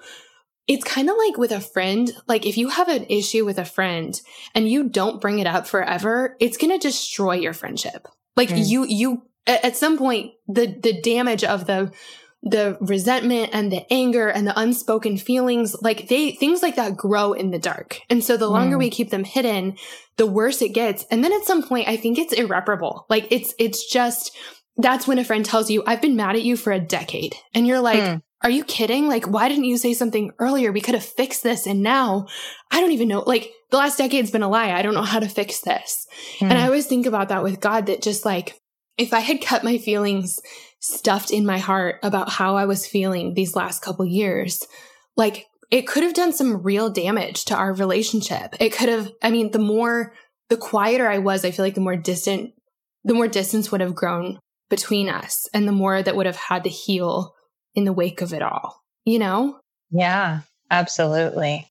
it's 0.70 0.84
kind 0.84 1.10
of 1.10 1.18
like 1.18 1.36
with 1.38 1.52
a 1.52 1.60
friend. 1.60 2.12
Like 2.28 2.46
if 2.46 2.56
you 2.56 2.70
have 2.70 2.88
an 2.90 3.08
issue 3.10 3.44
with 3.44 3.58
a 3.58 3.66
friend 3.66 4.22
and 4.54 4.70
you 4.70 4.88
don't 4.88 5.20
bring 5.20 5.40
it 5.40 5.48
up 5.48 5.66
forever, 5.66 6.38
it's 6.40 6.58
going 6.58 6.72
to 6.72 6.78
destroy 6.78 7.34
your 7.34 7.54
friendship. 7.54 8.08
Like 8.38 8.50
mm. 8.50 8.70
you, 8.70 8.86
you, 8.88 9.24
at 9.50 9.78
some 9.78 9.98
point, 9.98 10.34
the, 10.48 10.68
the 10.68 11.02
damage 11.02 11.44
of 11.44 11.66
the, 11.66 11.92
the 12.44 12.78
resentment 12.80 13.50
and 13.54 13.72
the 13.72 13.86
anger 13.92 14.28
and 14.30 14.48
the 14.48 14.58
unspoken 14.60 15.18
feelings, 15.18 15.76
like 15.82 16.08
they, 16.08 16.32
things 16.32 16.62
like 16.62 16.76
that 16.76 16.96
grow 16.96 17.34
in 17.34 17.52
the 17.52 17.60
dark. 17.60 18.00
And 18.10 18.24
so 18.24 18.38
the 18.38 18.48
longer 18.48 18.78
mm. 18.78 18.80
we 18.80 18.90
keep 18.90 19.10
them 19.10 19.24
hidden, 19.24 19.78
the 20.18 20.28
worse 20.28 20.62
it 20.62 20.70
gets. 20.70 21.04
And 21.12 21.24
then 21.24 21.34
at 21.34 21.46
some 21.46 21.64
point, 21.64 21.88
I 21.88 21.98
think 21.98 22.18
it's 22.18 22.34
irreparable. 22.34 23.06
Like 23.10 23.28
it's, 23.32 23.54
it's 23.60 23.86
just, 23.92 24.36
that's 24.78 25.08
when 25.08 25.20
a 25.20 25.26
friend 25.26 25.44
tells 25.44 25.70
you, 25.70 25.84
I've 25.86 26.02
been 26.02 26.16
mad 26.16 26.36
at 26.36 26.44
you 26.44 26.56
for 26.56 26.72
a 26.72 26.80
decade. 26.80 27.36
And 27.54 27.68
you're 27.68 27.82
like, 27.82 28.00
mm 28.00 28.22
are 28.42 28.50
you 28.50 28.64
kidding? 28.64 29.08
Like, 29.08 29.26
why 29.26 29.50
didn't 29.50 29.66
you 29.66 29.78
say 29.78 29.94
something 29.94 30.32
earlier? 30.40 30.72
We 30.72 30.82
could 30.82 30.96
have 30.96 31.04
fixed 31.04 31.44
this. 31.44 31.68
And 31.68 31.84
now 31.84 32.28
I 32.72 32.80
don't 32.80 32.92
even 32.92 33.10
know. 33.10 33.24
Like, 33.26 33.52
the 33.70 33.78
last 33.78 33.98
decade's 33.98 34.32
been 34.32 34.44
a 34.44 34.50
lie. 34.50 34.72
I 34.72 34.82
don't 34.82 34.94
know 34.94 35.02
how 35.02 35.20
to 35.20 35.28
fix 35.28 35.60
this. 35.60 36.08
Mm. 36.40 36.52
And 36.52 36.58
I 36.58 36.66
always 36.66 36.86
think 36.86 37.06
about 37.06 37.30
that 37.30 37.44
with 37.44 37.60
God 37.60 37.88
that 37.88 38.02
just 38.02 38.26
like, 38.26 38.56
if 39.00 39.14
I 39.14 39.22
had 39.22 39.42
kept 39.42 39.64
my 39.64 39.78
feelings 39.78 40.40
stuffed 40.80 41.32
in 41.32 41.46
my 41.46 41.58
heart 41.58 42.00
about 42.04 42.30
how 42.30 42.58
I 42.58 42.66
was 42.66 42.86
feeling 42.86 43.34
these 43.34 43.56
last 43.56 43.82
couple 43.82 44.06
years, 44.06 44.68
like, 45.16 45.48
it 45.72 45.88
could 45.88 46.04
have 46.04 46.14
done 46.14 46.34
some 46.34 46.64
real 46.64 46.90
damage 46.90 47.46
to 47.46 47.56
our 47.56 47.74
relationship. 47.74 48.56
It 48.60 48.74
could 48.74 48.90
have, 48.90 49.10
I 49.24 49.32
mean, 49.32 49.52
the 49.52 49.60
more, 49.60 50.14
the 50.50 50.58
quieter 50.58 51.08
I 51.08 51.20
was, 51.20 51.46
I 51.46 51.52
feel 51.52 51.64
like 51.64 51.76
the 51.76 51.82
more 51.82 51.96
distant, 51.96 52.52
the 53.04 53.14
more 53.14 53.28
distance 53.28 53.72
would 53.72 53.82
have 53.82 53.96
grown 53.96 54.40
between 54.70 55.10
us 55.10 55.48
and 55.54 55.68
the 55.68 55.72
more 55.72 56.04
that 56.04 56.16
would 56.16 56.26
have 56.26 56.36
had 56.36 56.66
to 56.66 56.70
heal 56.70 57.34
in 57.76 57.86
the 57.86 57.94
wake 57.94 58.22
of 58.22 58.34
it 58.34 58.42
all, 58.42 58.84
you 59.06 59.20
know? 59.20 59.60
Yeah, 59.92 60.42
absolutely. 60.70 61.70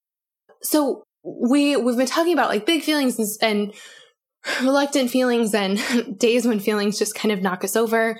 So 0.63 1.03
we 1.23 1.77
we've 1.77 1.97
been 1.97 2.07
talking 2.07 2.33
about 2.33 2.49
like 2.49 2.65
big 2.65 2.83
feelings 2.83 3.19
and, 3.19 3.29
and 3.43 3.75
reluctant 4.63 5.11
feelings 5.11 5.55
and 5.55 5.79
days 6.19 6.47
when 6.47 6.61
feelings 6.61 6.99
just 6.99 7.15
kind 7.15 7.33
of 7.33 7.43
knock 7.43 7.65
us 7.65 7.77
over. 7.77 8.19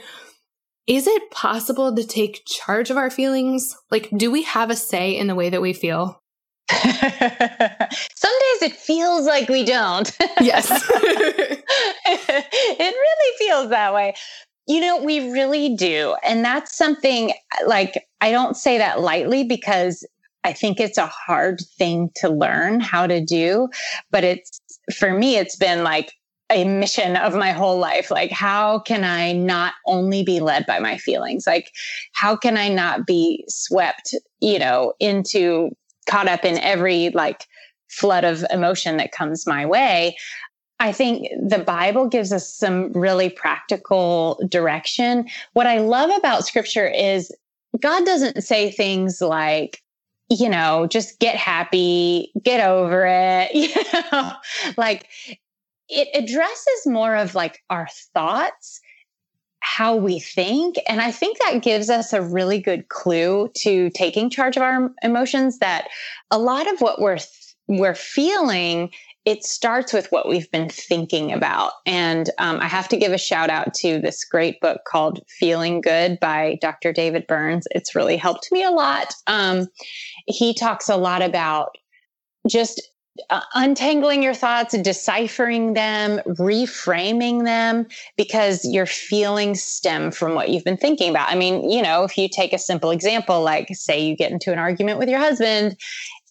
Is 0.87 1.07
it 1.07 1.31
possible 1.31 1.95
to 1.95 2.05
take 2.05 2.47
charge 2.47 2.91
of 2.91 2.97
our 2.97 3.11
feelings? 3.11 3.77
Like, 3.91 4.09
do 4.17 4.31
we 4.31 4.43
have 4.45 4.71
a 4.71 4.77
say 4.77 5.17
in 5.17 5.27
the 5.27 5.35
way 5.35 5.51
that 5.51 5.61
we 5.61 5.75
feel? 5.75 6.23
Some 6.71 6.91
days 6.91 8.63
it 8.63 8.73
feels 8.73 9.27
like 9.27 9.49
we 9.49 9.65
don't. 9.65 10.11
Yes. 10.41 10.71
it 10.71 11.65
really 12.79 13.39
feels 13.39 13.71
that 13.71 13.93
way. 13.93 14.15
You 14.67 14.81
know, 14.81 15.03
we 15.03 15.31
really 15.31 15.75
do. 15.77 16.15
And 16.25 16.45
that's 16.45 16.77
something 16.77 17.33
like 17.67 18.07
I 18.21 18.31
don't 18.31 18.57
say 18.57 18.79
that 18.79 19.01
lightly 19.01 19.45
because 19.45 20.07
I 20.45 20.53
think 20.53 20.81
it's 20.81 20.99
a 20.99 21.07
hard 21.07 21.61
thing 21.77 22.11
to 22.17 22.29
learn 22.29 22.81
how 22.81 23.07
to 23.07 23.23
do. 23.25 23.69
But 24.11 24.25
it's 24.25 24.61
for 24.97 25.13
me, 25.13 25.37
it's 25.37 25.57
been 25.57 25.85
like 25.85 26.13
a 26.51 26.65
mission 26.65 27.17
of 27.17 27.35
my 27.35 27.53
whole 27.53 27.79
life. 27.79 28.11
Like, 28.11 28.31
how 28.31 28.79
can 28.81 29.05
I 29.05 29.33
not 29.33 29.75
only 29.87 30.23
be 30.23 30.41
led 30.41 30.67
by 30.67 30.79
my 30.79 30.97
feelings? 30.97 31.47
Like, 31.47 31.71
how 32.13 32.37
can 32.37 32.57
I 32.57 32.69
not 32.69 33.07
be 33.07 33.45
swept, 33.49 34.15
you 34.41 34.59
know, 34.59 34.95
into 34.99 35.71
caught 36.09 36.29
up 36.29 36.45
in 36.45 36.59
every 36.59 37.11
like 37.11 37.45
flood 37.91 38.25
of 38.25 38.45
emotion 38.51 38.97
that 38.97 39.13
comes 39.13 39.47
my 39.47 39.67
way? 39.67 40.17
I 40.81 40.93
think 40.93 41.29
the 41.47 41.59
Bible 41.59 42.07
gives 42.07 42.33
us 42.33 42.53
some 42.55 42.93
really 42.93 43.29
practical 43.29 44.41
direction. 44.49 45.27
What 45.53 45.67
I 45.67 45.79
love 45.79 46.11
about 46.17 46.47
scripture 46.47 46.87
is 46.87 47.33
God 47.81 48.07
doesn't 48.07 48.43
say 48.43 48.71
things 48.71 49.21
like, 49.21 49.83
you 50.31 50.49
know, 50.49 50.87
just 50.87 51.19
get 51.19 51.37
happy, 51.37 52.33
get 52.43 52.67
over 52.67 53.07
it, 53.07 53.51
you 53.55 53.75
know, 54.13 54.33
like 54.77 55.09
it 55.89 56.09
addresses 56.15 56.87
more 56.87 57.17
of 57.17 57.35
like 57.35 57.63
our 57.71 57.89
thoughts, 58.15 58.81
how 59.61 59.97
we 59.97 60.21
think. 60.21 60.77
And 60.89 61.01
I 61.01 61.11
think 61.11 61.39
that 61.39 61.63
gives 61.63 61.91
us 61.91 62.13
a 62.13 62.23
really 62.23 62.61
good 62.61 62.89
clue 62.89 63.51
to 63.59 63.91
taking 63.91 64.31
charge 64.31 64.57
of 64.57 64.63
our 64.63 64.91
emotions 65.03 65.59
that 65.59 65.89
a 66.31 66.39
lot 66.39 66.71
of 66.73 66.81
what 66.81 67.01
we're 67.01 67.19
we're 67.69 67.95
feeling 67.95 68.91
it 69.29 69.45
starts 69.45 69.93
with 69.93 70.11
what 70.11 70.27
we've 70.27 70.51
been 70.51 70.71
thinking 70.71 71.35
about. 71.35 71.73
And 71.85 72.31
um, 72.39 72.61
I 72.61 72.67
have 72.67 72.89
to 72.89 72.97
give 72.97 73.13
a 73.13 73.19
shout 73.19 73.51
out 73.51 73.75
to 73.75 74.01
this 74.01 74.25
great 74.25 74.59
book 74.63 74.81
called 74.87 75.21
Feeling 75.29 75.83
Good 75.83 76.19
by 76.19 76.57
Dr. 76.63 76.95
David 76.95 77.27
Burns. 77.27 77.69
It's 77.73 77.95
really 77.95 78.17
helped 78.17 78.51
me 78.51 78.65
a 78.65 78.71
lot. 78.71 79.13
Um, 79.27 79.67
he 80.27 80.55
talks 80.55 80.89
a 80.89 80.97
lot 80.97 81.21
about 81.21 81.77
just 82.49 82.81
uh, 83.31 83.41
untangling 83.55 84.23
your 84.23 84.35
thoughts, 84.35 84.75
and 84.75 84.85
deciphering 84.85 85.75
them, 85.75 86.21
reframing 86.27 87.45
them, 87.45 87.87
because 88.17 88.65
your 88.65 88.87
feelings 88.87 89.63
stem 89.63 90.11
from 90.11 90.35
what 90.35 90.51
you've 90.51 90.65
been 90.65 90.77
thinking 90.77 91.11
about. 91.11 91.31
I 91.31 91.35
mean, 91.35 91.71
you 91.71 91.83
know, 91.83 92.05
if 92.05 92.17
you 92.17 92.29
take 92.29 92.53
a 92.53 92.59
simple 92.59 92.91
example, 92.91 93.43
like 93.43 93.69
say 93.73 94.05
you 94.05 94.17
get 94.17 94.33
into 94.33 94.53
an 94.53 94.59
argument 94.59 94.99
with 94.99 95.09
your 95.09 95.19
husband 95.19 95.77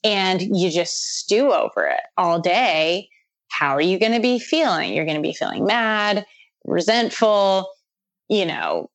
and 0.03 0.41
you 0.41 0.69
just 0.71 1.17
stew 1.19 1.51
over 1.51 1.87
it 1.87 2.01
all 2.17 2.39
day, 2.39 3.09
how 3.49 3.75
are 3.75 3.81
you 3.81 3.99
going 3.99 4.13
to 4.13 4.19
be 4.19 4.39
feeling? 4.39 4.93
You're 4.93 5.05
going 5.05 5.17
to 5.17 5.21
be 5.21 5.33
feeling 5.33 5.65
mad, 5.65 6.25
resentful, 6.65 7.69
you 8.29 8.45
know, 8.45 8.89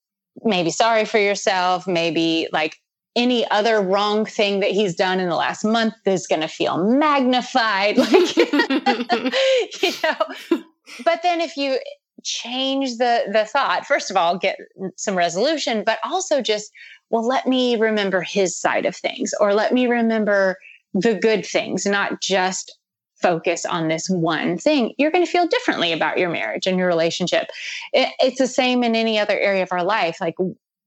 maybe 0.44 0.70
sorry 0.70 1.04
for 1.04 1.18
yourself, 1.18 1.86
maybe 1.86 2.48
like 2.52 2.76
any 3.14 3.48
other 3.50 3.80
wrong 3.80 4.24
thing 4.24 4.60
that 4.60 4.70
he's 4.70 4.94
done 4.94 5.20
in 5.20 5.28
the 5.28 5.36
last 5.36 5.64
month 5.64 5.94
is 6.06 6.26
going 6.26 6.40
to 6.40 6.48
feel 6.48 6.78
magnified 6.78 7.96
like 7.98 8.36
you 8.36 9.92
know 10.02 10.62
but 11.04 11.20
then 11.22 11.40
if 11.40 11.56
you 11.56 11.78
change 12.24 12.98
the 12.98 13.24
the 13.32 13.44
thought 13.44 13.84
first 13.84 14.10
of 14.10 14.16
all 14.16 14.38
get 14.38 14.56
some 14.96 15.16
resolution 15.16 15.82
but 15.84 15.98
also 16.04 16.40
just 16.40 16.72
well 17.10 17.26
let 17.26 17.46
me 17.46 17.76
remember 17.76 18.22
his 18.22 18.56
side 18.56 18.86
of 18.86 18.96
things 18.96 19.32
or 19.40 19.52
let 19.52 19.72
me 19.72 19.86
remember 19.86 20.56
the 20.94 21.14
good 21.14 21.44
things, 21.44 21.86
not 21.86 22.20
just 22.20 22.76
focus 23.20 23.64
on 23.64 23.88
this 23.88 24.08
one 24.08 24.58
thing, 24.58 24.92
you're 24.98 25.10
going 25.10 25.24
to 25.24 25.30
feel 25.30 25.46
differently 25.46 25.92
about 25.92 26.18
your 26.18 26.28
marriage 26.28 26.66
and 26.66 26.76
your 26.76 26.88
relationship. 26.88 27.48
It, 27.92 28.12
it's 28.18 28.38
the 28.38 28.48
same 28.48 28.82
in 28.82 28.96
any 28.96 29.18
other 29.18 29.38
area 29.38 29.62
of 29.62 29.72
our 29.72 29.84
life. 29.84 30.20
Like 30.20 30.34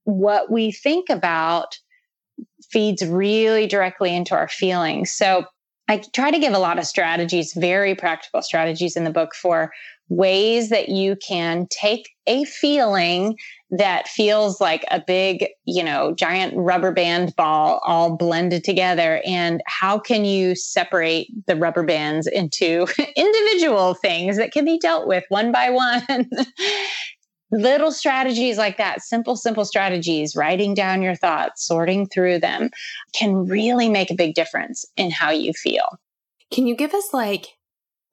what 0.04 0.52
we 0.52 0.72
think 0.72 1.10
about 1.10 1.80
feeds 2.76 3.06
really 3.06 3.68
directly 3.68 4.14
into 4.14 4.36
our 4.36 4.50
feelings. 4.50 5.10
So 5.10 5.46
I 5.88 6.04
try 6.14 6.30
to 6.30 6.40
give 6.40 6.52
a 6.52 6.60
lot 6.60 6.78
of 6.78 6.86
strategies, 6.86 7.54
very 7.54 7.96
practical 7.96 8.42
strategies 8.42 8.98
in 8.98 9.06
the 9.06 9.12
book 9.12 9.34
for 9.34 9.72
ways 10.10 10.70
that 10.72 10.90
you 10.90 11.16
can 11.26 11.68
take 11.70 12.10
a 12.28 12.44
feeling 12.44 13.38
that 13.72 14.10
feels 14.10 14.60
like 14.60 14.84
a 14.92 15.00
big, 15.00 15.48
you 15.64 15.84
know, 15.86 16.14
giant 16.16 16.54
rubber 16.58 16.92
band 16.92 17.34
ball 17.38 17.80
all 17.86 18.18
blended 18.18 18.66
together. 18.66 19.22
And 19.26 19.62
how 19.68 19.98
can 19.98 20.26
you 20.26 20.54
separate 20.54 21.30
the 21.48 21.56
rubber 21.56 21.84
bands 21.84 22.28
into 22.28 22.88
individual 23.16 23.94
things 23.94 24.36
that 24.36 24.52
can 24.52 24.66
be 24.66 24.78
dealt 24.80 25.08
with 25.08 25.24
one 25.30 25.54
by 25.54 25.70
one? 25.70 26.30
Little 27.52 27.92
strategies 27.92 28.58
like 28.58 28.78
that, 28.78 29.02
simple, 29.02 29.36
simple 29.36 29.66
strategies, 29.66 30.36
writing 30.36 30.74
down 30.74 31.02
your 31.02 31.16
thoughts, 31.16 31.66
sorting 31.66 32.08
through 32.08 32.40
them 32.40 32.70
can 33.14 33.46
really 33.46 33.90
make 33.90 34.10
a 34.10 34.16
big 34.16 34.34
difference 34.34 34.86
in 34.98 35.12
how 35.12 35.30
you 35.30 35.54
feel. 35.54 36.00
Can 36.52 36.68
you 36.68 36.76
give 36.76 36.94
us 36.94 37.14
like 37.14 37.48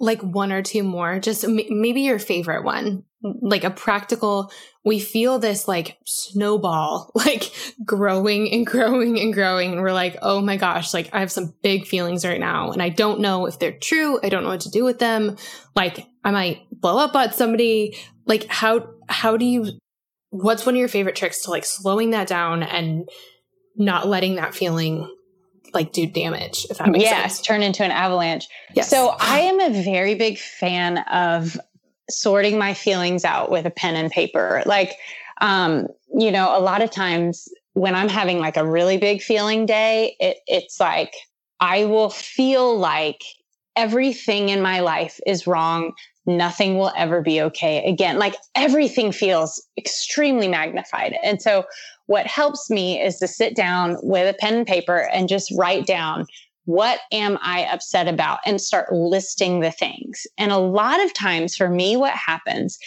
like 0.02 0.20
one 0.20 0.50
or 0.50 0.62
two 0.62 0.82
more, 0.82 1.20
just 1.20 1.44
m- 1.44 1.60
maybe 1.70 2.00
your 2.00 2.18
favorite 2.18 2.64
one, 2.64 3.04
like 3.22 3.62
a 3.62 3.70
practical, 3.70 4.50
we 4.84 4.98
feel 4.98 5.38
this 5.38 5.68
like 5.68 5.96
snowball, 6.04 7.12
like 7.14 7.52
growing 7.84 8.50
and 8.52 8.66
growing 8.66 9.20
and 9.20 9.32
growing. 9.32 9.72
And 9.72 9.80
we're 9.80 9.92
like, 9.92 10.16
oh 10.20 10.40
my 10.40 10.56
gosh, 10.56 10.92
like 10.92 11.08
I 11.12 11.20
have 11.20 11.30
some 11.30 11.54
big 11.62 11.86
feelings 11.86 12.24
right 12.24 12.40
now 12.40 12.72
and 12.72 12.82
I 12.82 12.88
don't 12.88 13.20
know 13.20 13.46
if 13.46 13.60
they're 13.60 13.78
true. 13.78 14.18
I 14.24 14.28
don't 14.28 14.42
know 14.42 14.48
what 14.48 14.62
to 14.62 14.70
do 14.70 14.82
with 14.82 14.98
them. 14.98 15.36
Like 15.76 16.04
I 16.24 16.32
might 16.32 16.68
blow 16.72 16.98
up 16.98 17.14
at 17.14 17.36
somebody. 17.36 17.96
Like 18.26 18.48
how, 18.48 18.91
how 19.08 19.36
do 19.36 19.44
you, 19.44 19.78
what's 20.30 20.66
one 20.66 20.74
of 20.74 20.78
your 20.78 20.88
favorite 20.88 21.16
tricks 21.16 21.42
to 21.42 21.50
like 21.50 21.64
slowing 21.64 22.10
that 22.10 22.28
down 22.28 22.62
and 22.62 23.08
not 23.76 24.06
letting 24.06 24.36
that 24.36 24.54
feeling 24.54 25.08
like 25.74 25.92
do 25.92 26.06
damage, 26.06 26.66
if 26.70 26.78
that 26.78 26.88
makes 26.88 27.04
yes, 27.04 27.36
sense. 27.36 27.46
turn 27.46 27.62
into 27.62 27.84
an 27.84 27.90
avalanche. 27.90 28.48
Yes. 28.74 28.88
So 28.88 29.16
I 29.18 29.40
am 29.40 29.60
a 29.60 29.82
very 29.82 30.14
big 30.14 30.38
fan 30.38 30.98
of 30.98 31.58
sorting 32.10 32.58
my 32.58 32.74
feelings 32.74 33.24
out 33.24 33.50
with 33.50 33.66
a 33.66 33.70
pen 33.70 33.96
and 33.96 34.10
paper. 34.10 34.62
Like 34.66 34.92
Um, 35.40 35.88
you 36.14 36.30
know, 36.30 36.56
a 36.56 36.60
lot 36.60 36.82
of 36.82 36.90
times 36.90 37.48
when 37.72 37.94
I'm 37.94 38.08
having 38.08 38.38
like 38.38 38.56
a 38.56 38.66
really 38.66 38.96
big 38.96 39.22
feeling 39.22 39.66
day, 39.66 40.14
it, 40.20 40.36
it's 40.46 40.78
like 40.78 41.14
I 41.58 41.86
will 41.86 42.10
feel 42.10 42.78
like 42.78 43.22
everything 43.74 44.50
in 44.50 44.60
my 44.60 44.80
life 44.80 45.18
is 45.26 45.46
wrong. 45.46 45.94
Nothing 46.26 46.78
will 46.78 46.92
ever 46.96 47.20
be 47.20 47.40
okay 47.42 47.84
again. 47.84 48.18
Like 48.18 48.36
everything 48.54 49.10
feels 49.12 49.60
extremely 49.76 50.48
magnified. 50.48 51.16
And 51.24 51.42
so, 51.42 51.64
what 52.06 52.26
helps 52.26 52.68
me 52.68 53.00
is 53.00 53.18
to 53.18 53.28
sit 53.28 53.56
down 53.56 53.96
with 54.02 54.28
a 54.28 54.36
pen 54.38 54.54
and 54.54 54.66
paper 54.66 55.08
and 55.12 55.28
just 55.28 55.52
write 55.56 55.86
down 55.86 56.26
what 56.64 57.00
am 57.10 57.38
I 57.42 57.64
upset 57.64 58.06
about 58.06 58.38
and 58.46 58.60
start 58.60 58.92
listing 58.92 59.60
the 59.60 59.70
things. 59.70 60.26
And 60.38 60.52
a 60.52 60.58
lot 60.58 61.02
of 61.04 61.12
times 61.12 61.56
for 61.56 61.68
me, 61.68 61.96
what 61.96 62.12
happens 62.12 62.78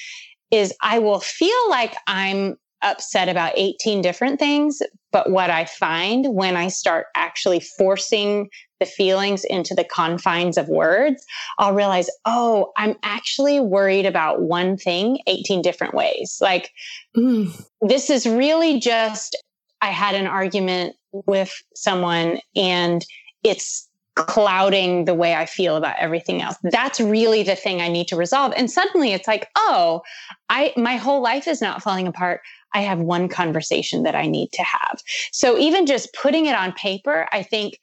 is 0.51 0.73
I 0.81 0.99
will 0.99 1.19
feel 1.19 1.69
like 1.69 1.95
I'm 2.07 2.55
upset 2.81 3.27
about 3.29 3.53
18 3.55 4.01
different 4.01 4.39
things. 4.39 4.81
But 5.11 5.31
what 5.31 5.49
I 5.49 5.65
find 5.65 6.33
when 6.33 6.55
I 6.55 6.67
start 6.67 7.07
actually 7.15 7.61
forcing 7.77 8.49
the 8.85 8.91
feelings 8.91 9.43
into 9.43 9.73
the 9.73 9.83
confines 9.83 10.57
of 10.57 10.67
words, 10.67 11.25
I'll 11.57 11.73
realize, 11.73 12.09
oh, 12.25 12.71
I'm 12.77 12.95
actually 13.03 13.59
worried 13.59 14.05
about 14.05 14.41
one 14.41 14.77
thing 14.77 15.19
18 15.27 15.61
different 15.61 15.93
ways. 15.93 16.37
Like, 16.41 16.71
mm. 17.15 17.51
this 17.81 18.09
is 18.09 18.25
really 18.25 18.79
just, 18.79 19.35
I 19.81 19.87
had 19.87 20.15
an 20.15 20.27
argument 20.27 20.95
with 21.25 21.53
someone 21.75 22.39
and 22.55 23.05
it's 23.43 23.87
clouding 24.15 25.05
the 25.05 25.13
way 25.13 25.35
I 25.35 25.45
feel 25.45 25.75
about 25.75 25.97
everything 25.99 26.41
else. 26.41 26.55
That's 26.63 27.01
really 27.01 27.43
the 27.43 27.55
thing 27.55 27.81
I 27.81 27.89
need 27.89 28.07
to 28.07 28.15
resolve. 28.15 28.53
And 28.55 28.71
suddenly 28.71 29.11
it's 29.11 29.27
like, 29.27 29.49
oh, 29.57 30.01
I 30.49 30.73
my 30.77 30.95
whole 30.95 31.21
life 31.21 31.47
is 31.47 31.61
not 31.61 31.83
falling 31.83 32.07
apart. 32.07 32.39
I 32.73 32.81
have 32.81 32.99
one 32.99 33.27
conversation 33.27 34.03
that 34.03 34.15
I 34.15 34.27
need 34.27 34.51
to 34.53 34.63
have. 34.63 35.01
So 35.31 35.57
even 35.57 35.85
just 35.85 36.13
putting 36.13 36.45
it 36.45 36.55
on 36.55 36.71
paper, 36.73 37.27
I 37.31 37.43
think 37.43 37.79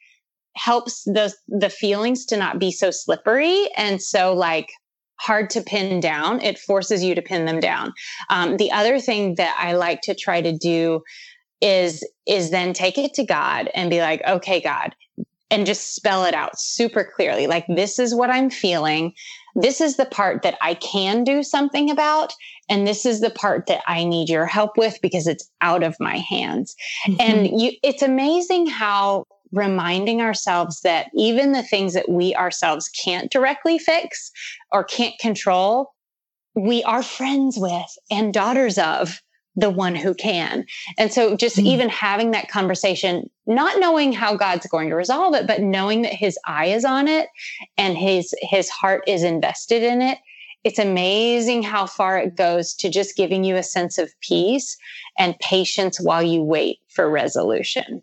helps 0.55 1.05
the 1.05 1.33
the 1.49 1.71
feelings 1.71 2.27
to 2.27 2.37
not 2.37 2.59
be 2.59 2.71
so 2.71 2.91
slippery 2.91 3.69
and 3.77 4.03
so 4.03 4.35
like 4.35 4.69
hard 5.23 5.51
to 5.51 5.61
pin 5.61 6.01
down. 6.01 6.41
It 6.41 6.59
forces 6.59 7.05
you 7.05 7.15
to 7.15 7.23
pin 7.23 7.45
them 7.45 7.61
down. 7.61 7.93
Um, 8.29 8.57
the 8.57 8.73
other 8.73 8.99
thing 8.99 9.37
that 9.37 9.57
I 9.59 9.75
like 9.75 10.01
to 10.03 10.15
try 10.15 10.41
to 10.41 10.53
do 10.53 11.03
is 11.61 12.07
is 12.27 12.51
then 12.51 12.73
take 12.73 12.99
it 12.99 13.15
to 13.15 13.25
God 13.25 13.71
and 13.75 13.89
be 13.89 14.01
like, 14.01 14.23
okay, 14.27 14.61
God, 14.61 14.95
and 15.51 15.67
just 15.67 15.95
spell 15.95 16.25
it 16.25 16.35
out 16.35 16.59
super 16.59 17.05
clearly. 17.05 17.47
Like, 17.47 17.67
this 17.69 17.99
is 17.99 18.15
what 18.15 18.31
I'm 18.31 18.51
feeling. 18.51 19.13
This 19.55 19.81
is 19.81 19.97
the 19.97 20.07
part 20.07 20.43
that 20.43 20.57
I 20.61 20.75
can 20.75 21.25
do 21.25 21.43
something 21.43 21.91
about. 21.91 22.33
And 22.69 22.87
this 22.87 23.05
is 23.05 23.21
the 23.21 23.31
part 23.31 23.67
that 23.67 23.83
I 23.87 24.05
need 24.05 24.29
your 24.29 24.47
help 24.47 24.79
with 24.79 24.99
because 25.03 25.27
it's 25.27 25.51
out 25.61 25.83
of 25.83 25.95
my 26.01 26.17
hands. 26.17 26.75
Mm-hmm. 27.07 27.17
And 27.21 27.61
you, 27.61 27.73
it's 27.83 28.03
amazing 28.03 28.67
how 28.67 29.27
reminding 29.53 30.21
ourselves 30.21 30.81
that 30.81 31.11
even 31.15 31.53
the 31.53 31.63
things 31.63 31.95
that 31.95 32.09
we 32.09 32.35
ourselves 32.35 32.89
can't 32.89 33.31
directly 33.31 33.79
fix 33.79 34.33
or 34.73 34.83
can't 34.83 35.19
control, 35.19 35.93
we 36.55 36.83
are 36.85 37.03
friends 37.03 37.57
with 37.59 37.99
and 38.11 38.35
daughters 38.35 38.79
of 38.79 39.21
the 39.55 39.71
one 39.71 39.95
who 39.95 40.15
can. 40.15 40.65
And 40.97 41.13
so 41.13 41.37
just 41.37 41.59
mm. 41.59 41.67
even 41.67 41.89
having 41.89 42.31
that 42.31 42.49
conversation, 42.49 43.29
not 43.47 43.79
knowing 43.79 44.13
how 44.13 44.35
God's 44.35 44.67
going 44.67 44.89
to 44.89 44.97
resolve 44.97 45.35
it, 45.35 45.47
but 45.47 45.61
knowing 45.61 46.03
that 46.03 46.15
his 46.15 46.39
eye 46.47 46.67
is 46.67 46.85
on 46.85 47.07
it 47.09 47.29
and 47.77 47.97
his 47.97 48.35
his 48.41 48.71
heart 48.71 49.05
is 49.07 49.23
invested 49.23 49.83
in 49.83 50.01
it. 50.01 50.19
It's 50.65 50.79
amazing 50.79 51.65
how 51.65 51.87
far 51.87 52.19
it 52.19 52.37
goes 52.37 52.73
to 52.75 52.89
just 52.89 53.17
giving 53.17 53.45
you 53.45 53.57
a 53.57 53.63
sense 53.63 53.99
of 53.99 54.13
peace 54.21 54.77
and 55.19 55.39
patience 55.41 56.01
while 56.01 56.23
you 56.23 56.43
wait 56.43 56.79
for 56.89 57.11
resolution. 57.11 58.03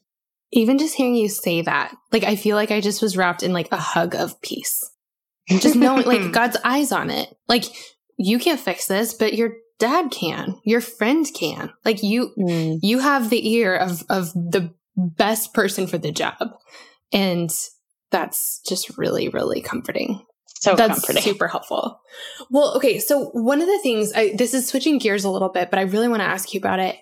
Even 0.52 0.78
just 0.78 0.96
hearing 0.96 1.16
you 1.16 1.30
say 1.30 1.62
that, 1.62 1.96
like 2.12 2.24
I 2.24 2.36
feel 2.36 2.56
like 2.56 2.72
I 2.72 2.82
just 2.82 3.02
was 3.02 3.16
wrapped 3.16 3.44
in 3.44 3.54
like 3.54 3.72
a 3.72 3.78
hug 3.78 4.16
of 4.16 4.42
peace. 4.42 4.90
Just 5.48 5.76
knowing 5.76 6.06
like 6.06 6.32
God's 6.32 6.58
eyes 6.64 6.92
on 6.92 7.10
it. 7.10 7.36
Like 7.48 7.66
you 8.18 8.40
can't 8.40 8.60
fix 8.60 8.88
this, 8.88 9.14
but 9.14 9.34
you're 9.34 9.54
dad 9.80 10.12
can, 10.12 10.60
your 10.64 10.82
friend 10.82 11.26
can. 11.34 11.72
Like 11.84 12.04
you, 12.04 12.32
mm. 12.38 12.80
you 12.84 13.00
have 13.00 13.30
the 13.30 13.50
ear 13.54 13.76
of, 13.76 14.04
of 14.10 14.34
the 14.34 14.74
best 14.96 15.54
person 15.54 15.88
for 15.88 15.98
the 15.98 16.12
job. 16.12 16.52
And 17.12 17.50
that's 18.12 18.62
just 18.68 18.98
really, 18.98 19.30
really 19.30 19.62
comforting. 19.62 20.26
So 20.60 20.76
that's 20.76 20.96
comforting. 20.96 21.24
super 21.24 21.48
helpful. 21.48 22.02
Well, 22.52 22.76
okay. 22.76 23.00
So 23.00 23.28
one 23.28 23.62
of 23.62 23.68
the 23.68 23.80
things 23.80 24.12
I, 24.14 24.34
this 24.36 24.54
is 24.54 24.68
switching 24.68 24.98
gears 24.98 25.24
a 25.24 25.30
little 25.30 25.50
bit, 25.50 25.70
but 25.70 25.80
I 25.80 25.84
really 25.84 26.10
want 26.10 26.20
to 26.20 26.28
ask 26.28 26.54
you 26.54 26.60
about 26.60 26.80
it. 26.80 26.98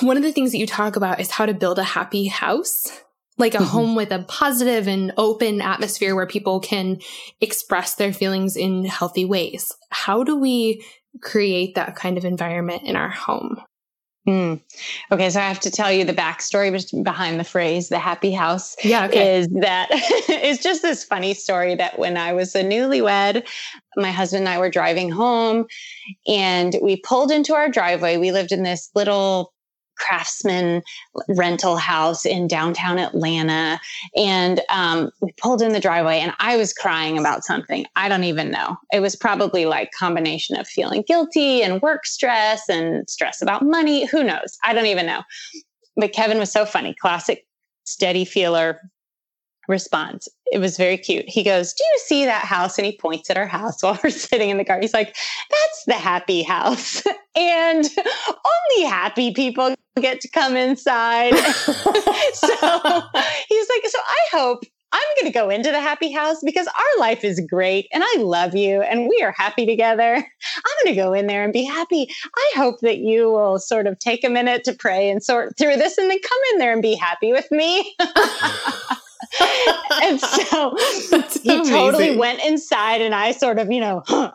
One 0.00 0.16
of 0.16 0.22
the 0.22 0.32
things 0.32 0.52
that 0.52 0.58
you 0.58 0.66
talk 0.66 0.96
about 0.96 1.20
is 1.20 1.30
how 1.30 1.46
to 1.46 1.54
build 1.54 1.78
a 1.78 1.84
happy 1.84 2.26
house, 2.26 2.90
like 3.38 3.54
a 3.54 3.58
mm-hmm. 3.58 3.66
home 3.66 3.94
with 3.94 4.12
a 4.12 4.24
positive 4.28 4.86
and 4.86 5.12
open 5.16 5.60
atmosphere 5.60 6.14
where 6.14 6.26
people 6.26 6.60
can 6.60 7.00
express 7.40 7.96
their 7.96 8.12
feelings 8.12 8.56
in 8.56 8.84
healthy 8.84 9.24
ways. 9.24 9.72
How 9.90 10.22
do 10.22 10.36
we 10.36 10.84
create 11.20 11.74
that 11.74 11.96
kind 11.96 12.16
of 12.16 12.24
environment 12.24 12.82
in 12.84 12.96
our 12.96 13.08
home. 13.08 13.60
Mm. 14.28 14.60
Okay, 15.10 15.30
so 15.30 15.40
I 15.40 15.48
have 15.48 15.60
to 15.60 15.70
tell 15.70 15.90
you 15.90 16.04
the 16.04 16.12
backstory 16.12 17.02
behind 17.02 17.40
the 17.40 17.44
phrase 17.44 17.88
"the 17.88 17.98
happy 17.98 18.32
house." 18.32 18.76
Yeah, 18.84 19.06
okay. 19.06 19.38
is 19.38 19.48
that 19.60 19.88
it's 19.90 20.62
just 20.62 20.82
this 20.82 21.04
funny 21.04 21.32
story 21.32 21.74
that 21.74 21.98
when 21.98 22.18
I 22.18 22.34
was 22.34 22.54
a 22.54 22.62
newlywed, 22.62 23.46
my 23.96 24.12
husband 24.12 24.40
and 24.40 24.48
I 24.50 24.58
were 24.58 24.68
driving 24.68 25.10
home, 25.10 25.66
and 26.28 26.76
we 26.82 26.96
pulled 26.96 27.32
into 27.32 27.54
our 27.54 27.70
driveway. 27.70 28.18
We 28.18 28.30
lived 28.30 28.52
in 28.52 28.62
this 28.62 28.90
little 28.94 29.54
craftsman 30.00 30.82
rental 31.28 31.76
house 31.76 32.26
in 32.26 32.48
downtown 32.48 32.98
Atlanta. 32.98 33.80
And 34.16 34.60
um, 34.68 35.10
we 35.20 35.32
pulled 35.32 35.62
in 35.62 35.72
the 35.72 35.80
driveway 35.80 36.18
and 36.18 36.32
I 36.38 36.56
was 36.56 36.72
crying 36.72 37.18
about 37.18 37.44
something. 37.44 37.86
I 37.96 38.08
don't 38.08 38.24
even 38.24 38.50
know. 38.50 38.76
It 38.92 39.00
was 39.00 39.14
probably 39.14 39.66
like 39.66 39.90
combination 39.98 40.56
of 40.56 40.66
feeling 40.66 41.04
guilty 41.06 41.62
and 41.62 41.82
work 41.82 42.06
stress 42.06 42.68
and 42.68 43.08
stress 43.08 43.42
about 43.42 43.62
money. 43.62 44.06
Who 44.06 44.24
knows? 44.24 44.58
I 44.64 44.72
don't 44.72 44.86
even 44.86 45.06
know. 45.06 45.22
But 45.96 46.12
Kevin 46.12 46.38
was 46.38 46.52
so 46.52 46.64
funny. 46.64 46.94
Classic 46.94 47.46
steady 47.84 48.24
feeler 48.24 48.80
response. 49.70 50.28
It 50.52 50.58
was 50.58 50.76
very 50.76 50.98
cute. 50.98 51.28
He 51.28 51.42
goes, 51.42 51.72
Do 51.72 51.82
you 51.82 51.98
see 52.04 52.24
that 52.24 52.44
house? 52.44 52.76
And 52.76 52.84
he 52.84 52.96
points 52.96 53.30
at 53.30 53.38
our 53.38 53.46
house 53.46 53.82
while 53.82 53.98
we're 54.04 54.10
sitting 54.10 54.50
in 54.50 54.58
the 54.58 54.64
car. 54.64 54.78
He's 54.80 54.92
like, 54.92 55.16
That's 55.50 55.84
the 55.86 55.94
happy 55.94 56.42
house. 56.42 57.02
and 57.36 57.88
only 57.96 58.88
happy 58.88 59.32
people 59.32 59.74
get 60.00 60.20
to 60.20 60.28
come 60.28 60.56
inside. 60.56 61.34
so 61.34 62.48
he's 63.48 63.68
like, 63.68 63.86
So 63.86 63.98
I 63.98 64.24
hope 64.32 64.64
I'm 64.92 65.00
going 65.16 65.32
to 65.32 65.38
go 65.38 65.50
into 65.50 65.70
the 65.70 65.80
happy 65.80 66.10
house 66.10 66.38
because 66.44 66.66
our 66.66 67.00
life 67.00 67.22
is 67.22 67.40
great 67.48 67.86
and 67.92 68.02
I 68.04 68.16
love 68.18 68.56
you 68.56 68.82
and 68.82 69.08
we 69.08 69.22
are 69.22 69.32
happy 69.36 69.64
together. 69.64 70.14
I'm 70.16 70.84
going 70.84 70.94
to 70.94 71.00
go 71.00 71.12
in 71.12 71.28
there 71.28 71.44
and 71.44 71.52
be 71.52 71.64
happy. 71.64 72.08
I 72.36 72.52
hope 72.56 72.80
that 72.80 72.98
you 72.98 73.30
will 73.30 73.60
sort 73.60 73.86
of 73.86 73.98
take 74.00 74.24
a 74.24 74.30
minute 74.30 74.64
to 74.64 74.72
pray 74.72 75.08
and 75.08 75.22
sort 75.22 75.56
through 75.56 75.76
this 75.76 75.96
and 75.96 76.10
then 76.10 76.18
come 76.20 76.38
in 76.52 76.58
there 76.58 76.72
and 76.72 76.82
be 76.82 76.96
happy 76.96 77.32
with 77.32 77.48
me. 77.52 77.94
and 80.02 80.20
so 80.20 80.76
he 81.42 81.54
amazing. 81.54 81.64
totally 81.64 82.16
went 82.16 82.42
inside 82.44 83.00
and 83.00 83.14
I 83.14 83.32
sort 83.32 83.58
of, 83.58 83.70
you 83.70 83.80
know, 83.80 84.02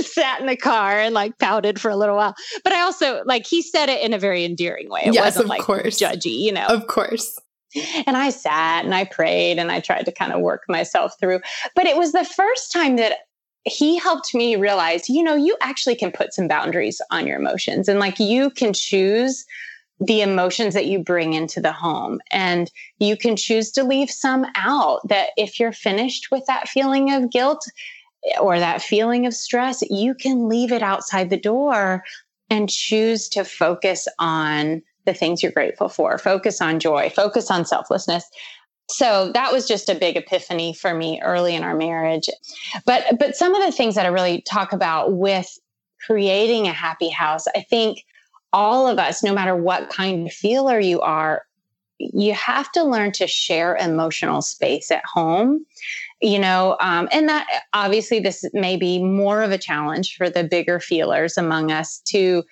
sat 0.00 0.40
in 0.40 0.46
the 0.46 0.56
car 0.56 0.98
and 0.98 1.14
like 1.14 1.38
pouted 1.38 1.80
for 1.80 1.90
a 1.90 1.96
little 1.96 2.16
while. 2.16 2.34
But 2.64 2.72
I 2.72 2.80
also 2.80 3.22
like 3.24 3.46
he 3.46 3.62
said 3.62 3.88
it 3.88 4.02
in 4.02 4.12
a 4.12 4.18
very 4.18 4.44
endearing 4.44 4.90
way. 4.90 5.02
It 5.04 5.14
yes, 5.14 5.24
wasn't 5.24 5.48
like 5.48 5.62
course. 5.62 5.98
judgy, 5.98 6.38
you 6.38 6.52
know. 6.52 6.66
Of 6.66 6.86
course. 6.86 7.38
And 8.06 8.16
I 8.16 8.30
sat 8.30 8.84
and 8.84 8.94
I 8.94 9.04
prayed 9.04 9.58
and 9.58 9.72
I 9.72 9.80
tried 9.80 10.04
to 10.04 10.12
kind 10.12 10.32
of 10.32 10.40
work 10.40 10.62
myself 10.68 11.14
through. 11.18 11.40
But 11.74 11.86
it 11.86 11.96
was 11.96 12.12
the 12.12 12.24
first 12.24 12.70
time 12.70 12.96
that 12.96 13.18
he 13.64 13.96
helped 13.96 14.34
me 14.34 14.56
realize, 14.56 15.08
you 15.08 15.22
know, 15.22 15.36
you 15.36 15.56
actually 15.60 15.94
can 15.94 16.10
put 16.10 16.34
some 16.34 16.48
boundaries 16.48 17.00
on 17.10 17.26
your 17.26 17.38
emotions 17.38 17.88
and 17.88 18.00
like 18.00 18.18
you 18.18 18.50
can 18.50 18.72
choose 18.72 19.44
the 20.04 20.20
emotions 20.20 20.74
that 20.74 20.86
you 20.86 20.98
bring 20.98 21.32
into 21.32 21.60
the 21.60 21.72
home. 21.72 22.20
And 22.30 22.70
you 22.98 23.16
can 23.16 23.36
choose 23.36 23.70
to 23.72 23.84
leave 23.84 24.10
some 24.10 24.46
out 24.56 25.06
that 25.08 25.30
if 25.36 25.60
you're 25.60 25.72
finished 25.72 26.30
with 26.30 26.44
that 26.46 26.68
feeling 26.68 27.12
of 27.12 27.30
guilt 27.30 27.64
or 28.40 28.58
that 28.58 28.82
feeling 28.82 29.26
of 29.26 29.34
stress, 29.34 29.82
you 29.90 30.14
can 30.14 30.48
leave 30.48 30.72
it 30.72 30.82
outside 30.82 31.30
the 31.30 31.36
door 31.36 32.02
and 32.50 32.68
choose 32.68 33.28
to 33.30 33.44
focus 33.44 34.08
on 34.18 34.82
the 35.04 35.14
things 35.14 35.42
you're 35.42 35.52
grateful 35.52 35.88
for, 35.88 36.18
focus 36.18 36.60
on 36.60 36.78
joy, 36.78 37.10
focus 37.10 37.50
on 37.50 37.64
selflessness. 37.64 38.24
So 38.90 39.32
that 39.32 39.52
was 39.52 39.66
just 39.66 39.88
a 39.88 39.94
big 39.94 40.16
epiphany 40.16 40.74
for 40.74 40.94
me 40.94 41.20
early 41.22 41.54
in 41.54 41.64
our 41.64 41.74
marriage. 41.74 42.28
But 42.84 43.18
but 43.18 43.36
some 43.36 43.54
of 43.54 43.64
the 43.64 43.72
things 43.72 43.94
that 43.94 44.04
I 44.06 44.10
really 44.10 44.42
talk 44.42 44.72
about 44.72 45.14
with 45.14 45.58
creating 46.04 46.66
a 46.66 46.72
happy 46.72 47.08
house, 47.08 47.46
I 47.56 47.62
think 47.62 48.04
all 48.52 48.86
of 48.86 48.98
us, 48.98 49.22
no 49.22 49.34
matter 49.34 49.56
what 49.56 49.90
kind 49.90 50.26
of 50.26 50.32
feeler 50.32 50.78
you 50.78 51.00
are, 51.00 51.44
you 51.98 52.34
have 52.34 52.70
to 52.72 52.82
learn 52.82 53.12
to 53.12 53.26
share 53.26 53.76
emotional 53.76 54.42
space 54.42 54.90
at 54.90 55.04
home 55.04 55.64
you 56.20 56.36
know 56.36 56.76
um, 56.80 57.08
and 57.12 57.28
that 57.28 57.46
obviously 57.74 58.18
this 58.18 58.44
may 58.52 58.76
be 58.76 59.00
more 59.00 59.40
of 59.40 59.52
a 59.52 59.58
challenge 59.58 60.16
for 60.16 60.28
the 60.28 60.42
bigger 60.42 60.80
feelers 60.80 61.38
among 61.38 61.70
us 61.70 62.00
to 62.00 62.42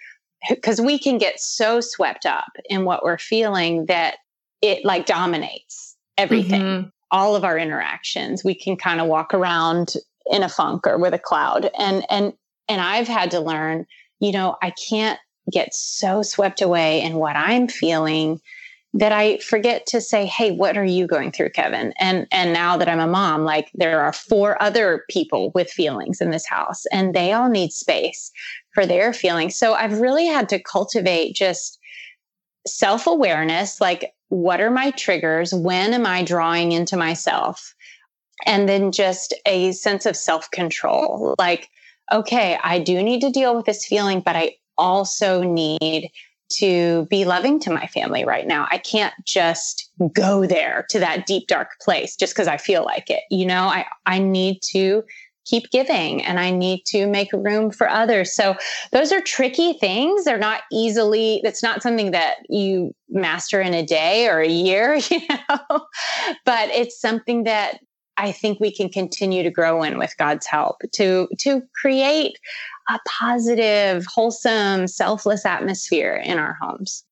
because 0.48 0.80
we 0.80 0.98
can 0.98 1.18
get 1.18 1.40
so 1.40 1.80
swept 1.80 2.24
up 2.26 2.53
in 2.66 2.84
what 2.84 3.03
we're 3.03 3.18
feeling 3.18 3.86
that 3.86 4.18
it 4.62 4.84
like 4.84 5.07
dominates 5.07 5.96
everything, 6.18 6.62
mm-hmm. 6.62 6.88
all 7.11 7.36
of 7.36 7.44
our 7.44 7.59
interactions. 7.59 8.44
We 8.44 8.55
can 8.55 8.76
kind 8.76 9.01
of 9.01 9.07
walk 9.07 9.34
around 9.34 9.94
in 10.26 10.42
a 10.42 10.48
funk 10.48 10.86
or 10.86 10.98
with 10.98 11.14
a 11.14 11.18
cloud. 11.18 11.70
And 11.78 12.05
and 12.11 12.32
and 12.68 12.80
I've 12.80 13.09
had 13.09 13.30
to 13.32 13.40
learn, 13.40 13.86
you 14.20 14.32
know, 14.32 14.57
I 14.62 14.72
can't 14.88 15.18
get 15.51 15.74
so 15.74 16.22
swept 16.22 16.61
away 16.62 17.01
in 17.03 17.14
what 17.14 17.36
I'm 17.36 17.68
feeling 17.68 18.41
that 18.93 19.12
I 19.12 19.38
forget 19.38 19.86
to 19.86 20.01
say, 20.01 20.26
"Hey, 20.26 20.51
what 20.51 20.76
are 20.76 20.84
you 20.84 21.07
going 21.07 21.30
through, 21.30 21.51
Kevin?" 21.51 21.95
And 21.99 22.26
and 22.32 22.53
now 22.53 22.76
that 22.76 22.88
I'm 22.88 22.99
a 23.01 23.07
mom, 23.07 23.45
like 23.45 23.70
there 23.74 24.01
are 24.01 24.12
four 24.12 24.61
other 24.61 25.05
people 25.09 25.53
with 25.55 25.70
feelings 25.70 26.20
in 26.20 26.30
this 26.30 26.47
house 26.47 26.86
and 26.93 27.14
they 27.14 27.32
all 27.32 27.49
need 27.49 27.72
space 27.72 28.32
for 28.74 28.86
their 28.86 29.12
feelings. 29.12 29.55
So 29.55 29.74
I've 29.74 30.01
really 30.01 30.26
had 30.26 30.49
to 30.49 30.62
cultivate 30.62 31.34
just 31.34 31.78
self-awareness, 32.66 33.80
like 33.80 34.12
what 34.28 34.61
are 34.61 34.70
my 34.70 34.91
triggers? 34.93 35.53
When 35.53 35.93
am 35.93 36.07
I 36.07 36.22
drawing 36.22 36.72
into 36.72 36.97
myself? 36.97 37.74
And 38.47 38.68
then 38.68 38.93
just 38.93 39.34
a 39.45 39.72
sense 39.72 40.07
of 40.07 40.16
self-control. 40.16 41.34
Like, 41.38 41.68
okay, 42.12 42.59
I 42.62 42.78
do 42.78 43.03
need 43.03 43.20
to 43.20 43.30
deal 43.30 43.55
with 43.55 43.66
this 43.66 43.84
feeling, 43.86 44.20
but 44.20 44.36
I 44.36 44.55
also 44.81 45.43
need 45.43 46.11
to 46.59 47.07
be 47.07 47.24
loving 47.24 47.61
to 47.61 47.70
my 47.70 47.87
family 47.87 48.24
right 48.24 48.47
now. 48.47 48.66
I 48.70 48.78
can't 48.78 49.14
just 49.24 49.89
go 50.12 50.47
there 50.47 50.85
to 50.91 50.99
that 50.99 51.26
deep 51.26 51.47
dark 51.47 51.68
place 51.81 52.16
just 52.16 52.35
because 52.35 52.49
I 52.49 52.57
feel 52.57 52.85
like 52.85 53.09
it. 53.09 53.22
You 53.31 53.47
know, 53.47 53.64
I 53.64 53.87
I 54.07 54.18
need 54.18 54.61
to 54.72 55.05
keep 55.47 55.70
giving 55.70 56.22
and 56.24 56.39
I 56.39 56.51
need 56.51 56.83
to 56.87 57.07
make 57.07 57.33
room 57.33 57.70
for 57.70 57.89
others. 57.89 58.35
So 58.35 58.57
those 58.93 59.11
are 59.11 59.20
tricky 59.20 59.72
things. 59.74 60.24
They're 60.24 60.39
not 60.39 60.62
easily 60.72 61.41
that's 61.43 61.62
not 61.62 61.83
something 61.83 62.11
that 62.11 62.37
you 62.49 62.95
master 63.09 63.61
in 63.61 63.74
a 63.74 63.85
day 63.85 64.28
or 64.28 64.41
a 64.41 64.49
year, 64.49 64.95
you 65.11 65.20
know. 65.28 65.87
but 66.45 66.68
it's 66.70 67.01
something 67.01 67.45
that 67.45 67.78
I 68.16 68.33
think 68.33 68.61
we 68.61 68.70
can 68.70 68.91
continue 68.91 69.43
to 69.43 69.51
grow 69.51 69.83
in 69.83 69.99
with 69.99 70.14
God's 70.18 70.47
help 70.47 70.76
to 70.93 71.28
to 71.39 71.62
create 71.81 72.39
a 72.91 72.99
positive, 73.09 74.05
wholesome, 74.07 74.88
selfless 74.88 75.47
atmosphere 75.47 76.16
in 76.16 76.38
our 76.38 76.57
homes. 76.61 77.05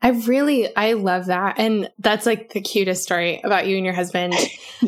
I 0.00 0.10
really, 0.10 0.74
I 0.76 0.92
love 0.92 1.26
that. 1.26 1.58
And 1.58 1.90
that's 1.98 2.24
like 2.24 2.52
the 2.52 2.60
cutest 2.60 3.02
story 3.02 3.40
about 3.42 3.66
you 3.66 3.76
and 3.76 3.84
your 3.84 3.94
husband. 3.94 4.32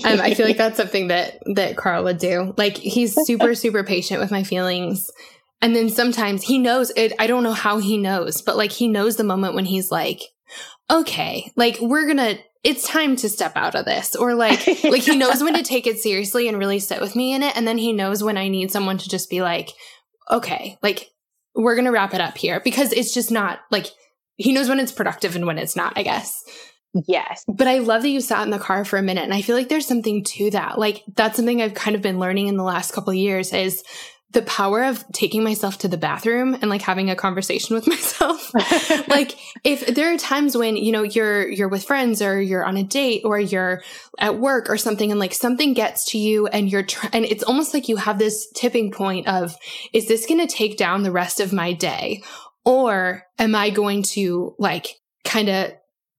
Um, 0.04 0.20
I 0.20 0.34
feel 0.34 0.46
like 0.46 0.56
that's 0.56 0.76
something 0.78 1.08
that, 1.08 1.42
that 1.54 1.76
Carl 1.76 2.04
would 2.04 2.18
do. 2.18 2.54
Like 2.56 2.76
he's 2.76 3.14
super, 3.26 3.54
super 3.56 3.82
patient 3.82 4.20
with 4.20 4.30
my 4.30 4.44
feelings. 4.44 5.10
And 5.60 5.74
then 5.74 5.90
sometimes 5.90 6.42
he 6.42 6.58
knows 6.58 6.92
it. 6.96 7.12
I 7.18 7.26
don't 7.26 7.42
know 7.42 7.52
how 7.52 7.78
he 7.78 7.98
knows, 7.98 8.40
but 8.40 8.56
like 8.56 8.70
he 8.70 8.88
knows 8.88 9.16
the 9.16 9.24
moment 9.24 9.54
when 9.54 9.66
he's 9.66 9.90
like, 9.90 10.20
okay, 10.90 11.52
like 11.56 11.78
we're 11.80 12.06
going 12.06 12.16
to, 12.16 12.38
it's 12.62 12.86
time 12.86 13.16
to 13.16 13.28
step 13.28 13.56
out 13.56 13.74
of 13.74 13.86
this 13.86 14.14
or 14.14 14.34
like 14.34 14.66
like 14.84 15.02
he 15.02 15.16
knows 15.16 15.42
when 15.42 15.54
to 15.54 15.62
take 15.62 15.86
it 15.86 15.98
seriously 15.98 16.46
and 16.46 16.58
really 16.58 16.78
sit 16.78 17.00
with 17.00 17.16
me 17.16 17.32
in 17.32 17.42
it 17.42 17.56
and 17.56 17.66
then 17.66 17.78
he 17.78 17.90
knows 17.90 18.22
when 18.22 18.36
i 18.36 18.48
need 18.48 18.70
someone 18.70 18.98
to 18.98 19.08
just 19.08 19.30
be 19.30 19.40
like 19.40 19.70
okay, 20.30 20.78
like 20.82 21.10
we're 21.54 21.74
going 21.74 21.84
to 21.84 21.90
wrap 21.90 22.14
it 22.14 22.20
up 22.20 22.36
here 22.36 22.60
because 22.60 22.92
it's 22.92 23.12
just 23.12 23.30
not 23.30 23.60
like 23.70 23.86
he 24.36 24.52
knows 24.52 24.68
when 24.68 24.80
it's 24.80 24.92
productive 24.92 25.36
and 25.36 25.46
when 25.46 25.58
it's 25.58 25.76
not, 25.76 25.92
I 25.96 26.02
guess. 26.02 26.42
Yes. 27.06 27.44
But 27.46 27.68
I 27.68 27.78
love 27.78 28.02
that 28.02 28.08
you 28.08 28.20
sat 28.20 28.44
in 28.44 28.50
the 28.50 28.58
car 28.58 28.84
for 28.84 28.98
a 28.98 29.02
minute. 29.02 29.24
And 29.24 29.34
I 29.34 29.42
feel 29.42 29.56
like 29.56 29.68
there's 29.68 29.86
something 29.86 30.24
to 30.24 30.50
that. 30.50 30.78
Like 30.78 31.04
that's 31.14 31.36
something 31.36 31.60
I've 31.62 31.74
kind 31.74 31.94
of 31.94 32.02
been 32.02 32.18
learning 32.18 32.48
in 32.48 32.56
the 32.56 32.64
last 32.64 32.92
couple 32.92 33.12
years 33.14 33.52
is 33.52 33.82
the 34.32 34.42
power 34.42 34.84
of 34.84 35.04
taking 35.12 35.42
myself 35.42 35.78
to 35.78 35.88
the 35.88 35.96
bathroom 35.96 36.54
and 36.54 36.70
like 36.70 36.82
having 36.82 37.10
a 37.10 37.16
conversation 37.16 37.74
with 37.74 37.86
myself. 37.86 38.52
like 39.08 39.36
if 39.64 39.86
there 39.94 40.12
are 40.12 40.16
times 40.16 40.56
when, 40.56 40.76
you 40.76 40.92
know, 40.92 41.02
you're 41.02 41.48
you're 41.48 41.68
with 41.68 41.84
friends 41.84 42.22
or 42.22 42.40
you're 42.40 42.64
on 42.64 42.76
a 42.76 42.82
date 42.82 43.22
or 43.24 43.38
you're 43.38 43.82
at 44.18 44.38
work 44.38 44.70
or 44.70 44.76
something 44.76 45.10
and 45.10 45.18
like 45.18 45.34
something 45.34 45.74
gets 45.74 46.04
to 46.06 46.18
you 46.18 46.46
and 46.46 46.70
you're 46.70 46.84
tr- 46.84 47.08
and 47.12 47.24
it's 47.24 47.42
almost 47.42 47.74
like 47.74 47.88
you 47.88 47.96
have 47.96 48.18
this 48.18 48.48
tipping 48.54 48.92
point 48.92 49.26
of 49.26 49.54
is 49.92 50.06
this 50.06 50.26
going 50.26 50.46
to 50.46 50.52
take 50.52 50.76
down 50.76 51.02
the 51.02 51.12
rest 51.12 51.40
of 51.40 51.52
my 51.52 51.72
day 51.72 52.22
or 52.64 53.24
am 53.38 53.54
I 53.54 53.70
going 53.70 54.02
to 54.02 54.54
like 54.58 54.86
kind 55.24 55.48
of 55.48 55.72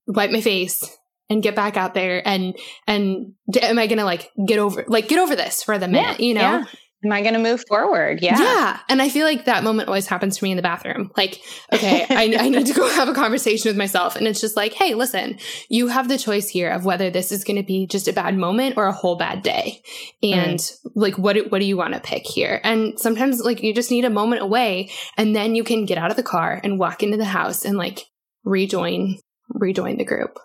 wipe 0.06 0.30
my 0.30 0.40
face 0.40 0.98
and 1.30 1.42
get 1.42 1.56
back 1.56 1.76
out 1.76 1.94
there 1.94 2.26
and 2.26 2.56
and 2.86 3.32
am 3.60 3.78
I 3.78 3.86
gonna 3.86 4.04
like 4.04 4.30
get 4.46 4.58
over 4.58 4.84
like 4.86 5.08
get 5.08 5.18
over 5.18 5.34
this 5.34 5.62
for 5.62 5.78
the 5.78 5.88
minute, 5.88 6.20
yeah, 6.20 6.26
you 6.26 6.34
know? 6.34 6.40
Yeah. 6.40 6.64
Am 7.04 7.10
I 7.10 7.22
going 7.22 7.34
to 7.34 7.40
move 7.40 7.64
forward? 7.66 8.20
Yeah. 8.22 8.38
Yeah. 8.38 8.78
And 8.88 9.02
I 9.02 9.08
feel 9.08 9.26
like 9.26 9.46
that 9.46 9.64
moment 9.64 9.88
always 9.88 10.06
happens 10.06 10.36
to 10.36 10.44
me 10.44 10.52
in 10.52 10.56
the 10.56 10.62
bathroom. 10.62 11.10
Like, 11.16 11.40
okay, 11.72 12.06
I, 12.08 12.36
I, 12.38 12.48
need 12.48 12.66
to 12.66 12.72
go 12.72 12.88
have 12.88 13.08
a 13.08 13.14
conversation 13.14 13.68
with 13.68 13.76
myself. 13.76 14.14
And 14.14 14.28
it's 14.28 14.40
just 14.40 14.56
like, 14.56 14.72
hey, 14.72 14.94
listen, 14.94 15.38
you 15.68 15.88
have 15.88 16.08
the 16.08 16.16
choice 16.16 16.48
here 16.48 16.70
of 16.70 16.84
whether 16.84 17.10
this 17.10 17.32
is 17.32 17.42
going 17.42 17.56
to 17.56 17.64
be 17.64 17.88
just 17.88 18.06
a 18.06 18.12
bad 18.12 18.36
moment 18.36 18.76
or 18.76 18.86
a 18.86 18.92
whole 18.92 19.16
bad 19.16 19.42
day. 19.42 19.82
And 20.22 20.58
mm. 20.58 20.76
like, 20.94 21.18
what, 21.18 21.36
what 21.50 21.58
do 21.58 21.64
you 21.64 21.76
want 21.76 21.94
to 21.94 22.00
pick 22.00 22.24
here? 22.24 22.60
And 22.62 22.98
sometimes 23.00 23.40
like 23.40 23.62
you 23.64 23.74
just 23.74 23.90
need 23.90 24.04
a 24.04 24.10
moment 24.10 24.42
away 24.42 24.90
and 25.16 25.34
then 25.34 25.56
you 25.56 25.64
can 25.64 25.86
get 25.86 25.98
out 25.98 26.10
of 26.10 26.16
the 26.16 26.22
car 26.22 26.60
and 26.62 26.78
walk 26.78 27.02
into 27.02 27.16
the 27.16 27.24
house 27.24 27.64
and 27.64 27.76
like 27.76 28.06
rejoin, 28.44 29.18
rejoin 29.48 29.96
the 29.96 30.04
group. 30.04 30.38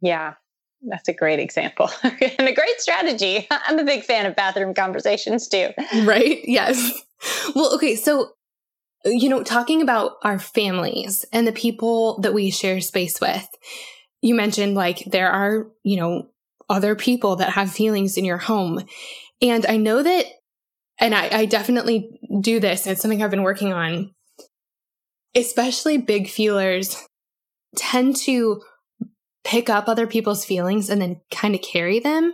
Yeah. 0.00 0.34
That's 0.82 1.08
a 1.08 1.12
great 1.12 1.38
example 1.38 1.90
and 2.02 2.48
a 2.48 2.52
great 2.52 2.80
strategy. 2.80 3.46
I'm 3.50 3.78
a 3.78 3.84
big 3.84 4.04
fan 4.04 4.26
of 4.26 4.36
bathroom 4.36 4.74
conversations 4.74 5.48
too. 5.48 5.70
Right? 6.04 6.40
Yes. 6.44 7.02
Well, 7.54 7.74
okay. 7.74 7.96
So, 7.96 8.32
you 9.04 9.28
know, 9.28 9.42
talking 9.42 9.82
about 9.82 10.12
our 10.22 10.38
families 10.38 11.24
and 11.32 11.46
the 11.46 11.52
people 11.52 12.18
that 12.20 12.34
we 12.34 12.50
share 12.50 12.80
space 12.80 13.20
with, 13.20 13.46
you 14.22 14.34
mentioned 14.34 14.74
like 14.74 15.04
there 15.06 15.30
are, 15.30 15.66
you 15.82 15.96
know, 15.96 16.28
other 16.68 16.94
people 16.94 17.36
that 17.36 17.50
have 17.50 17.70
feelings 17.70 18.16
in 18.16 18.24
your 18.24 18.38
home. 18.38 18.84
And 19.42 19.66
I 19.66 19.76
know 19.76 20.02
that, 20.02 20.26
and 20.98 21.14
I, 21.14 21.28
I 21.30 21.44
definitely 21.46 22.20
do 22.40 22.60
this. 22.60 22.86
It's 22.86 23.02
something 23.02 23.22
I've 23.22 23.30
been 23.30 23.42
working 23.42 23.72
on, 23.72 24.12
especially 25.34 25.98
big 25.98 26.28
feelers 26.28 26.96
tend 27.76 28.16
to 28.16 28.62
pick 29.44 29.70
up 29.70 29.88
other 29.88 30.06
people's 30.06 30.44
feelings 30.44 30.90
and 30.90 31.00
then 31.00 31.20
kind 31.30 31.54
of 31.54 31.62
carry 31.62 32.00
them. 32.00 32.32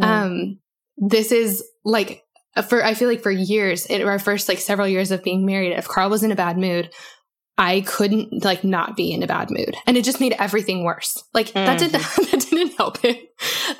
Um, 0.00 0.58
this 0.96 1.32
is 1.32 1.64
like 1.84 2.24
for 2.68 2.84
I 2.84 2.94
feel 2.94 3.08
like 3.08 3.22
for 3.22 3.30
years, 3.30 3.86
in 3.86 4.02
our 4.06 4.18
first 4.18 4.48
like 4.48 4.58
several 4.58 4.88
years 4.88 5.10
of 5.10 5.22
being 5.22 5.46
married, 5.46 5.72
if 5.72 5.88
Carl 5.88 6.10
was 6.10 6.22
in 6.22 6.32
a 6.32 6.36
bad 6.36 6.58
mood, 6.58 6.90
I 7.56 7.80
couldn't 7.82 8.44
like 8.44 8.64
not 8.64 8.96
be 8.96 9.12
in 9.12 9.22
a 9.22 9.26
bad 9.26 9.50
mood, 9.50 9.76
and 9.86 9.96
it 9.96 10.04
just 10.04 10.20
made 10.20 10.34
everything 10.38 10.84
worse. 10.84 11.22
Like 11.34 11.48
mm. 11.48 11.54
that 11.54 11.78
didn't 11.78 11.92
that 12.30 12.46
didn't 12.50 12.76
help 12.76 13.04
it. 13.04 13.32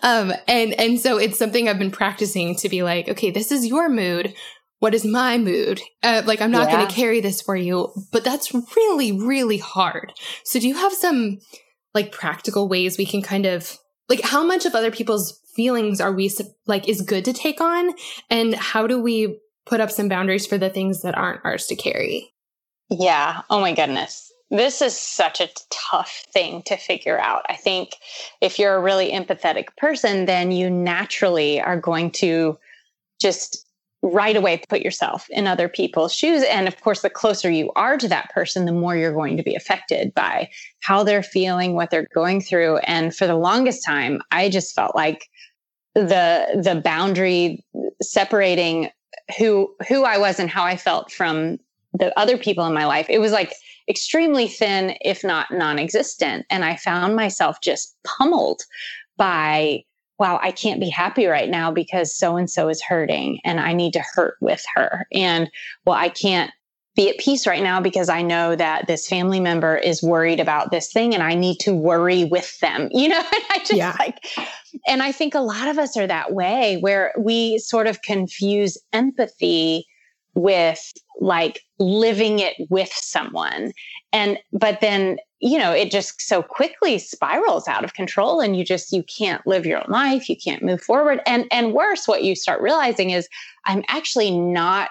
Um, 0.02 0.32
and 0.46 0.74
and 0.74 1.00
so 1.00 1.16
it's 1.16 1.38
something 1.38 1.68
I've 1.68 1.78
been 1.78 1.90
practicing 1.90 2.56
to 2.56 2.68
be 2.68 2.82
like, 2.82 3.08
okay, 3.08 3.30
this 3.30 3.52
is 3.52 3.66
your 3.66 3.88
mood. 3.88 4.34
What 4.80 4.94
is 4.94 5.04
my 5.04 5.38
mood? 5.38 5.80
Uh, 6.04 6.22
like 6.24 6.40
I'm 6.40 6.52
not 6.52 6.68
yeah. 6.68 6.76
going 6.76 6.88
to 6.88 6.94
carry 6.94 7.20
this 7.20 7.42
for 7.42 7.56
you, 7.56 7.92
but 8.12 8.24
that's 8.24 8.54
really 8.76 9.12
really 9.12 9.58
hard. 9.58 10.12
So 10.44 10.60
do 10.60 10.68
you 10.68 10.74
have 10.74 10.92
some 10.92 11.38
like 11.94 12.12
practical 12.12 12.68
ways 12.68 12.98
we 12.98 13.06
can 13.06 13.22
kind 13.22 13.46
of 13.46 13.78
like 14.08 14.20
how 14.22 14.44
much 14.44 14.66
of 14.66 14.74
other 14.74 14.90
people's 14.90 15.40
feelings 15.54 16.00
are 16.00 16.12
we 16.12 16.30
like 16.66 16.88
is 16.88 17.02
good 17.02 17.24
to 17.24 17.32
take 17.32 17.60
on? 17.60 17.92
And 18.30 18.54
how 18.54 18.86
do 18.86 19.00
we 19.00 19.40
put 19.66 19.80
up 19.80 19.90
some 19.90 20.08
boundaries 20.08 20.46
for 20.46 20.56
the 20.56 20.70
things 20.70 21.02
that 21.02 21.16
aren't 21.16 21.44
ours 21.44 21.66
to 21.66 21.76
carry? 21.76 22.32
Yeah. 22.88 23.42
Oh 23.50 23.60
my 23.60 23.74
goodness. 23.74 24.32
This 24.50 24.80
is 24.80 24.98
such 24.98 25.42
a 25.42 25.50
tough 25.90 26.24
thing 26.32 26.62
to 26.62 26.76
figure 26.78 27.18
out. 27.18 27.42
I 27.50 27.56
think 27.56 27.96
if 28.40 28.58
you're 28.58 28.76
a 28.76 28.80
really 28.80 29.12
empathetic 29.12 29.76
person 29.76 30.24
then 30.24 30.52
you 30.52 30.70
naturally 30.70 31.60
are 31.60 31.78
going 31.78 32.12
to 32.12 32.58
just 33.20 33.67
right 34.02 34.36
away 34.36 34.62
put 34.68 34.80
yourself 34.80 35.26
in 35.30 35.46
other 35.46 35.68
people's 35.68 36.14
shoes. 36.14 36.44
And 36.44 36.68
of 36.68 36.80
course, 36.80 37.02
the 37.02 37.10
closer 37.10 37.50
you 37.50 37.72
are 37.74 37.96
to 37.98 38.08
that 38.08 38.30
person, 38.30 38.64
the 38.64 38.72
more 38.72 38.96
you're 38.96 39.12
going 39.12 39.36
to 39.36 39.42
be 39.42 39.54
affected 39.54 40.14
by 40.14 40.48
how 40.80 41.02
they're 41.02 41.22
feeling, 41.22 41.74
what 41.74 41.90
they're 41.90 42.06
going 42.14 42.40
through. 42.40 42.78
And 42.78 43.14
for 43.14 43.26
the 43.26 43.36
longest 43.36 43.84
time, 43.84 44.20
I 44.30 44.48
just 44.48 44.74
felt 44.74 44.94
like 44.94 45.28
the 45.94 46.60
the 46.62 46.80
boundary 46.80 47.64
separating 48.00 48.90
who 49.36 49.74
who 49.88 50.04
I 50.04 50.18
was 50.18 50.38
and 50.38 50.48
how 50.48 50.64
I 50.64 50.76
felt 50.76 51.10
from 51.10 51.58
the 51.92 52.16
other 52.18 52.38
people 52.38 52.66
in 52.66 52.74
my 52.74 52.86
life, 52.86 53.06
it 53.08 53.18
was 53.18 53.32
like 53.32 53.52
extremely 53.88 54.46
thin, 54.46 54.96
if 55.00 55.24
not 55.24 55.50
non-existent. 55.50 56.46
And 56.50 56.64
I 56.64 56.76
found 56.76 57.16
myself 57.16 57.58
just 57.62 57.96
pummeled 58.04 58.62
by 59.16 59.82
wow, 60.18 60.38
I 60.42 60.50
can't 60.50 60.80
be 60.80 60.90
happy 60.90 61.26
right 61.26 61.48
now 61.48 61.70
because 61.70 62.16
so 62.16 62.36
and 62.36 62.50
so 62.50 62.68
is 62.68 62.82
hurting 62.82 63.40
and 63.44 63.60
I 63.60 63.72
need 63.72 63.92
to 63.92 64.04
hurt 64.14 64.36
with 64.40 64.64
her. 64.74 65.06
And 65.12 65.50
well, 65.84 65.96
I 65.96 66.08
can't 66.08 66.50
be 66.96 67.08
at 67.08 67.18
peace 67.18 67.46
right 67.46 67.62
now 67.62 67.80
because 67.80 68.08
I 68.08 68.22
know 68.22 68.56
that 68.56 68.88
this 68.88 69.06
family 69.06 69.38
member 69.38 69.76
is 69.76 70.02
worried 70.02 70.40
about 70.40 70.72
this 70.72 70.92
thing 70.92 71.14
and 71.14 71.22
I 71.22 71.34
need 71.34 71.58
to 71.60 71.72
worry 71.72 72.24
with 72.24 72.58
them. 72.58 72.88
You 72.98 73.08
know, 73.08 73.18
and 73.20 73.44
I 73.50 73.58
just 73.58 73.74
yeah. 73.74 73.94
like, 73.98 74.18
and 74.88 75.02
I 75.02 75.12
think 75.12 75.36
a 75.36 75.40
lot 75.40 75.68
of 75.68 75.78
us 75.78 75.96
are 75.96 76.08
that 76.08 76.32
way 76.32 76.78
where 76.80 77.14
we 77.16 77.58
sort 77.58 77.86
of 77.86 78.02
confuse 78.02 78.76
empathy 78.92 79.86
with 80.38 80.92
like 81.20 81.64
living 81.80 82.38
it 82.38 82.54
with 82.70 82.92
someone. 82.92 83.72
And, 84.12 84.38
but 84.52 84.80
then, 84.80 85.18
you 85.40 85.58
know, 85.58 85.72
it 85.72 85.90
just 85.90 86.20
so 86.20 86.42
quickly 86.42 86.98
spirals 86.98 87.66
out 87.66 87.84
of 87.84 87.94
control 87.94 88.40
and 88.40 88.56
you 88.56 88.64
just, 88.64 88.92
you 88.92 89.02
can't 89.02 89.44
live 89.46 89.66
your 89.66 89.78
own 89.78 89.90
life. 89.90 90.28
You 90.28 90.36
can't 90.36 90.62
move 90.62 90.80
forward. 90.80 91.20
And, 91.26 91.46
and 91.50 91.72
worse, 91.74 92.06
what 92.06 92.22
you 92.22 92.36
start 92.36 92.60
realizing 92.60 93.10
is 93.10 93.28
I'm 93.66 93.82
actually 93.88 94.30
not 94.30 94.90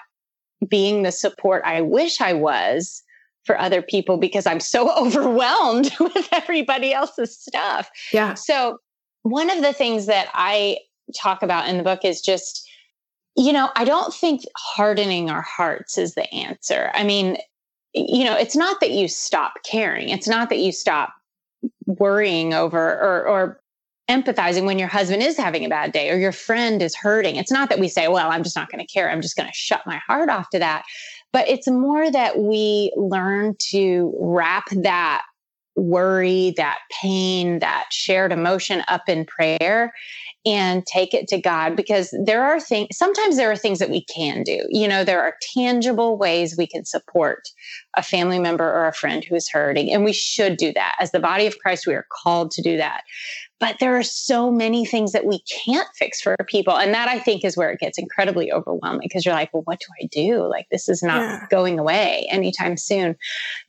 being 0.67 1.03
the 1.03 1.11
support 1.11 1.63
I 1.65 1.81
wish 1.81 2.19
I 2.19 2.33
was 2.33 3.01
for 3.45 3.57
other 3.57 3.81
people 3.81 4.17
because 4.17 4.45
I'm 4.45 4.59
so 4.59 4.93
overwhelmed 4.97 5.93
with 5.99 6.27
everybody 6.33 6.93
else's 6.93 7.37
stuff. 7.39 7.89
Yeah. 8.11 8.33
So, 8.33 8.79
one 9.23 9.49
of 9.49 9.61
the 9.61 9.73
things 9.73 10.05
that 10.05 10.29
I 10.33 10.77
talk 11.15 11.41
about 11.43 11.67
in 11.67 11.77
the 11.77 11.83
book 11.83 12.05
is 12.05 12.21
just, 12.21 12.66
you 13.37 13.53
know, 13.53 13.69
I 13.75 13.85
don't 13.85 14.13
think 14.13 14.41
hardening 14.57 15.29
our 15.29 15.43
hearts 15.43 15.97
is 15.97 16.15
the 16.15 16.31
answer. 16.33 16.89
I 16.93 17.03
mean, 17.03 17.37
you 17.93 18.25
know, 18.25 18.35
it's 18.35 18.55
not 18.55 18.79
that 18.79 18.91
you 18.91 19.07
stop 19.07 19.53
caring, 19.63 20.09
it's 20.09 20.27
not 20.27 20.49
that 20.49 20.57
you 20.57 20.71
stop 20.71 21.13
worrying 21.85 22.53
over 22.53 22.77
or, 22.77 23.27
or 23.27 23.61
empathizing 24.09 24.65
when 24.65 24.79
your 24.79 24.87
husband 24.87 25.21
is 25.21 25.37
having 25.37 25.65
a 25.65 25.69
bad 25.69 25.91
day 25.91 26.09
or 26.09 26.17
your 26.17 26.31
friend 26.31 26.81
is 26.81 26.95
hurting. 26.95 27.35
It's 27.35 27.51
not 27.51 27.69
that 27.69 27.79
we 27.79 27.87
say, 27.87 28.07
well, 28.07 28.31
I'm 28.31 28.43
just 28.43 28.55
not 28.55 28.71
going 28.71 28.85
to 28.85 28.91
care. 28.91 29.09
I'm 29.09 29.21
just 29.21 29.35
going 29.35 29.47
to 29.47 29.55
shut 29.55 29.85
my 29.85 29.97
heart 29.97 30.29
off 30.29 30.49
to 30.51 30.59
that. 30.59 30.83
But 31.33 31.47
it's 31.47 31.67
more 31.67 32.09
that 32.09 32.39
we 32.39 32.91
learn 32.95 33.55
to 33.71 34.13
wrap 34.17 34.69
that 34.71 35.23
worry, 35.77 36.53
that 36.57 36.79
pain, 37.01 37.59
that 37.59 37.85
shared 37.91 38.31
emotion 38.31 38.83
up 38.87 39.07
in 39.07 39.25
prayer 39.25 39.93
and 40.45 40.85
take 40.85 41.13
it 41.13 41.27
to 41.27 41.39
God 41.39 41.75
because 41.75 42.13
there 42.23 42.43
are 42.43 42.59
things, 42.59 42.97
sometimes 42.97 43.37
there 43.37 43.51
are 43.51 43.55
things 43.55 43.79
that 43.79 43.89
we 43.89 44.03
can 44.05 44.43
do. 44.43 44.65
You 44.69 44.87
know, 44.87 45.03
there 45.03 45.21
are 45.21 45.35
tangible 45.53 46.17
ways 46.17 46.55
we 46.57 46.67
can 46.67 46.85
support 46.85 47.49
a 47.95 48.03
family 48.03 48.39
member 48.39 48.65
or 48.65 48.87
a 48.87 48.93
friend 48.93 49.23
who 49.23 49.35
is 49.35 49.49
hurting. 49.49 49.91
And 49.91 50.03
we 50.03 50.13
should 50.13 50.57
do 50.57 50.71
that. 50.73 50.95
As 50.99 51.11
the 51.11 51.19
body 51.19 51.47
of 51.47 51.59
Christ, 51.59 51.85
we 51.85 51.93
are 51.93 52.07
called 52.23 52.51
to 52.51 52.61
do 52.61 52.77
that. 52.77 53.01
But 53.59 53.77
there 53.79 53.97
are 53.97 54.03
so 54.03 54.51
many 54.51 54.85
things 54.85 55.13
that 55.13 55.25
we 55.25 55.41
can't 55.65 55.87
fix 55.95 56.21
for 56.21 56.35
people. 56.47 56.77
And 56.77 56.93
that 56.93 57.07
I 57.07 57.19
think 57.19 57.43
is 57.43 57.57
where 57.57 57.71
it 57.71 57.79
gets 57.79 57.97
incredibly 57.97 58.51
overwhelming 58.51 59.01
because 59.03 59.25
you're 59.25 59.33
like, 59.33 59.53
well, 59.53 59.63
what 59.63 59.79
do 59.79 59.87
I 60.01 60.07
do? 60.11 60.47
Like, 60.47 60.67
this 60.69 60.87
is 60.87 61.01
not 61.01 61.21
yeah. 61.21 61.45
going 61.49 61.79
away 61.79 62.27
anytime 62.29 62.77
soon. 62.77 63.15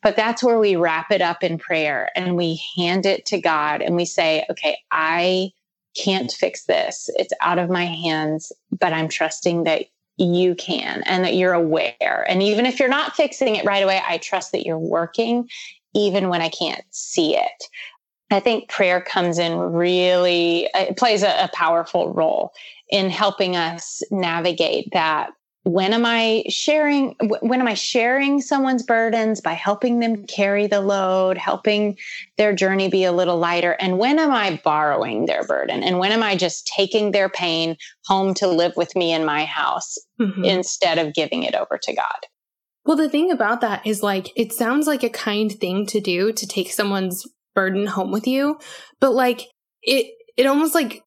But 0.03 0.17
that's 0.17 0.43
where 0.43 0.59
we 0.59 0.77
wrap 0.77 1.11
it 1.11 1.23
up 1.23 1.43
in 1.43 1.59
prayer 1.59 2.11
and 2.15 2.37
we 2.37 2.61
hand 2.77 3.07
it 3.07 3.25
to 3.27 3.41
God 3.41 3.81
and 3.81 3.97
we 3.97 4.05
say, 4.05 4.45
okay, 4.51 4.77
I 4.91 5.53
can't 5.97 6.31
fix 6.31 6.65
this. 6.65 7.09
It's 7.17 7.33
out 7.41 7.59
of 7.59 7.71
my 7.71 7.87
hands, 7.87 8.53
but 8.79 8.93
I'm 8.93 9.09
trusting 9.09 9.65
that 9.65 9.87
you 10.19 10.55
can 10.55 11.03
and 11.07 11.25
that 11.25 11.35
you're 11.35 11.53
aware. 11.53 12.27
And 12.29 12.43
even 12.43 12.67
if 12.67 12.79
you're 12.79 12.89
not 12.89 13.17
fixing 13.17 13.57
it 13.57 13.65
right 13.65 13.83
away, 13.83 14.03
I 14.07 14.19
trust 14.19 14.53
that 14.53 14.67
you're 14.67 14.79
working 14.79 15.49
even 15.95 16.29
when 16.29 16.43
I 16.43 16.49
can't 16.49 16.85
see 16.91 17.37
it. 17.37 17.65
I 18.31 18.41
think 18.41 18.69
prayer 18.69 19.01
comes 19.01 19.39
in 19.39 19.57
really, 19.59 20.69
it 20.75 20.97
plays 20.97 21.23
a, 21.23 21.45
a 21.45 21.51
powerful 21.55 22.13
role 22.13 22.53
in 22.91 23.11
helping 23.11 23.57
us 23.57 24.03
navigate 24.11 24.89
that. 24.93 25.31
When 25.65 25.93
am 25.93 26.07
i 26.07 26.45
sharing 26.49 27.15
when 27.41 27.61
am 27.61 27.69
i 27.69 27.75
sharing 27.75 28.41
someone's 28.41 28.83
burdens 28.83 29.43
by 29.43 29.53
helping 29.53 30.01
them 30.01 30.25
carry 30.25 30.67
the 30.67 30.81
load 30.81 31.37
helping 31.37 31.99
their 32.39 32.55
journey 32.55 32.89
be 32.89 33.05
a 33.05 33.13
little 33.13 33.37
lighter? 33.37 33.73
And 33.79 33.99
when 33.99 34.19
am 34.19 34.31
i 34.31 34.59
borrowing 34.65 35.27
their 35.27 35.45
burden? 35.45 35.83
And 35.83 35.99
when 35.99 36.13
am 36.13 36.23
i 36.23 36.37
just 36.37 36.71
taking 36.75 37.11
their 37.11 37.29
pain 37.29 37.77
home 38.07 38.33
to 38.35 38.47
live 38.47 38.73
with 38.77 38.97
me 38.97 39.13
in 39.13 39.27
my 39.27 39.45
house 39.45 39.99
mm-hmm. 40.19 40.45
instead 40.45 40.97
of 40.97 41.13
giving 41.13 41.43
it 41.43 41.55
over 41.55 41.79
to 41.83 41.95
god? 41.95 42.27
Well 42.87 42.97
the 42.97 43.11
thing 43.11 43.31
about 43.31 43.61
that 43.61 43.87
is 43.87 44.03
like 44.03 44.31
it 44.37 44.55
sounds 44.55 44.87
like 44.87 45.03
a 45.03 45.11
kind 45.11 45.53
thing 45.53 45.85
to 45.87 46.01
do 46.01 46.33
to 46.33 46.47
take 46.47 46.73
someone's 46.73 47.27
burden 47.59 47.87
home 47.87 48.13
with 48.13 48.27
you 48.27 48.59
but 49.01 49.13
like 49.13 49.49
it 49.83 50.13
it 50.37 50.47
almost 50.47 50.75
like 50.75 51.03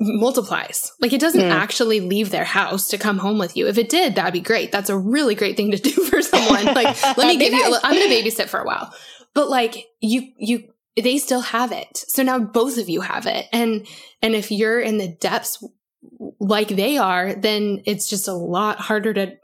multiplies. 0.00 0.90
Like 1.00 1.12
it 1.12 1.20
doesn't 1.20 1.40
mm. 1.40 1.50
actually 1.50 2.00
leave 2.00 2.30
their 2.30 2.44
house 2.44 2.88
to 2.88 2.98
come 2.98 3.18
home 3.18 3.38
with 3.38 3.56
you. 3.56 3.68
If 3.68 3.78
it 3.78 3.88
did, 3.88 4.14
that'd 4.14 4.32
be 4.32 4.40
great. 4.40 4.72
That's 4.72 4.90
a 4.90 4.98
really 4.98 5.34
great 5.34 5.56
thing 5.56 5.70
to 5.70 5.78
do 5.78 5.90
for 6.04 6.22
someone. 6.22 6.64
Like, 6.66 7.00
let 7.16 7.28
me 7.28 7.36
give 7.38 7.52
you, 7.52 7.78
I'm 7.82 7.94
going 7.94 8.08
to 8.08 8.30
babysit 8.30 8.48
for 8.48 8.60
a 8.60 8.64
while. 8.66 8.92
But 9.34 9.48
like 9.48 9.86
you, 10.00 10.32
you, 10.36 10.68
they 10.96 11.18
still 11.18 11.40
have 11.40 11.72
it. 11.72 12.04
So 12.08 12.22
now 12.22 12.38
both 12.38 12.76
of 12.78 12.88
you 12.88 13.00
have 13.02 13.26
it. 13.26 13.46
And, 13.52 13.86
and 14.20 14.34
if 14.34 14.50
you're 14.50 14.80
in 14.80 14.98
the 14.98 15.08
depths 15.08 15.64
like 16.40 16.68
they 16.68 16.98
are, 16.98 17.34
then 17.34 17.82
it's 17.86 18.08
just 18.08 18.28
a 18.28 18.34
lot 18.34 18.78
harder 18.78 19.14
to 19.14 19.36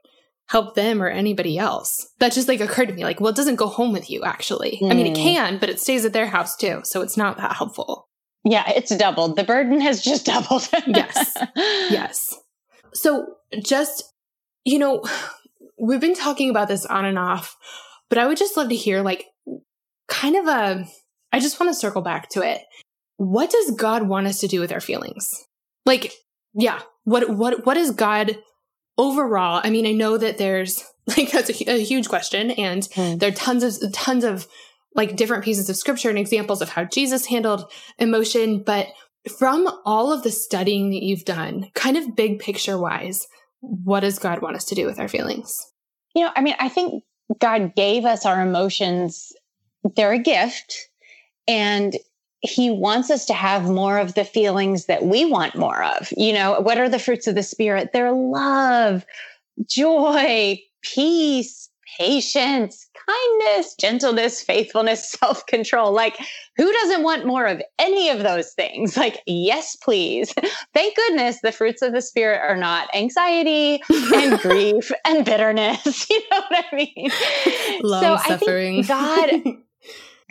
help 0.48 0.74
them 0.74 1.02
or 1.02 1.08
anybody 1.08 1.58
else. 1.58 2.08
That 2.18 2.32
just 2.32 2.48
like 2.48 2.60
occurred 2.60 2.88
to 2.88 2.94
me. 2.94 3.04
Like, 3.04 3.20
well, 3.20 3.30
it 3.30 3.36
doesn't 3.36 3.56
go 3.56 3.68
home 3.68 3.92
with 3.92 4.10
you 4.10 4.24
actually. 4.24 4.78
Mm. 4.82 4.90
I 4.90 4.94
mean, 4.94 5.06
it 5.06 5.16
hmm. 5.16 5.22
can, 5.22 5.58
but 5.58 5.68
it 5.68 5.78
stays 5.78 6.04
at 6.04 6.12
their 6.12 6.26
house 6.26 6.56
too. 6.56 6.80
So 6.84 7.02
it's 7.02 7.16
not 7.16 7.36
that 7.36 7.56
helpful. 7.56 8.08
Yeah, 8.44 8.64
it's 8.74 8.94
doubled. 8.96 9.36
The 9.36 9.44
burden 9.44 9.80
has 9.80 10.02
just 10.02 10.26
doubled. 10.26 10.68
yes. 10.86 11.36
Yes. 11.90 12.34
So 12.94 13.26
just, 13.62 14.04
you 14.64 14.78
know, 14.78 15.04
we've 15.78 16.00
been 16.00 16.14
talking 16.14 16.48
about 16.50 16.68
this 16.68 16.86
on 16.86 17.04
and 17.04 17.18
off, 17.18 17.56
but 18.08 18.18
I 18.18 18.26
would 18.26 18.38
just 18.38 18.56
love 18.56 18.70
to 18.70 18.76
hear 18.76 19.02
like 19.02 19.26
kind 20.08 20.36
of 20.36 20.46
a, 20.46 20.86
I 21.30 21.40
just 21.40 21.60
want 21.60 21.70
to 21.70 21.78
circle 21.78 22.00
back 22.00 22.30
to 22.30 22.42
it. 22.42 22.62
What 23.18 23.50
does 23.50 23.72
God 23.72 24.08
want 24.08 24.26
us 24.26 24.40
to 24.40 24.48
do 24.48 24.60
with 24.60 24.72
our 24.72 24.80
feelings? 24.80 25.28
Like, 25.84 26.12
yeah, 26.54 26.80
what, 27.04 27.28
what, 27.28 27.66
what 27.66 27.76
is 27.76 27.90
God 27.90 28.38
overall? 28.98 29.60
I 29.64 29.70
mean, 29.70 29.86
I 29.86 29.92
know 29.92 30.18
that 30.18 30.38
there's 30.38 30.84
like, 31.06 31.30
that's 31.30 31.48
a, 31.50 31.70
a 31.70 31.82
huge 31.82 32.08
question 32.08 32.50
and 32.52 32.82
mm. 32.82 33.18
there 33.18 33.30
are 33.30 33.34
tons 33.34 33.62
of, 33.62 33.92
tons 33.92 34.24
of 34.24 34.46
like 34.94 35.16
different 35.16 35.44
pieces 35.44 35.70
of 35.70 35.76
scripture 35.76 36.10
and 36.10 36.18
examples 36.18 36.60
of 36.60 36.68
how 36.68 36.84
Jesus 36.84 37.26
handled 37.26 37.70
emotion. 37.98 38.62
But 38.62 38.88
from 39.38 39.68
all 39.84 40.12
of 40.12 40.22
the 40.22 40.30
studying 40.30 40.90
that 40.90 41.02
you've 41.02 41.24
done, 41.24 41.70
kind 41.74 41.96
of 41.96 42.16
big 42.16 42.40
picture 42.40 42.78
wise, 42.78 43.26
what 43.60 44.00
does 44.00 44.18
God 44.18 44.42
want 44.42 44.56
us 44.56 44.64
to 44.66 44.74
do 44.74 44.86
with 44.86 44.98
our 44.98 45.08
feelings? 45.08 45.54
You 46.14 46.24
know, 46.24 46.32
I 46.34 46.40
mean, 46.40 46.54
I 46.58 46.68
think 46.68 47.04
God 47.38 47.74
gave 47.76 48.04
us 48.04 48.24
our 48.24 48.40
emotions, 48.40 49.32
they're 49.96 50.12
a 50.12 50.18
gift. 50.18 50.88
And 51.46 51.94
he 52.40 52.70
wants 52.70 53.10
us 53.10 53.24
to 53.26 53.34
have 53.34 53.64
more 53.64 53.98
of 53.98 54.14
the 54.14 54.24
feelings 54.24 54.86
that 54.86 55.04
we 55.04 55.24
want 55.24 55.56
more 55.56 55.82
of. 55.82 56.12
You 56.16 56.32
know, 56.32 56.60
what 56.60 56.78
are 56.78 56.88
the 56.88 56.98
fruits 56.98 57.26
of 57.26 57.34
the 57.34 57.42
spirit? 57.42 57.90
They're 57.92 58.12
love, 58.12 59.04
joy, 59.66 60.60
peace, 60.82 61.68
patience, 61.98 62.88
kindness, 63.08 63.74
gentleness, 63.74 64.42
faithfulness, 64.42 65.10
self 65.20 65.44
control. 65.46 65.92
Like, 65.92 66.18
who 66.56 66.72
doesn't 66.72 67.02
want 67.02 67.26
more 67.26 67.46
of 67.46 67.62
any 67.78 68.08
of 68.08 68.20
those 68.20 68.52
things? 68.52 68.96
Like, 68.96 69.22
yes, 69.26 69.76
please. 69.76 70.32
Thank 70.74 70.96
goodness 70.96 71.40
the 71.42 71.52
fruits 71.52 71.82
of 71.82 71.92
the 71.92 72.02
Spirit 72.02 72.40
are 72.40 72.56
not 72.56 72.88
anxiety 72.94 73.82
and 73.90 74.38
grief 74.40 74.90
and 75.04 75.24
bitterness. 75.24 76.08
You 76.10 76.20
know 76.30 76.42
what 76.48 76.64
I 76.72 76.76
mean? 76.76 77.10
Long 77.82 78.02
so 78.02 78.16
suffering. 78.28 78.80
I 78.80 78.86
think 78.86 79.54
God. 79.54 79.62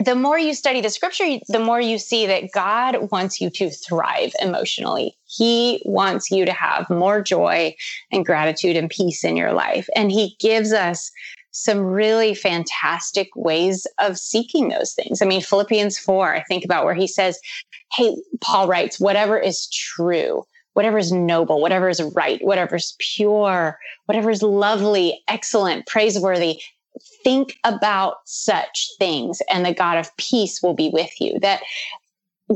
The 0.04 0.14
more 0.14 0.38
you 0.38 0.54
study 0.54 0.80
the 0.80 0.90
scripture, 0.90 1.24
the 1.48 1.58
more 1.58 1.80
you 1.80 1.98
see 1.98 2.26
that 2.26 2.52
God 2.52 3.10
wants 3.10 3.40
you 3.40 3.50
to 3.50 3.70
thrive 3.70 4.32
emotionally. 4.40 5.16
He 5.26 5.82
wants 5.84 6.30
you 6.30 6.44
to 6.44 6.52
have 6.52 6.88
more 6.88 7.20
joy 7.20 7.74
and 8.12 8.24
gratitude 8.24 8.76
and 8.76 8.88
peace 8.88 9.24
in 9.24 9.36
your 9.36 9.52
life. 9.52 9.88
And 9.96 10.12
He 10.12 10.36
gives 10.38 10.72
us 10.72 11.10
some 11.50 11.80
really 11.80 12.34
fantastic 12.34 13.28
ways 13.34 13.86
of 13.98 14.18
seeking 14.18 14.68
those 14.68 14.92
things. 14.94 15.20
I 15.20 15.26
mean, 15.26 15.42
Philippians 15.42 15.98
4, 15.98 16.34
I 16.34 16.42
think 16.44 16.64
about 16.64 16.84
where 16.84 16.94
he 16.94 17.08
says, 17.08 17.40
Hey, 17.92 18.14
Paul 18.40 18.68
writes, 18.68 19.00
whatever 19.00 19.36
is 19.36 19.66
true, 19.68 20.44
whatever 20.74 20.98
is 20.98 21.10
noble, 21.10 21.60
whatever 21.60 21.88
is 21.88 22.00
right, 22.14 22.38
whatever 22.44 22.76
is 22.76 22.94
pure, 22.98 23.78
whatever 24.06 24.30
is 24.30 24.42
lovely, 24.42 25.20
excellent, 25.26 25.86
praiseworthy, 25.86 26.60
think 27.24 27.58
about 27.64 28.16
such 28.24 28.90
things 28.98 29.42
and 29.50 29.64
the 29.64 29.74
God 29.74 29.98
of 29.98 30.16
peace 30.16 30.62
will 30.62 30.74
be 30.74 30.90
with 30.90 31.20
you. 31.20 31.38
That 31.40 31.62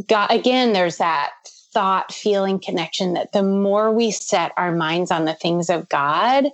God, 0.08 0.30
again, 0.30 0.72
there's 0.72 0.98
that 0.98 1.32
thought, 1.72 2.12
feeling 2.12 2.60
connection 2.60 3.14
that 3.14 3.32
the 3.32 3.42
more 3.42 3.92
we 3.92 4.10
set 4.10 4.52
our 4.56 4.74
minds 4.74 5.10
on 5.10 5.24
the 5.24 5.34
things 5.34 5.70
of 5.70 5.88
God, 5.88 6.46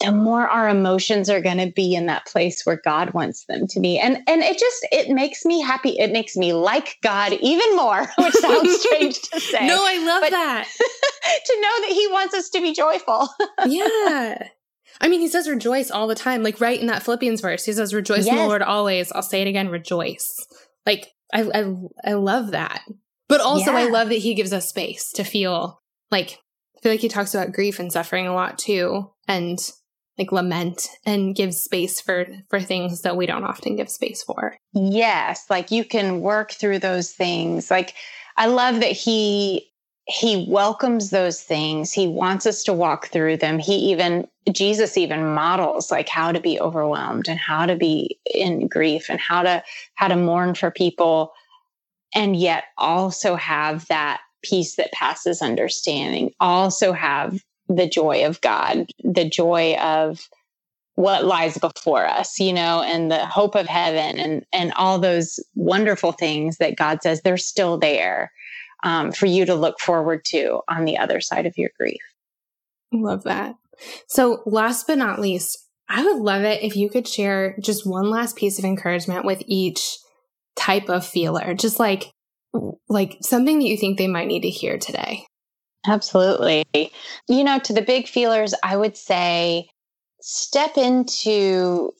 the 0.00 0.12
more 0.12 0.46
our 0.46 0.68
emotions 0.68 1.28
are 1.28 1.40
going 1.40 1.58
to 1.58 1.72
be 1.72 1.94
in 1.94 2.06
that 2.06 2.26
place 2.26 2.64
where 2.64 2.80
God 2.84 3.14
wants 3.14 3.44
them 3.46 3.66
to 3.68 3.80
be. 3.80 3.98
And 3.98 4.18
and 4.28 4.42
it 4.42 4.58
just 4.58 4.86
it 4.92 5.10
makes 5.10 5.44
me 5.44 5.60
happy. 5.60 5.98
It 5.98 6.12
makes 6.12 6.36
me 6.36 6.52
like 6.52 6.98
God 7.02 7.32
even 7.32 7.76
more, 7.76 8.06
which 8.18 8.34
sounds 8.34 8.80
strange 8.80 9.20
to 9.22 9.40
say. 9.40 9.66
No, 9.66 9.84
I 9.84 9.98
love 9.98 10.30
that. 10.30 10.68
to 10.78 11.60
know 11.60 11.88
that 11.88 11.92
he 11.92 12.06
wants 12.08 12.34
us 12.34 12.48
to 12.50 12.60
be 12.60 12.72
joyful. 12.72 13.28
yeah. 13.66 14.48
I 15.00 15.08
mean, 15.08 15.20
he 15.20 15.28
says 15.28 15.48
rejoice 15.48 15.90
all 15.90 16.06
the 16.06 16.14
time. 16.14 16.42
Like 16.42 16.60
right 16.60 16.80
in 16.80 16.86
that 16.88 17.02
Philippians 17.02 17.40
verse, 17.40 17.64
he 17.64 17.72
says 17.72 17.94
rejoice 17.94 18.26
yes. 18.26 18.34
in 18.34 18.36
the 18.36 18.46
Lord 18.46 18.62
always. 18.62 19.12
I'll 19.12 19.22
say 19.22 19.42
it 19.42 19.48
again, 19.48 19.68
rejoice. 19.68 20.46
Like 20.86 21.12
I 21.32 21.42
I 21.54 21.74
I 22.04 22.12
love 22.14 22.52
that. 22.52 22.82
But 23.28 23.40
also 23.40 23.72
yeah. 23.72 23.78
I 23.78 23.84
love 23.88 24.08
that 24.08 24.18
he 24.18 24.34
gives 24.34 24.52
us 24.52 24.68
space 24.68 25.12
to 25.12 25.24
feel 25.24 25.80
like 26.10 26.38
I 26.76 26.80
feel 26.82 26.92
like 26.92 27.00
he 27.00 27.08
talks 27.08 27.34
about 27.34 27.52
grief 27.52 27.78
and 27.78 27.92
suffering 27.92 28.26
a 28.26 28.34
lot 28.34 28.58
too. 28.58 29.10
And 29.26 29.58
like 30.18 30.32
lament 30.32 30.88
and 31.06 31.34
give 31.34 31.54
space 31.54 32.00
for 32.00 32.26
for 32.50 32.60
things 32.60 33.02
that 33.02 33.16
we 33.16 33.26
don't 33.26 33.44
often 33.44 33.76
give 33.76 33.88
space 33.88 34.22
for. 34.24 34.56
Yes, 34.74 35.44
like 35.48 35.70
you 35.70 35.84
can 35.84 36.20
work 36.20 36.52
through 36.52 36.80
those 36.80 37.12
things. 37.12 37.70
Like 37.70 37.94
I 38.36 38.46
love 38.46 38.80
that 38.80 38.92
he 38.92 39.70
he 40.08 40.46
welcomes 40.48 41.10
those 41.10 41.42
things. 41.42 41.92
He 41.92 42.08
wants 42.08 42.46
us 42.46 42.64
to 42.64 42.72
walk 42.72 43.08
through 43.08 43.36
them. 43.36 43.58
He 43.58 43.74
even 43.74 44.26
Jesus 44.50 44.96
even 44.96 45.34
models 45.34 45.90
like 45.90 46.08
how 46.08 46.32
to 46.32 46.40
be 46.40 46.58
overwhelmed 46.58 47.28
and 47.28 47.38
how 47.38 47.66
to 47.66 47.76
be 47.76 48.18
in 48.24 48.68
grief 48.68 49.10
and 49.10 49.20
how 49.20 49.42
to 49.42 49.62
how 49.94 50.08
to 50.08 50.16
mourn 50.16 50.54
for 50.54 50.70
people 50.70 51.32
and 52.14 52.36
yet 52.36 52.64
also 52.78 53.36
have 53.36 53.86
that 53.88 54.20
peace 54.42 54.76
that 54.76 54.92
passes 54.92 55.42
understanding. 55.42 56.32
Also 56.40 56.92
have 56.92 57.38
the 57.68 57.86
joy 57.86 58.24
of 58.24 58.40
God, 58.40 58.86
the 59.04 59.28
joy 59.28 59.74
of 59.74 60.26
what 60.94 61.26
lies 61.26 61.58
before 61.58 62.06
us, 62.06 62.40
you 62.40 62.54
know, 62.54 62.82
and 62.82 63.10
the 63.10 63.26
hope 63.26 63.54
of 63.54 63.66
heaven 63.66 64.18
and 64.18 64.46
and 64.54 64.72
all 64.72 64.98
those 64.98 65.38
wonderful 65.54 66.12
things 66.12 66.56
that 66.56 66.76
God 66.76 67.02
says 67.02 67.20
they're 67.20 67.36
still 67.36 67.76
there 67.76 68.32
um, 68.82 69.12
for 69.12 69.26
you 69.26 69.44
to 69.46 69.54
look 69.54 69.80
forward 69.80 70.24
to 70.26 70.60
on 70.68 70.84
the 70.84 70.98
other 70.98 71.20
side 71.20 71.46
of 71.46 71.58
your 71.58 71.70
grief. 71.78 72.00
Love 72.92 73.24
that. 73.24 73.54
So, 74.06 74.42
last 74.46 74.86
but 74.86 74.98
not 74.98 75.20
least, 75.20 75.68
I 75.88 76.04
would 76.04 76.18
love 76.20 76.42
it 76.42 76.62
if 76.62 76.76
you 76.76 76.90
could 76.90 77.06
share 77.08 77.56
just 77.60 77.86
one 77.86 78.10
last 78.10 78.36
piece 78.36 78.58
of 78.58 78.64
encouragement 78.64 79.24
with 79.24 79.42
each 79.46 79.98
type 80.56 80.88
of 80.88 81.06
feeler, 81.06 81.54
just 81.54 81.78
like 81.78 82.12
like 82.88 83.18
something 83.20 83.58
that 83.58 83.66
you 83.66 83.76
think 83.76 83.98
they 83.98 84.08
might 84.08 84.26
need 84.26 84.42
to 84.42 84.50
hear 84.50 84.78
today. 84.78 85.26
Absolutely. 85.86 86.64
You 87.28 87.44
know, 87.44 87.58
to 87.60 87.72
the 87.72 87.82
big 87.82 88.08
feelers, 88.08 88.54
I 88.62 88.76
would 88.76 88.96
say 88.96 89.68
step 90.20 90.76
into 90.76 91.92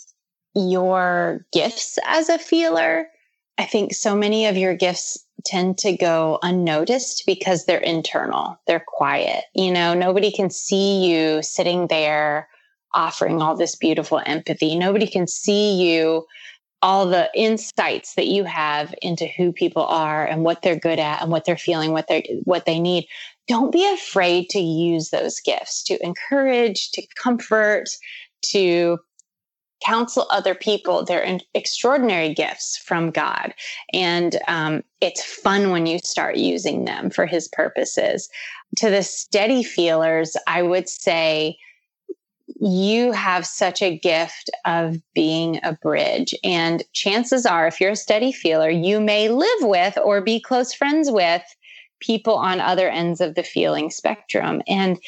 your 0.55 1.47
gifts 1.53 1.99
as 2.07 2.29
a 2.29 2.39
feeler. 2.39 3.09
I 3.57 3.64
think 3.64 3.95
so 3.95 4.16
many 4.16 4.47
of 4.47 4.57
your 4.57 4.74
gifts 4.74 5.24
tend 5.45 5.78
to 5.78 5.97
go 5.97 6.39
unnoticed 6.43 7.24
because 7.26 7.64
they're 7.64 7.78
internal, 7.78 8.59
they're 8.66 8.84
quiet. 8.86 9.45
You 9.55 9.72
know, 9.72 9.95
nobody 9.95 10.30
can 10.30 10.51
see 10.51 11.07
you 11.07 11.43
sitting 11.43 11.86
there 11.86 12.49
offering 12.95 13.41
all 13.41 13.57
this 13.57 13.76
beautiful 13.76 14.20
empathy. 14.26 14.76
Nobody 14.76 15.07
can 15.07 15.26
see 15.26 15.74
you 15.74 16.26
all 16.80 17.07
the 17.07 17.28
insights 17.34 18.14
that 18.14 18.28
you 18.28 18.45
have 18.45 18.95
into 19.03 19.26
who 19.26 19.53
people 19.53 19.84
are 19.84 20.24
and 20.24 20.45
what 20.45 20.62
they're 20.62 20.78
good 20.78 20.99
at 20.99 21.20
and 21.20 21.30
what 21.30 21.45
they're 21.45 21.57
feeling 21.57 21.91
what 21.91 22.07
they 22.07 22.41
what 22.45 22.66
they 22.66 22.78
need 22.78 23.05
don't 23.49 23.72
be 23.72 23.93
afraid 23.93 24.49
to 24.51 24.61
use 24.61 25.11
those 25.11 25.41
gifts 25.41 25.82
to 25.82 26.01
encourage 26.05 26.91
to 26.93 27.03
comfort 27.20 27.89
to 28.43 28.99
counsel 29.85 30.26
other 30.31 30.55
people 30.55 31.05
they're 31.05 31.39
extraordinary 31.55 32.35
gifts 32.35 32.76
from 32.79 33.11
god 33.11 33.55
and 33.93 34.39
um, 34.49 34.83
it's 35.01 35.24
fun 35.24 35.70
when 35.70 35.87
you 35.87 35.99
start 35.99 36.37
using 36.37 36.85
them 36.85 37.11
for 37.11 37.26
his 37.26 37.49
purposes 37.49 38.29
to 38.76 38.91
the 38.91 39.03
steady 39.03 39.62
feelers 39.62 40.37
i 40.47 40.62
would 40.62 40.89
say 40.89 41.57
you 42.61 43.12
have 43.12 43.47
such 43.47 43.83
a 43.83 43.99
gift 43.99 44.51
of 44.64 44.97
being 45.14 45.61
a 45.62 45.74
bridge. 45.74 46.35
And 46.43 46.83
chances 46.93 47.47
are, 47.47 47.66
if 47.66 47.81
you're 47.81 47.93
a 47.93 47.97
steady 47.97 48.33
feeler, 48.33 48.68
you 48.70 49.01
may 49.01 49.29
live 49.29 49.61
with 49.61 49.97
or 50.03 50.20
be 50.20 50.41
close 50.41 50.72
friends 50.72 51.11
with 51.11 51.43
people 52.01 52.35
on 52.35 52.61
other 52.61 52.89
ends 52.89 53.20
of 53.20 53.35
the 53.35 53.43
feeling 53.43 53.91
spectrum. 53.91 54.62
And 54.66 54.99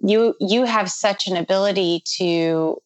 you 0.00 0.34
you 0.40 0.64
have 0.64 0.90
such 0.90 1.26
an 1.26 1.36
ability 1.36 2.02
to 2.16 2.80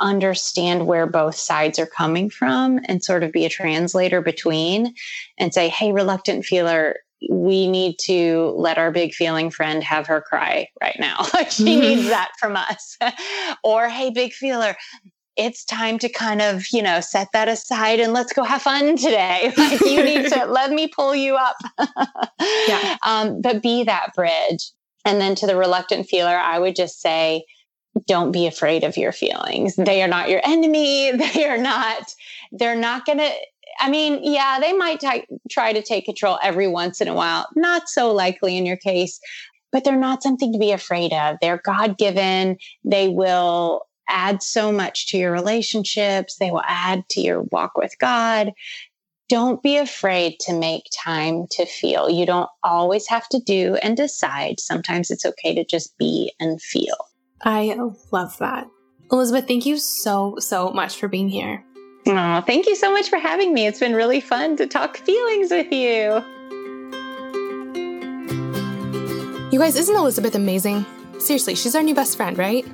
understand 0.00 0.86
where 0.86 1.06
both 1.06 1.36
sides 1.36 1.78
are 1.78 1.86
coming 1.86 2.30
from 2.30 2.80
and 2.86 3.04
sort 3.04 3.22
of 3.22 3.32
be 3.32 3.44
a 3.44 3.50
translator 3.50 4.20
between 4.20 4.94
and 5.38 5.54
say, 5.54 5.68
hey, 5.68 5.92
reluctant 5.92 6.44
feeler, 6.44 6.96
we 7.28 7.68
need 7.68 7.96
to 8.00 8.54
let 8.56 8.78
our 8.78 8.90
big 8.90 9.12
feeling 9.12 9.50
friend 9.50 9.84
have 9.84 10.06
her 10.06 10.20
cry 10.20 10.66
right 10.80 10.96
now. 10.98 11.26
Like 11.34 11.50
she 11.50 11.64
mm-hmm. 11.64 11.80
needs 11.80 12.08
that 12.08 12.32
from 12.38 12.56
us. 12.56 12.96
or, 13.64 13.88
hey, 13.88 14.10
big 14.10 14.32
feeler, 14.32 14.76
it's 15.36 15.64
time 15.64 15.98
to 15.98 16.08
kind 16.08 16.42
of, 16.42 16.64
you 16.72 16.82
know, 16.82 17.00
set 17.00 17.28
that 17.32 17.48
aside 17.48 18.00
and 18.00 18.12
let's 18.12 18.32
go 18.32 18.42
have 18.42 18.62
fun 18.62 18.96
today. 18.96 19.52
Like 19.56 19.80
you 19.80 20.02
need 20.02 20.28
to 20.30 20.44
let 20.46 20.70
me 20.70 20.88
pull 20.88 21.14
you 21.14 21.36
up. 21.36 21.56
yeah. 22.68 22.96
Um, 23.06 23.40
but 23.40 23.62
be 23.62 23.84
that 23.84 24.10
bridge. 24.14 24.70
And 25.04 25.20
then 25.20 25.34
to 25.36 25.46
the 25.46 25.56
reluctant 25.56 26.06
feeler, 26.08 26.36
I 26.36 26.58
would 26.58 26.76
just 26.76 27.00
say, 27.00 27.44
don't 28.06 28.32
be 28.32 28.46
afraid 28.46 28.84
of 28.84 28.96
your 28.96 29.12
feelings. 29.12 29.76
They 29.76 30.02
are 30.02 30.08
not 30.08 30.28
your 30.28 30.40
enemy. 30.44 31.12
They 31.34 31.46
are 31.46 31.58
not, 31.58 32.14
they're 32.52 32.76
not 32.76 33.06
going 33.06 33.18
to, 33.18 33.30
I 33.78 33.88
mean, 33.90 34.20
yeah, 34.22 34.58
they 34.60 34.72
might 34.72 35.00
t- 35.00 35.26
try 35.50 35.72
to 35.72 35.82
take 35.82 36.04
control 36.04 36.38
every 36.42 36.68
once 36.68 37.00
in 37.00 37.08
a 37.08 37.14
while. 37.14 37.46
Not 37.56 37.88
so 37.88 38.12
likely 38.12 38.56
in 38.56 38.66
your 38.66 38.76
case, 38.76 39.20
but 39.72 39.84
they're 39.84 39.96
not 39.96 40.22
something 40.22 40.52
to 40.52 40.58
be 40.58 40.72
afraid 40.72 41.12
of. 41.12 41.36
They're 41.40 41.62
God 41.64 41.98
given. 41.98 42.56
They 42.84 43.08
will 43.08 43.86
add 44.08 44.42
so 44.42 44.72
much 44.72 45.08
to 45.08 45.18
your 45.18 45.32
relationships. 45.32 46.36
They 46.36 46.50
will 46.50 46.64
add 46.66 47.08
to 47.10 47.20
your 47.20 47.42
walk 47.52 47.76
with 47.76 47.98
God. 47.98 48.52
Don't 49.28 49.62
be 49.62 49.76
afraid 49.76 50.40
to 50.40 50.52
make 50.52 50.84
time 51.04 51.46
to 51.52 51.64
feel. 51.64 52.10
You 52.10 52.26
don't 52.26 52.50
always 52.64 53.06
have 53.08 53.28
to 53.28 53.38
do 53.38 53.76
and 53.76 53.96
decide. 53.96 54.58
Sometimes 54.58 55.10
it's 55.10 55.24
okay 55.24 55.54
to 55.54 55.64
just 55.64 55.96
be 55.98 56.32
and 56.40 56.60
feel. 56.60 56.96
I 57.42 57.76
love 58.12 58.36
that. 58.38 58.68
Elizabeth, 59.10 59.48
thank 59.48 59.66
you 59.66 59.76
so, 59.78 60.36
so 60.38 60.70
much 60.70 60.98
for 60.98 61.08
being 61.08 61.28
here. 61.28 61.64
Oh, 62.06 62.40
thank 62.46 62.66
you 62.66 62.76
so 62.76 62.92
much 62.92 63.08
for 63.08 63.18
having 63.18 63.52
me. 63.52 63.66
It's 63.66 63.80
been 63.80 63.94
really 63.94 64.20
fun 64.20 64.56
to 64.56 64.66
talk 64.66 64.96
feelings 64.98 65.50
with 65.50 65.72
you. 65.72 66.22
You 69.52 69.58
guys, 69.58 69.76
isn't 69.76 69.96
Elizabeth 69.96 70.34
amazing? 70.34 70.86
Seriously, 71.18 71.54
she's 71.54 71.74
our 71.74 71.82
new 71.82 71.94
best 71.94 72.16
friend, 72.16 72.38
right? 72.38 72.64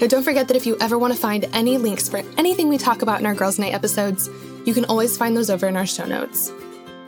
Now, 0.00 0.06
don't 0.06 0.22
forget 0.22 0.48
that 0.48 0.56
if 0.56 0.66
you 0.66 0.76
ever 0.80 0.98
want 0.98 1.14
to 1.14 1.18
find 1.18 1.44
any 1.52 1.78
links 1.78 2.08
for 2.08 2.22
anything 2.36 2.68
we 2.68 2.78
talk 2.78 3.02
about 3.02 3.20
in 3.20 3.26
our 3.26 3.34
Girls 3.34 3.58
Night 3.58 3.74
episodes, 3.74 4.28
you 4.64 4.74
can 4.74 4.84
always 4.86 5.16
find 5.16 5.36
those 5.36 5.50
over 5.50 5.68
in 5.68 5.76
our 5.76 5.86
show 5.86 6.04
notes. 6.04 6.52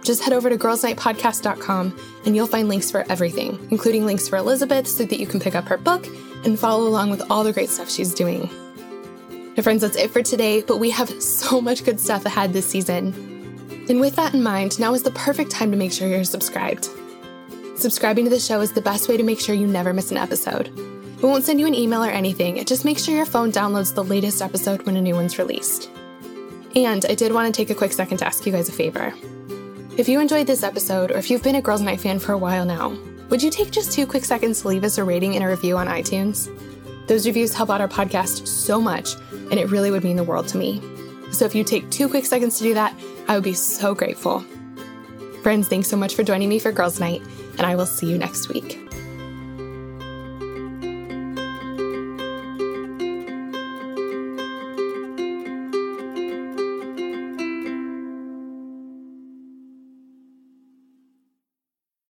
Just 0.03 0.23
head 0.23 0.33
over 0.33 0.51
to 0.51 0.57
girlsnightpodcast.com 0.57 1.99
and 2.27 2.37
you'll 2.37 2.47
find 2.47 2.69
links 2.69 2.91
for 2.91 3.05
everything, 3.09 3.69
including 3.71 4.05
links 4.05 4.29
for 4.29 4.37
Elizabeth 4.37 4.89
so 4.89 5.05
that 5.05 5.21
you 5.21 5.27
can 5.27 5.41
pick 5.41 5.55
up 5.55 5.67
her 5.67 5.77
book 5.77 6.07
and 6.45 6.59
follow 6.59 6.89
along 6.89 7.11
with 7.11 7.23
all 7.31 7.45
the 7.45 7.53
great 7.53 7.71
stuff 7.71 7.91
she's 7.91 8.13
doing. 8.13 8.51
Now, 9.57 9.63
friends, 9.63 9.83
that's 9.83 9.97
it 9.97 10.11
for 10.11 10.23
today, 10.23 10.63
but 10.63 10.79
we 10.79 10.91
have 10.91 11.09
so 11.23 11.61
much 11.61 11.85
good 11.85 12.01
stuff 12.01 12.27
ahead 12.27 12.53
this 12.53 12.67
season. 12.67 13.15
And 13.89 14.01
with 14.01 14.17
that 14.17 14.35
in 14.35 14.43
mind, 14.43 14.79
now 14.81 14.95
is 14.95 15.03
the 15.03 15.11
perfect 15.13 15.51
time 15.51 15.71
to 15.71 15.77
make 15.77 15.93
sure 15.93 16.09
you're 16.09 16.25
subscribed. 16.25 16.89
Subscribing 17.77 18.25
to 18.25 18.31
the 18.31 18.41
show 18.41 18.61
is 18.61 18.73
the 18.73 18.81
best 18.81 19.09
way 19.09 19.17
to 19.17 19.23
make 19.23 19.41
sure 19.41 19.55
you 19.55 19.67
never 19.67 19.93
miss 19.93 20.11
an 20.11 20.17
episode. 20.17 20.69
We 21.23 21.29
won't 21.29 21.45
send 21.45 21.61
you 21.61 21.67
an 21.67 21.75
email 21.75 22.03
or 22.03 22.11
anything, 22.11 22.65
just 22.65 22.85
make 22.85 22.99
sure 22.99 23.15
your 23.15 23.27
phone 23.27 23.53
downloads 23.53 23.95
the 23.95 24.05
latest 24.05 24.43
episode 24.43 24.83
when 24.83 24.97
a 24.97 25.01
new 25.01 25.15
one's 25.15 25.39
released. 25.39 25.89
And 26.75 27.05
I 27.05 27.15
did 27.15 27.33
want 27.33 27.53
to 27.53 27.57
take 27.57 27.71
a 27.71 27.75
quick 27.75 27.93
second 27.93 28.19
to 28.19 28.27
ask 28.27 28.45
you 28.47 28.53
guys 28.53 28.69
a 28.69 28.73
favor. 28.73 29.13
If 29.99 30.09
you 30.09 30.21
enjoyed 30.21 30.47
this 30.47 30.63
episode, 30.63 31.11
or 31.11 31.19
if 31.19 31.31
you've 31.31 31.43
been 31.43 31.57
a 31.57 31.61
Girls 31.61 31.83
Night 31.83 32.01
fan 32.01 32.19
for 32.19 32.33
a 32.33 32.39
while 32.39 32.65
now, 32.65 32.97
would 33.29 33.43
you 33.43 33.51
take 33.51 33.71
just 33.71 33.93
two 33.93 34.07
quick 34.07 34.25
seconds 34.25 34.63
to 34.63 34.69
leave 34.69 34.85
us 34.85 34.97
a 34.97 35.05
rating 35.05 35.35
and 35.35 35.45
a 35.45 35.49
review 35.49 35.77
on 35.77 35.87
iTunes? 35.87 36.49
Those 37.09 37.27
reviews 37.27 37.53
help 37.53 37.69
out 37.69 37.83
our 37.83 37.89
podcast 37.89 38.49
so 38.49 38.81
much, 38.81 39.17
and 39.33 39.55
it 39.55 39.69
really 39.69 39.91
would 39.91 40.03
mean 40.03 40.17
the 40.17 40.25
world 40.25 40.49
to 40.49 40.57
me. 40.57 40.81
So 41.31 41.45
if 41.45 41.55
you 41.55 41.63
take 41.63 41.91
two 41.91 42.09
quick 42.09 42.25
seconds 42.25 42.57
to 42.57 42.65
do 42.65 42.73
that, 42.73 42.99
I 43.29 43.35
would 43.35 43.45
be 43.45 43.53
so 43.53 43.95
grateful. 43.95 44.43
Friends, 45.43 45.69
thanks 45.69 45.89
so 45.89 45.97
much 45.99 46.15
for 46.15 46.23
joining 46.23 46.49
me 46.49 46.59
for 46.59 46.73
Girls 46.73 46.99
Night, 46.99 47.21
and 47.59 47.67
I 47.67 47.77
will 47.77 47.85
see 47.85 48.11
you 48.11 48.17
next 48.17 48.49
week. 48.49 48.92